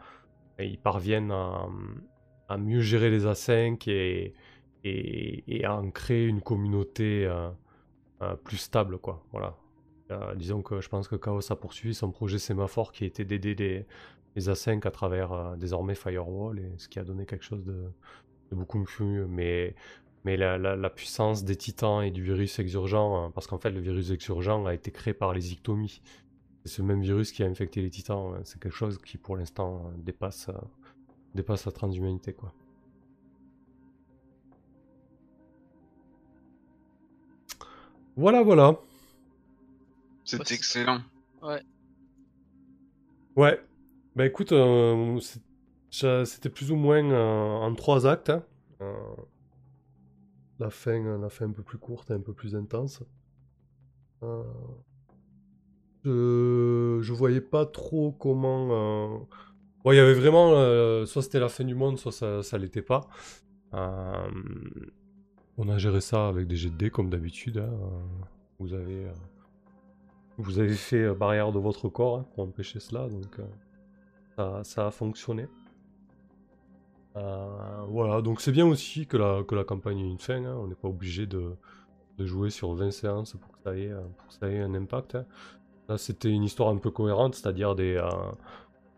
[0.61, 3.89] euh, ils parviennent à, mieux gérer les A5
[4.85, 7.51] et, à en créer une communauté euh,
[8.23, 9.25] euh, plus stable, quoi.
[9.33, 9.57] Voilà.
[10.35, 13.87] Disons que je pense que Chaos a poursuivi son projet sémaphore qui était d'aider les,
[14.35, 17.85] les A5 à travers désormais Firewall, et ce qui a donné quelque chose de,
[18.51, 19.29] de beaucoup mieux.
[19.29, 19.77] Mais,
[20.25, 23.71] mais la, la- la puissance des titans et du virus exurgent, hein, parce qu'en fait
[23.71, 26.01] le virus exurgent a été créé par les ictomies.
[26.65, 28.35] C'est ce même virus qui a infecté les titans.
[28.35, 28.41] hein.
[28.45, 30.53] C'est quelque chose qui pour l'instant euh, dépasse, euh,
[31.35, 32.53] dépasse la transhumanité, quoi.
[38.17, 38.79] Voilà, voilà.
[40.25, 41.01] C'est Ouais, excellent.
[43.37, 43.61] Ouais.
[44.17, 45.19] Bah écoute, euh,
[45.91, 48.31] c'était plus ou moins euh, en trois actes.
[48.31, 48.45] hein.
[48.83, 48.95] Euh,
[50.61, 53.03] la fin, la fin un peu plus courte et un peu plus intense.
[54.23, 54.45] Euh,
[56.05, 58.69] je, je voyais pas trop comment.
[58.71, 59.19] euh,
[59.87, 60.53] il y avait vraiment.
[60.53, 63.09] euh, soit c'était la fin du monde, soit ça, l'était pas.
[63.73, 67.59] On a géré ça avec des jets de dés comme d'habitude.
[67.59, 67.73] hein.
[68.59, 69.07] Vous avez.
[70.75, 73.41] fait barrière de votre corps hein, pour empêcher cela, donc
[74.65, 75.49] ça a fonctionné.
[77.17, 80.57] Euh, voilà, donc c'est bien aussi que la, que la campagne ait une fin, hein,
[80.59, 81.57] on n'est pas obligé de,
[82.19, 85.17] de jouer sur 20 séances pour que ça ait, pour que ça ait un impact.
[85.17, 85.27] hein.
[85.89, 88.11] Là c'était une histoire un peu cohérente, c'est-à-dire des, euh,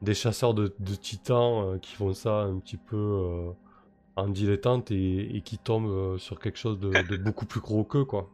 [0.02, 3.52] des chasseurs de, de titans euh, qui font ça un petit peu
[4.16, 8.04] en dilettante et, et qui tombent sur quelque chose de, de beaucoup plus gros qu'eux,
[8.04, 8.30] quoi.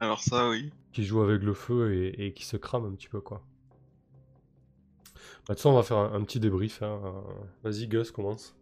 [0.00, 0.70] Alors ça, oui.
[0.92, 3.44] qui joue avec le feu et, et qui se crame un petit peu quoi.
[5.48, 6.82] Bah, de on va faire un, un petit débrief.
[6.82, 7.00] hein.
[7.04, 8.54] Euh, Vas-y, Gus, commence.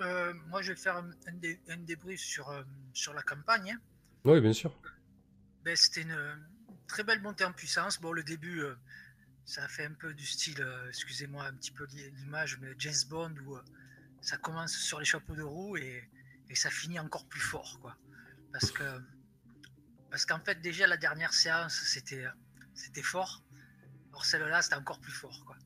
[0.00, 2.62] Euh, moi, je vais faire un, un dé- un débrief sur, euh,
[2.92, 3.72] sur la campagne.
[3.72, 3.80] hein.
[4.24, 4.72] Oui, bien sûr.
[5.64, 6.46] Ben, C'était une
[6.86, 8.00] très belle montée en puissance.
[8.00, 8.74] Bon, le début, euh,
[9.44, 12.94] ça a fait un peu du style, excusez-moi un petit peu l'i- l'image, mais James
[13.08, 13.56] Bond, où
[14.20, 16.08] ça commence sur les chapeaux de roue et,
[16.50, 17.78] et ça finit encore plus fort.
[17.80, 17.96] Quoi.
[18.52, 18.84] Parce que
[20.10, 22.24] parce qu'en fait, déjà, la dernière séance, c'était
[22.74, 23.42] c'était fort.
[24.18, 25.44] Alors celle-là, c'était encore plus fort.
[25.46, 25.56] Quoi.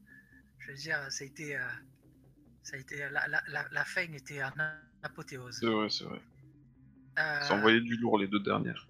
[0.58, 1.56] Je veux dire, ça a été.
[1.56, 1.64] euh,
[2.62, 4.52] ça a été la, la, la, la fin était en
[5.02, 5.56] apothéose.
[5.58, 6.20] C'est vrai, c'est vrai.
[7.18, 8.86] Euh, ont envoyé du lourd les deux dernières.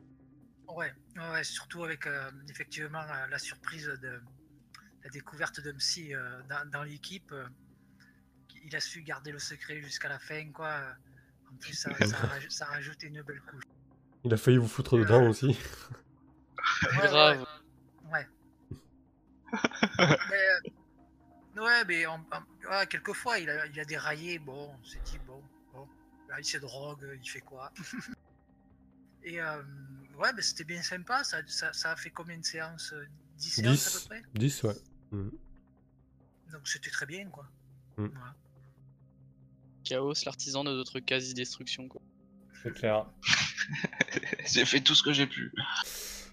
[0.67, 4.21] Ouais, ouais, surtout avec euh, effectivement la surprise de
[5.05, 5.73] la découverte de
[6.13, 7.33] euh, dans, dans l'équipe.
[8.65, 10.81] il a su garder le secret jusqu'à la fin, quoi.
[11.53, 12.17] En plus, ça, ça,
[12.49, 13.63] ça rajoute une belle couche.
[14.25, 15.57] Il a failli vous foutre dedans aussi.
[16.83, 17.47] Ouais, Grave.
[19.99, 20.47] Mais,
[21.59, 22.21] euh, ouais, mais en-
[22.71, 24.39] ouais, quelquefois, il a, il a déraillé.
[24.39, 25.43] Bon, on s'est dit, bon,
[25.73, 25.87] bon,
[26.29, 27.73] là, il se drogue, il fait quoi?
[29.25, 29.63] Et euh,
[30.19, 31.23] ouais, mais c'était bien sympa.
[31.25, 32.93] Ça, ça, ça a fait combien de séances?
[32.93, 33.07] Euh,
[33.39, 34.01] 10 séances à 10.
[34.01, 34.23] peu près?
[34.35, 34.77] 10, ouais.
[35.13, 35.29] Mm.
[36.53, 37.47] Donc c'était très bien, quoi.
[37.99, 38.07] Mm.
[38.07, 38.35] Voilà.
[39.85, 41.89] Chaos, l'artisan de notre quasi-destruction.
[41.89, 42.01] quoi.
[42.63, 43.07] C'est clair.
[44.47, 45.53] J'ai fait tout ce que j'ai pu.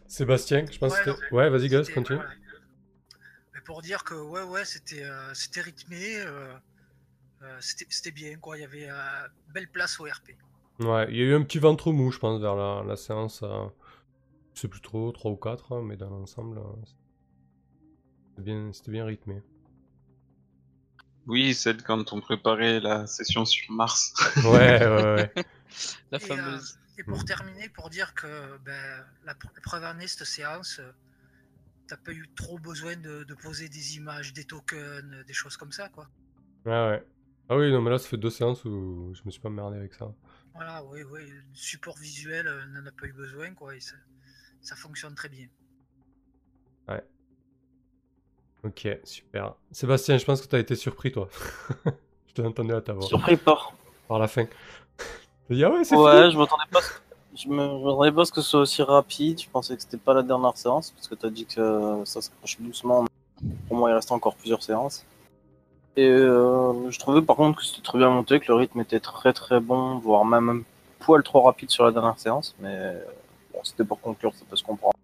[0.08, 1.34] Sébastien, je pense Ouais, que...
[1.34, 2.18] Ouais, vas-y, Gus, continue.
[2.20, 2.34] voilà.
[3.60, 6.22] Mais pour dire que ouais, ouais, c'était euh, c'était rythmé.
[6.22, 6.58] euh,
[7.44, 8.58] euh, c'était c'était bien, quoi.
[8.58, 10.38] Il y avait euh, belle place au RP.
[10.80, 13.44] Ouais, il y a eu un petit ventre mou, je pense, vers la, la séance.
[13.44, 13.68] euh,
[14.56, 16.60] Je sais plus trop, 3 ou 4, mais dans l'ensemble,
[18.30, 19.44] c'était bien, c'était bien rythmé.
[21.28, 24.14] Oui, celle quand on préparait la session sur Mars.
[24.44, 25.34] Ouais, ouais, ouais.
[26.12, 26.80] La Et, euh, fameuse.
[26.98, 30.92] Et pour terminer, pour dire que ben, la, pr- la première année, cette séance, euh,
[31.90, 35.58] t'as pas eu trop besoin de, de poser des images, des tokens, euh, des choses
[35.58, 36.08] comme ça, quoi.
[36.66, 37.04] Ouais, ouais.
[37.50, 39.78] Ah oui, non, mais là, ça fait deux séances où je me suis pas merdé
[39.78, 40.14] avec ça.
[40.54, 43.96] Voilà, oui, oui, le support visuel euh, n'en a pas eu besoin, quoi, et ça,
[44.62, 45.48] ça fonctionne très bien.
[48.64, 49.56] Ok, super.
[49.72, 51.30] Sébastien, je pense que t'as été surpris, toi.
[52.28, 53.08] je t'ai entendu à ta voix.
[53.08, 53.74] Surpris par.
[54.08, 54.48] Par la fin.
[55.50, 56.82] Dit, ah ouais, c'est Ouais, fini je m'attendais pas.
[57.42, 59.40] Je me m'attendais pas ce que ce soit aussi rapide.
[59.40, 62.30] Je pensais que c'était pas la dernière séance parce que t'as dit que ça se
[62.32, 63.06] rapprochait doucement.
[63.70, 65.06] Pour moi, il restait encore plusieurs séances.
[65.96, 69.00] Et euh, je trouvais par contre que c'était très bien monté, que le rythme était
[69.00, 70.62] très très bon, voire même un
[71.00, 72.56] poil trop rapide sur la dernière séance.
[72.60, 73.00] Mais euh,
[73.54, 74.98] bon, c'était pour conclure, ça peut se comprendre.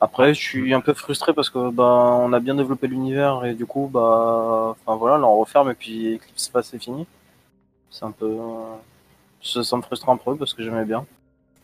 [0.00, 3.54] Après, je suis un peu frustré parce que bah on a bien développé l'univers et
[3.54, 7.06] du coup bah enfin voilà, là on referme et puis Eclipse Pass c'est fini.
[7.90, 8.74] C'est un peu euh,
[9.42, 11.06] ça, ça me frustre un peu parce que j'aimais bien.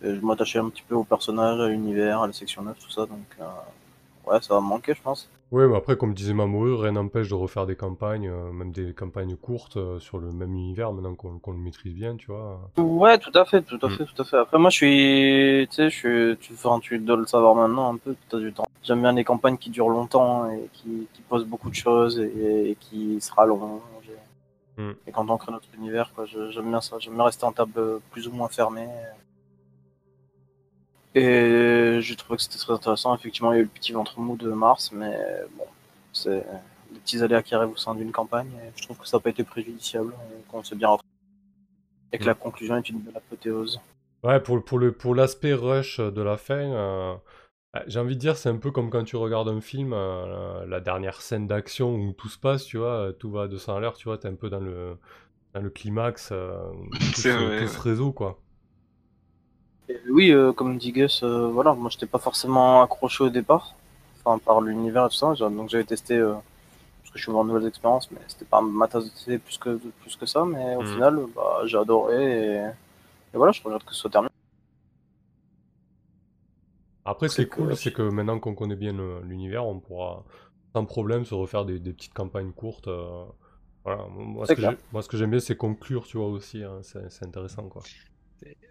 [0.02, 2.90] Et je m'attachais un petit peu au personnage, à l'univers, à la section 9, tout
[2.90, 5.28] ça, donc euh, ouais, ça va me manquer, je pense.
[5.50, 8.92] Ouais, mais après, comme disait Mamoru, rien n'empêche de refaire des campagnes, euh, même des
[8.92, 12.60] campagnes courtes euh, sur le même univers, maintenant qu'on le maîtrise bien, tu vois.
[12.76, 13.90] Ouais, tout à fait, tout à Mm.
[13.90, 14.36] fait, tout à fait.
[14.36, 17.94] Après, moi, je suis, tu sais, je suis, tu, enfin, tu dois le savoir maintenant
[17.94, 18.66] un peu, tu as du temps.
[18.84, 22.70] J'aime bien les campagnes qui durent longtemps et qui, qui posent beaucoup de choses et,
[22.70, 23.80] et qui se rallongent.
[24.10, 24.92] Et, Mm.
[25.08, 26.12] et quand on crée notre univers,
[26.50, 26.98] j'aime bien ça.
[27.00, 28.82] J'aime bien rester en table plus ou moins fermée.
[28.84, 29.12] Et
[32.00, 33.14] j'ai trouvé que c'était très intéressant.
[33.14, 35.16] Effectivement, il y a eu le petit ventre mou de Mars, mais
[35.56, 35.64] bon,
[36.12, 36.44] c'est
[36.92, 38.50] des petits aléas qui arrivent au sein d'une campagne.
[38.64, 41.08] Et je trouve que ça n'a pas été préjudiciable, et qu'on s'est bien retrouvé.
[42.12, 43.80] Et que la conclusion est une belle apothéose.
[44.24, 47.14] Ouais, pour, pour le pour l'aspect rush de la fin, euh,
[47.76, 50.64] euh, j'ai envie de dire, c'est un peu comme quand tu regardes un film, euh,
[50.66, 53.76] la dernière scène d'action où tout se passe, tu vois, euh, tout va à 200
[53.76, 54.96] à l'heure, tu vois, t'es un peu dans le,
[55.54, 56.56] dans le climax, euh,
[56.98, 58.40] tout, C'est se, vrai, tout se résout, quoi.
[59.88, 63.74] Et oui, euh, comme dit Gus, euh, voilà, moi j'étais pas forcément accroché au départ,
[64.24, 66.34] enfin par l'univers et tout ça, donc j'avais testé, euh,
[67.02, 69.38] parce que je suis ouvert de nouvelles expériences, mais c'était pas ma tasse de thé
[69.38, 70.84] plus que, plus que ça, mais au Mhm.
[70.84, 72.56] final, bah, j'ai adoré et,
[73.34, 74.30] et voilà, je regrette que ce soit terminé.
[77.04, 78.92] Après, ce qui est C'est cool, c'est que maintenant qu'on connaît bien
[79.22, 80.24] l'univers, on pourra
[80.74, 82.88] sans problème se refaire des, des petites campagnes courtes.
[82.88, 83.24] euh,
[83.84, 84.06] voilà.
[84.08, 84.60] Moi, ce C'est que
[84.92, 86.62] moi, ce que j'aime bien, c'est conclure, tu vois, aussi.
[86.64, 87.88] hein, c'est c'est intéressant, quoi.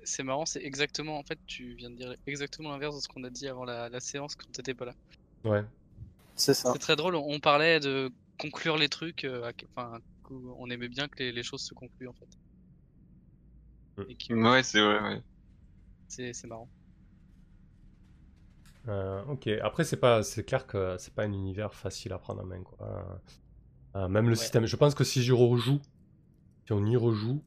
[0.04, 3.24] C'est- marrant, c'est exactement, en fait, tu viens de dire exactement l'inverse de ce qu'on
[3.24, 4.96] a dit avant la, la séance quand t'étais pas là.
[5.44, 5.64] Ouais.
[6.36, 6.74] C'est ça.
[6.74, 10.00] C'est très drôle, on on parlait de conclure les trucs, euh, enfin,
[10.30, 12.28] on aimait bien que les, les choses se concluent en fait.
[13.98, 14.04] Mm.
[14.08, 15.22] Et que Ouais, c'est vrai, ouais.
[16.08, 16.70] c'est c'est marrant.
[18.88, 19.48] Euh, ok.
[19.64, 22.64] Après, c'est pas, c'est clair que c'est pas un univers facile à prendre en main,
[22.64, 23.22] quoi.
[23.96, 24.36] Euh, même le Ouais.
[24.36, 24.66] système.
[24.66, 25.82] Je pense que si j'y rejoue,
[26.68, 27.44] si on y rejoue,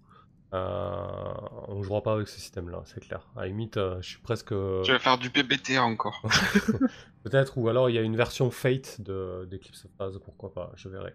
[0.52, 1.32] Euh,
[1.68, 3.28] on jouera pas avec ce système-là, c'est clair.
[3.36, 4.52] À la limite, euh, je suis presque.
[4.52, 6.20] euh, Tu vas faire du PBT encore.
[7.22, 10.72] Peut-être, ou alors il y a une version Fate de d'Eclipse of Phase, pourquoi pas,
[10.76, 11.14] je verrai.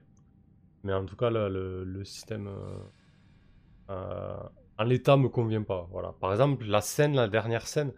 [0.83, 2.77] Mais en tout cas, le, le- le système euh,
[3.89, 4.37] euh,
[4.77, 5.87] en l'état me convient pas.
[5.91, 6.13] Voilà.
[6.19, 7.93] Par exemple, la scène, la dernière scène,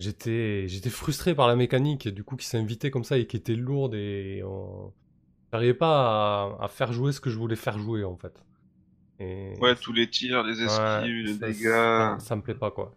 [0.00, 3.36] j'étais j'étais frustré par la mécanique, et du coup, qui s'invitait comme ça et qui
[3.38, 4.92] était lourde et on...
[5.52, 8.44] j'arrivais pas à, à faire jouer ce que je voulais faire jouer en fait.
[9.24, 11.62] Et Ouais, tous les tirs, les esquives, Ouais, les dégâts.
[11.70, 12.94] Ça, ça me plaît pas quoi.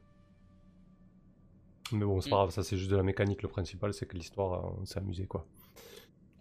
[1.91, 2.39] Mais bon, c'est pas Mm.
[2.39, 3.41] grave, ça c'est juste de la mécanique.
[3.43, 5.45] Le principal, c'est que l'histoire, euh, on s'est amusé quoi.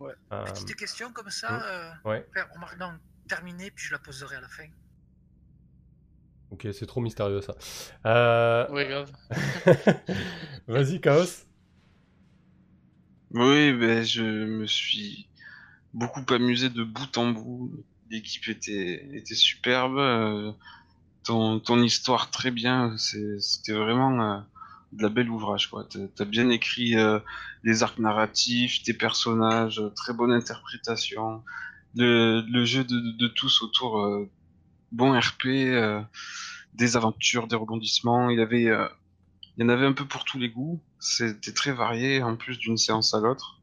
[0.00, 0.12] Ouais.
[0.32, 1.62] Euh, Petite question comme ça,
[2.04, 2.26] euh, ouais.
[2.54, 2.92] on marque non,
[3.28, 4.64] terminé, puis je la poserai à la fin.
[6.50, 7.54] ok, c'est trop mystérieux ça.
[8.06, 9.10] Euh, Ouais, grave.
[10.66, 11.44] Vas-y, Chaos.
[13.30, 15.28] Oui, ben, je me suis
[15.94, 17.84] beaucoup amusé de bout en bout.
[18.10, 19.98] L'équipe était, était superbe.
[19.98, 20.52] euh,
[21.24, 22.96] Ton, ton histoire très bien.
[22.98, 24.40] C'était vraiment euh,
[24.92, 25.70] de la belle ouvrage.
[25.90, 27.20] T'as t'as bien écrit euh,
[27.64, 31.44] les arcs narratifs, tes personnages, très bonne interprétation.
[31.96, 34.00] Le, le jeu de, de- tous autour,
[34.92, 35.48] bon RP,
[36.74, 38.30] des aventures, des rebondissements.
[38.30, 38.88] Il avait, il
[39.58, 40.82] y en avait un peu pour tous les goûts.
[41.00, 43.55] C'était très varié, en plus d'une séance à l'autre.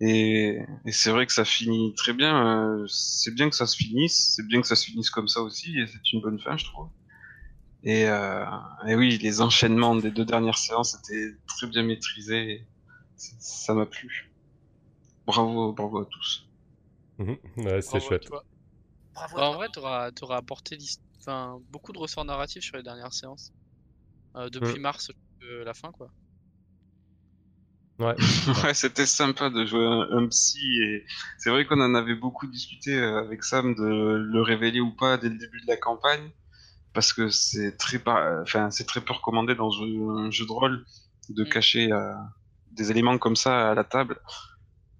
[0.00, 2.76] Et, et c'est vrai que ça finit très bien.
[2.80, 4.34] euh, c'est bien que ça se finisse.
[4.36, 5.78] C'est bien que ça se finisse comme ça aussi.
[5.78, 6.88] Et c'est une bonne fin, je trouve.
[7.82, 8.44] Et, euh,
[8.88, 12.50] et oui, les enchaînements des deux dernières séances étaient très bien maîtrisés.
[12.52, 12.68] et
[13.16, 14.32] Ça m'a plu.
[15.26, 16.48] Bravo, bravo à tous.
[17.18, 17.36] Mhm.
[17.58, 18.24] Ouais, c'est Bravo à chouette.
[18.26, 18.44] toi.
[19.14, 19.36] Bravo.
[19.36, 20.78] Bah, en vrai, t'auras auras apporté
[21.20, 23.52] enfin, beaucoup de ressorts narratifs sur les dernières séances.
[24.36, 24.82] Euh, depuis Mm.
[24.82, 25.06] mars
[25.40, 26.10] jusqu'à la fin, quoi.
[27.98, 28.14] Ouais.
[28.64, 31.04] Ouais, c'était sympa de jouer un, un psy et
[31.38, 35.16] c'est vrai qu'on en avait beaucoup discuté euh, avec Sam de le révéler ou pas
[35.18, 36.30] dès le début de la campagne
[36.94, 40.52] parce que c'est très pas, enfin c'est très peu recommandé dans un, un jeu de
[40.52, 40.84] rôle
[41.30, 41.48] de Mm.
[41.48, 42.14] cacher euh,
[42.72, 44.20] des éléments comme ça à la table.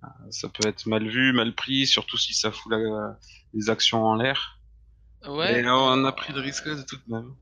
[0.04, 3.18] Euh, Ça peut être mal vu, mal pris, surtout si ça fout la-
[3.54, 4.60] les actions en l'air.
[5.26, 5.60] Ouais.
[5.62, 7.34] et on a pris le risque de tout de même.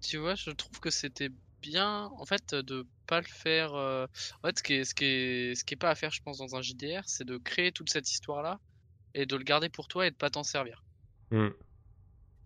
[0.00, 1.30] Tu vois, je trouve que c'était
[1.64, 3.74] bien, en fait, de pas le faire.
[3.74, 4.06] euh,
[4.42, 6.20] En fait, ce qui est, ce qui est, ce qui est pas à faire, je
[6.22, 8.60] pense, dans un JDR, c'est de créer toute cette histoire-là
[9.14, 10.84] et de le garder pour toi et de pas t'en servir.
[11.30, 11.54] Mm.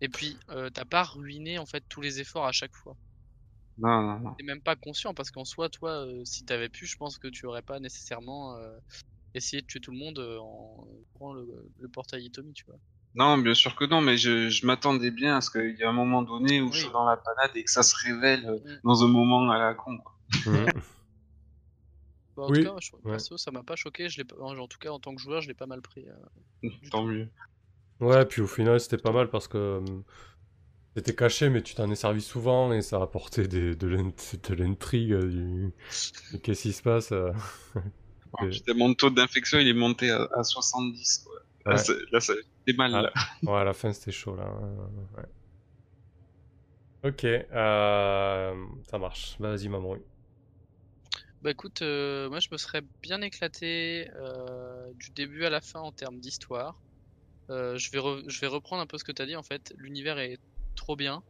[0.01, 2.97] Et puis, euh, t'as pas ruiné en fait tous les efforts à chaque fois.
[3.77, 4.35] Non, non, non.
[4.37, 7.27] T'es même pas conscient parce qu'en soi, toi, euh, si t'avais pu, je pense que
[7.27, 8.79] tu aurais pas nécessairement euh,
[9.35, 12.79] essayé de tuer tout le monde en prenant le, le portail Itomi, tu vois.
[13.15, 15.85] Non, bien sûr que non, mais je, je m'attendais bien à ce qu'il y ait
[15.85, 18.59] un moment donné où je suis dans la panade et que ça se révèle euh,
[18.59, 18.79] Mm.
[18.83, 19.97] dans un moment à la con.
[19.97, 20.13] quoi.
[20.45, 20.65] Mhm.
[22.37, 23.11] Bah, en Oui, tout cas, je, ouais.
[23.11, 24.09] perso, ça m'a pas choqué.
[24.09, 26.05] Je en tout cas, en tant que joueur, je l'ai pas mal pris.
[26.07, 26.69] euh.
[26.91, 27.27] Tant mieux.
[27.99, 29.81] Ouais, puis au final, c'était pas mal parce que
[30.95, 34.35] c'était caché, mais tu t'en es servi souvent et ça a apporté des, de l'int-
[34.49, 35.73] de l'intrigue euh, du,
[36.31, 37.11] du qu'est-ce qui se passe.
[37.11, 37.31] euh.
[38.31, 41.23] Bon, Et- putain, mon taux d'infection il est monté à, à 70.
[41.25, 41.33] Quoi.
[41.69, 42.19] Là, Ouais.
[42.19, 42.93] c'est mal.
[42.95, 43.01] Ah.
[43.03, 43.11] là.
[43.43, 44.45] Ouais, à la fin, c'était chaud là.
[45.17, 45.23] ouais.
[47.01, 49.37] Ok, euh, ça marche.
[49.39, 49.95] Bah, Vas-y, maman.
[51.41, 55.79] Bah écoute, euh, moi je me serais bien éclaté euh, du début à la fin
[55.79, 56.81] en termes d'histoire.
[57.49, 59.73] Euh, je vais je vais reprendre un peu ce que t'as dit en fait.
[59.77, 60.37] L'univers est
[60.75, 61.23] trop bien,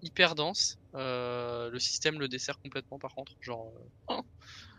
[0.00, 0.78] hyper dense.
[0.94, 3.32] Euh, le système le dessert complètement par contre.
[3.42, 3.74] Genre,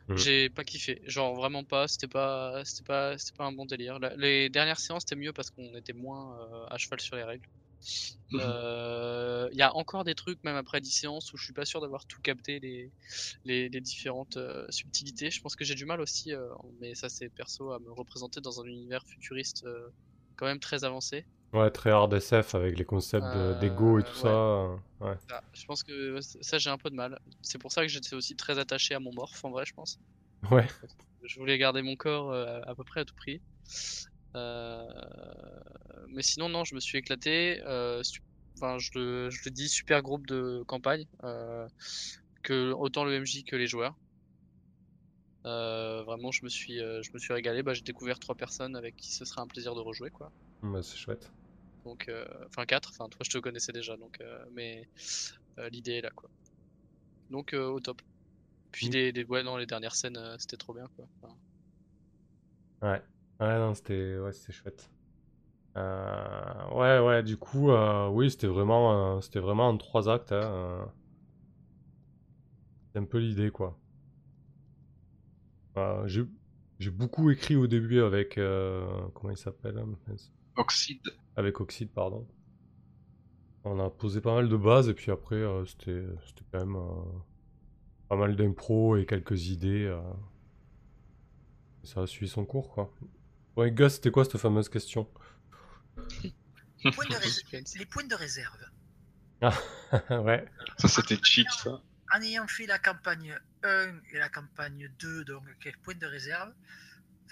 [0.09, 0.27] euh, Mhm.
[0.27, 1.01] j'ai pas kiffé.
[1.05, 1.87] Genre vraiment pas.
[1.87, 3.99] C'était pas, c'était pas, c'était pas un bon délire.
[4.17, 7.47] Les dernières séances c'était mieux parce qu'on était moins euh, à cheval sur les règles.
[8.31, 8.57] Mhm.
[9.51, 11.81] Il y a encore des trucs, même après 10 séances, où je suis pas sûr
[11.81, 12.93] d'avoir tout capté les,
[13.43, 15.31] les, les différentes euh, subtilités.
[15.31, 18.41] Je pense que j'ai du mal aussi, euh, mais ça c'est perso, à me représenter
[18.41, 19.89] dans un univers futuriste euh,
[20.35, 21.25] quand même très avancé.
[21.53, 24.21] Ouais, très hard SF avec les concepts Euh, d'ego et tout ouais.
[24.21, 24.27] ça.
[24.27, 25.17] euh, Ouais.
[25.29, 27.19] Ah, je pense que ça j'ai un peu de mal.
[27.41, 29.99] C'est pour ça que j'étais aussi très attaché à mon morph en vrai, je pense.
[30.51, 30.67] Ouais.
[31.23, 33.41] Je voulais garder mon corps euh, à peu près à tout prix.
[34.35, 34.87] Euh,
[36.09, 37.61] Mais sinon, non, je me suis éclaté.
[38.03, 38.21] Su-
[38.59, 41.05] Enfin, je le, je le dis, super groupe de campagne.
[42.41, 43.95] que autant le MJ que les joueurs.
[45.43, 47.63] Vraiment, je me suis, je me suis régalé.
[47.63, 50.31] Bah, j'ai découvert trois personnes avec qui ce sera un plaisir de rejouer, quoi.
[50.61, 51.33] Bah, c'est chouette.
[51.85, 52.89] Donc, euh, enfin quatre.
[52.91, 54.87] Enfin, toi, je te connaissais déjà, donc, euh, mais
[55.59, 56.29] euh, l'idée est là, quoi.
[57.29, 58.01] Donc, au top.
[58.71, 58.91] Puis Mm.
[58.91, 61.07] les, les, ouais, non, les dernières scènes, c'était trop bien, quoi.
[61.21, 61.35] Enfin,
[62.81, 63.01] Ouais.
[63.39, 64.91] Ouais, non, c'était ouais, c'était chouette.
[65.77, 70.31] Euh, Ouais, ouais, du coup, euh, oui, c'était vraiment, euh, c'était vraiment en trois actes.
[70.33, 70.93] hein.
[72.91, 73.79] C'est un peu l'idée, quoi.
[76.05, 76.23] J'ai
[76.79, 78.37] j'ai beaucoup écrit au début avec.
[78.37, 79.81] euh, Comment il s'appelle?
[80.57, 81.01] Oxyde.
[81.35, 82.27] Avec Oxide, pardon.
[83.63, 86.75] On a posé pas mal de bases et puis après, euh, c'était c'était quand même
[86.75, 87.19] euh,
[88.09, 89.85] pas mal d'impro et quelques idées.
[89.85, 90.01] euh.
[91.83, 92.93] Ça a suivi son cours, quoi.
[93.55, 95.09] Ouais, Gus, c'était quoi cette fameuse question?
[95.95, 97.77] Points de rés- Suspense.
[97.77, 98.63] les points de réserve.
[100.09, 100.45] Ouais.
[100.77, 101.81] Ça, c'était cheap, ça.
[102.15, 106.51] En ayant fait la campagne 1 et la campagne 2, donc quelques points de réserve,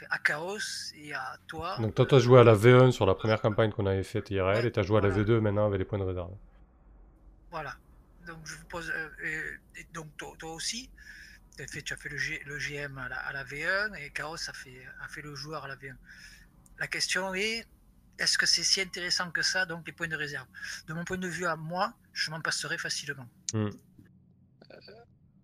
[0.10, 0.58] à Chaos
[0.96, 1.78] et à toi.
[1.80, 4.58] Donc toi, t'as joué à la V1 sur la première campagne qu'on avait faite IRL
[4.58, 5.24] Ouais, et t'as joué à la voilà.
[5.24, 6.32] V2 maintenant avec les points de réserve.
[7.52, 7.76] Voilà.
[8.28, 8.90] Donc je vous pose.
[8.96, 10.90] euh, et- et donc toi, toi aussi,
[11.58, 14.10] t'as fait- tu as fait le, G- le GM à la, à la V1 et
[14.12, 15.96] Chaos a fait, a fait le joueur à la V1.
[16.80, 17.66] La question est
[18.18, 20.48] est-ce que c'est si intéressant que ça, donc les points de réserve?
[20.88, 23.28] De mon point de vue à moi, je m'en passerai facilement.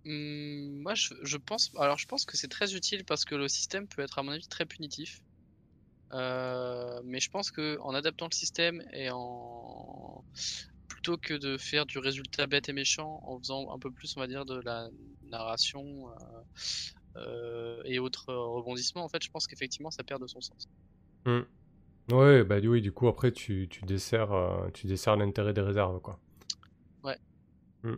[0.06, 3.48] Hum, moi, je, je pense, alors je pense que c'est très utile parce que le
[3.48, 5.22] système peut être, à mon avis, très punitif.
[6.14, 10.26] Euh, mais je pense que en adaptant le système et en
[10.88, 14.20] plutôt que de faire du résultat bête et méchant, en faisant un peu plus, on
[14.20, 14.90] va dire, de la
[15.30, 16.42] narration euh,
[17.16, 20.68] euh, et autres rebondissements, en fait, je pense qu'effectivement, ça perd de son sens.
[21.26, 21.42] Hmm.
[22.12, 26.20] Ouais, bah oui, du coup, après, tu, tu desserres, tu desserres l'intérêt des réserves, quoi.
[27.04, 27.18] Ouais.
[27.84, 27.96] Hmm.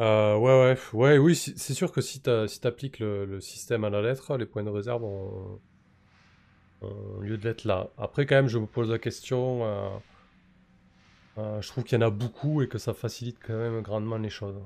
[0.00, 0.78] Euh, ouais, ouais,
[1.14, 4.36] ouais, oui, c'est sûr que si t'as- si t'appliques le, le système à la lettre,
[4.36, 5.60] les points de réserve ont,
[6.80, 7.90] ont lieu d'être là.
[7.98, 9.98] Après, quand même, je me pose la question, euh,
[11.38, 14.18] euh, je trouve qu'il y en a beaucoup et que ça facilite quand même grandement
[14.18, 14.60] les choses.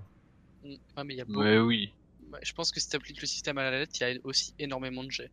[0.97, 1.41] Ah, mais il y a beaucoup.
[1.41, 1.95] Ouais, oui.
[2.43, 4.55] Je pense que si tu appliques le système à la lettre, il y a aussi
[4.59, 5.31] énormément de jets.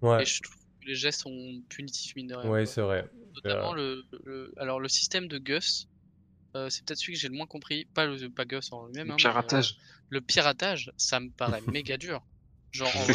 [0.00, 2.52] Ouais, Et je trouve que les jets sont punitifs, mine de rien.
[2.52, 3.10] ouais, c'est vrai.
[3.36, 5.88] Notamment le, le- alors le système de Gus,
[6.54, 7.84] euh, c'est peut-être celui que j'ai le moins compris.
[7.94, 9.06] Pas le pas Gus en lui-même.
[9.08, 9.72] Le hein, mais, piratage.
[9.72, 12.22] euh, le piratage, ça me paraît méga dur.
[12.72, 13.14] Genre en vrai,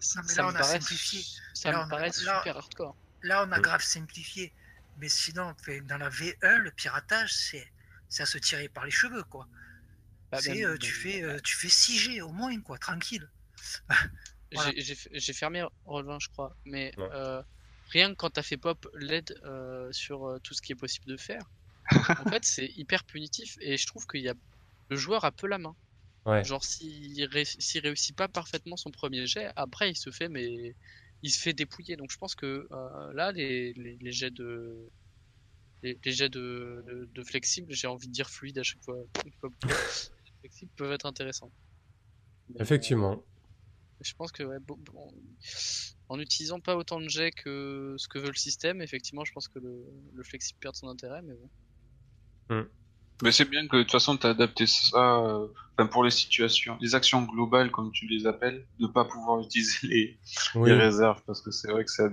[0.00, 1.22] ça là, me on a paraît, simplifié.
[1.54, 2.96] ça Là, me on a- paraît là- super hardcore.
[3.22, 4.52] Là, on a grave simplifié.
[4.98, 5.54] Mais sinon,
[5.84, 7.66] dans la V1, le piratage, c'est
[8.08, 9.46] c'est à se tirer par les cheveux, quoi.
[10.32, 13.28] Bah, euh, tu, fais, euh, tu fais 6 G au moins, quoi, tranquille.
[14.52, 14.72] voilà.
[14.76, 17.08] J'ai- fermé Roll20, je crois, mais Ouais.
[17.12, 17.42] euh,
[17.90, 21.06] rien que quand t'as fait pop LED euh, sur euh, tout ce qui est possible
[21.06, 21.42] de faire,
[22.18, 24.34] en fait, c'est hyper punitif et je trouve qu'il y a
[24.90, 25.76] le joueur a peu la main.
[26.26, 26.44] Ouais.
[26.44, 27.44] Genre s'il ré-
[27.82, 30.74] réussit pas parfaitement son premier jet, après il se fait mais
[31.22, 31.96] il se fait dépouiller.
[31.96, 34.90] Donc je pense que euh, là les, les, les jets de
[35.82, 38.96] les, les jets de, de, de flexible, j'ai envie de dire fluide à chaque fois.
[40.40, 41.52] flexible peuvent être intéressants.
[42.48, 43.24] Mais, Effectivement.
[44.00, 45.12] je pense que ouais, bon- bon,
[46.08, 49.48] en utilisant pas autant de jets que ce que veut le système, effectivement, je pense
[49.48, 51.50] que le, le flexible perd son intérêt, mais bon.
[53.22, 55.48] Mais c'est bien que de toute façon tu as adapté ça euh,
[55.90, 60.18] pour les situations, les actions globales comme tu les appelles, de pas pouvoir utiliser les,
[60.54, 60.70] Oui.
[60.70, 62.08] les réserves parce que c'est vrai que ça.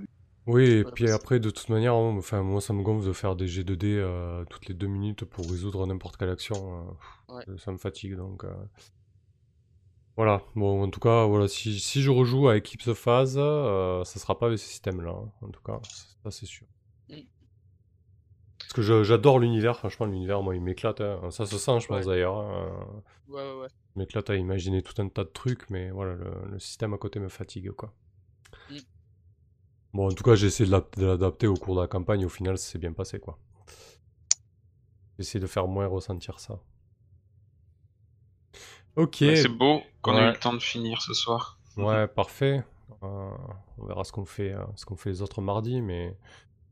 [0.46, 3.36] Oui, et Ouais, puis après, de toute manière, enfin, moi, ça me gonfle de faire
[3.36, 6.88] des G2D euh, toutes les deux minutes pour résoudre n'importe quelle action.
[7.30, 7.44] euh, Ouais.
[7.58, 8.44] ça me fatigue, donc...
[8.44, 8.54] euh,
[10.16, 14.18] Voilà, bon, en tout cas, voilà, si, si je rejoue à Eclipse Phase, euh, ça
[14.18, 15.80] sera pas avec ce système-là, hein, en tout cas,
[16.24, 16.66] ça c'est sûr.
[18.68, 21.30] Parce que j'adore l'univers, franchement, l'univers, moi, il m'éclate, hein.
[21.30, 22.04] ça se sent, je pense, Ouais.
[22.04, 22.36] d'ailleurs.
[22.36, 23.02] hein.
[23.28, 23.68] Ouais, ouais, ouais.
[23.94, 26.98] Je m'éclate à imaginer tout un tas de trucs, mais voilà, le, le système à
[26.98, 27.94] côté me fatigue, quoi.
[28.70, 28.76] Mm.
[29.94, 32.58] Bon, en tout cas, j'ai essayé de l'adapter au cours de la campagne, au final,
[32.58, 33.38] ça s'est bien passé, quoi.
[35.16, 36.60] J'ai essayé de faire moins ressentir ça.
[38.96, 41.58] Ok, Ouais, c'est beau qu'on ait eu le temps de finir ce soir.
[41.76, 42.64] ouais, parfait.
[43.02, 43.30] Euh,
[43.78, 46.16] on verra ce qu'on fait, euh, ce qu'on fait les autres mardis, mais,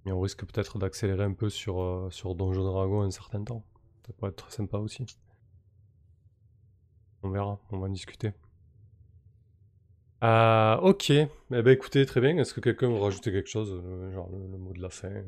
[0.07, 3.63] mais on risque peut-être d'accélérer un peu sur, euh, sur Donjon Dragon un certain temps.
[4.07, 5.05] Ça pourrait être sympa aussi.
[7.23, 8.33] On verra, on va en discuter.
[10.25, 12.37] Euh, ok, eh ben, écoutez, très bien.
[12.39, 13.69] Est-ce que quelqu'un veut rajouter quelque chose,
[14.15, 15.23] genre le, le mot de la fin euh?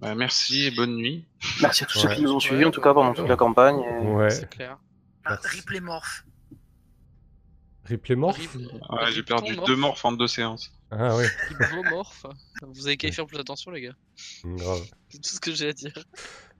[0.00, 1.26] Bah, merci et bonne nuit.
[1.62, 3.36] Merci à tous ceux qui nous ont suivis, Ouais, en tout cas, pendant toute la
[3.36, 3.80] campagne.
[3.80, 4.78] et- Ouais, C'est clair.
[5.24, 5.56] Ah, Merci.
[5.56, 6.24] Ripley Morph.
[7.88, 10.72] Replay morph Ouais, j'ai perdu deux morph, morphes en deux séances.
[10.90, 12.26] Ah ouais, Ribomorph.
[12.62, 13.94] Vous avez qu'à y faire plus attention, les gars.
[14.44, 14.82] grave.
[15.08, 15.92] C'est tout ce que j'ai à dire.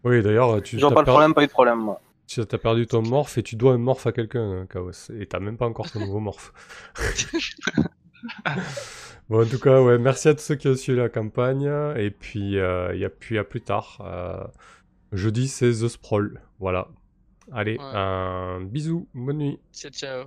[0.04, 2.00] Oui, d'ailleurs, tu t'as pas le per- problème, pas eu de problème, moi.
[2.26, 4.90] tu as perdu ton morph et tu dois un morph à quelqu'un, hein, Chaos.
[5.18, 6.52] Et t'as même pas encore ton nouveau morph.
[9.28, 11.68] Bon, en tout cas, ouais, merci à tous ceux qui ont suivi la campagne.
[11.96, 13.98] Et puis, euh, il y a puis à plus tard.
[14.00, 14.44] Euh,
[15.12, 16.40] jeudi, c'est The Sprawl.
[16.60, 16.88] Voilà.
[17.52, 17.84] Allez, Ouais.
[17.84, 19.58] un bisou, bonne nuit.
[19.72, 20.26] Ciao, ciao.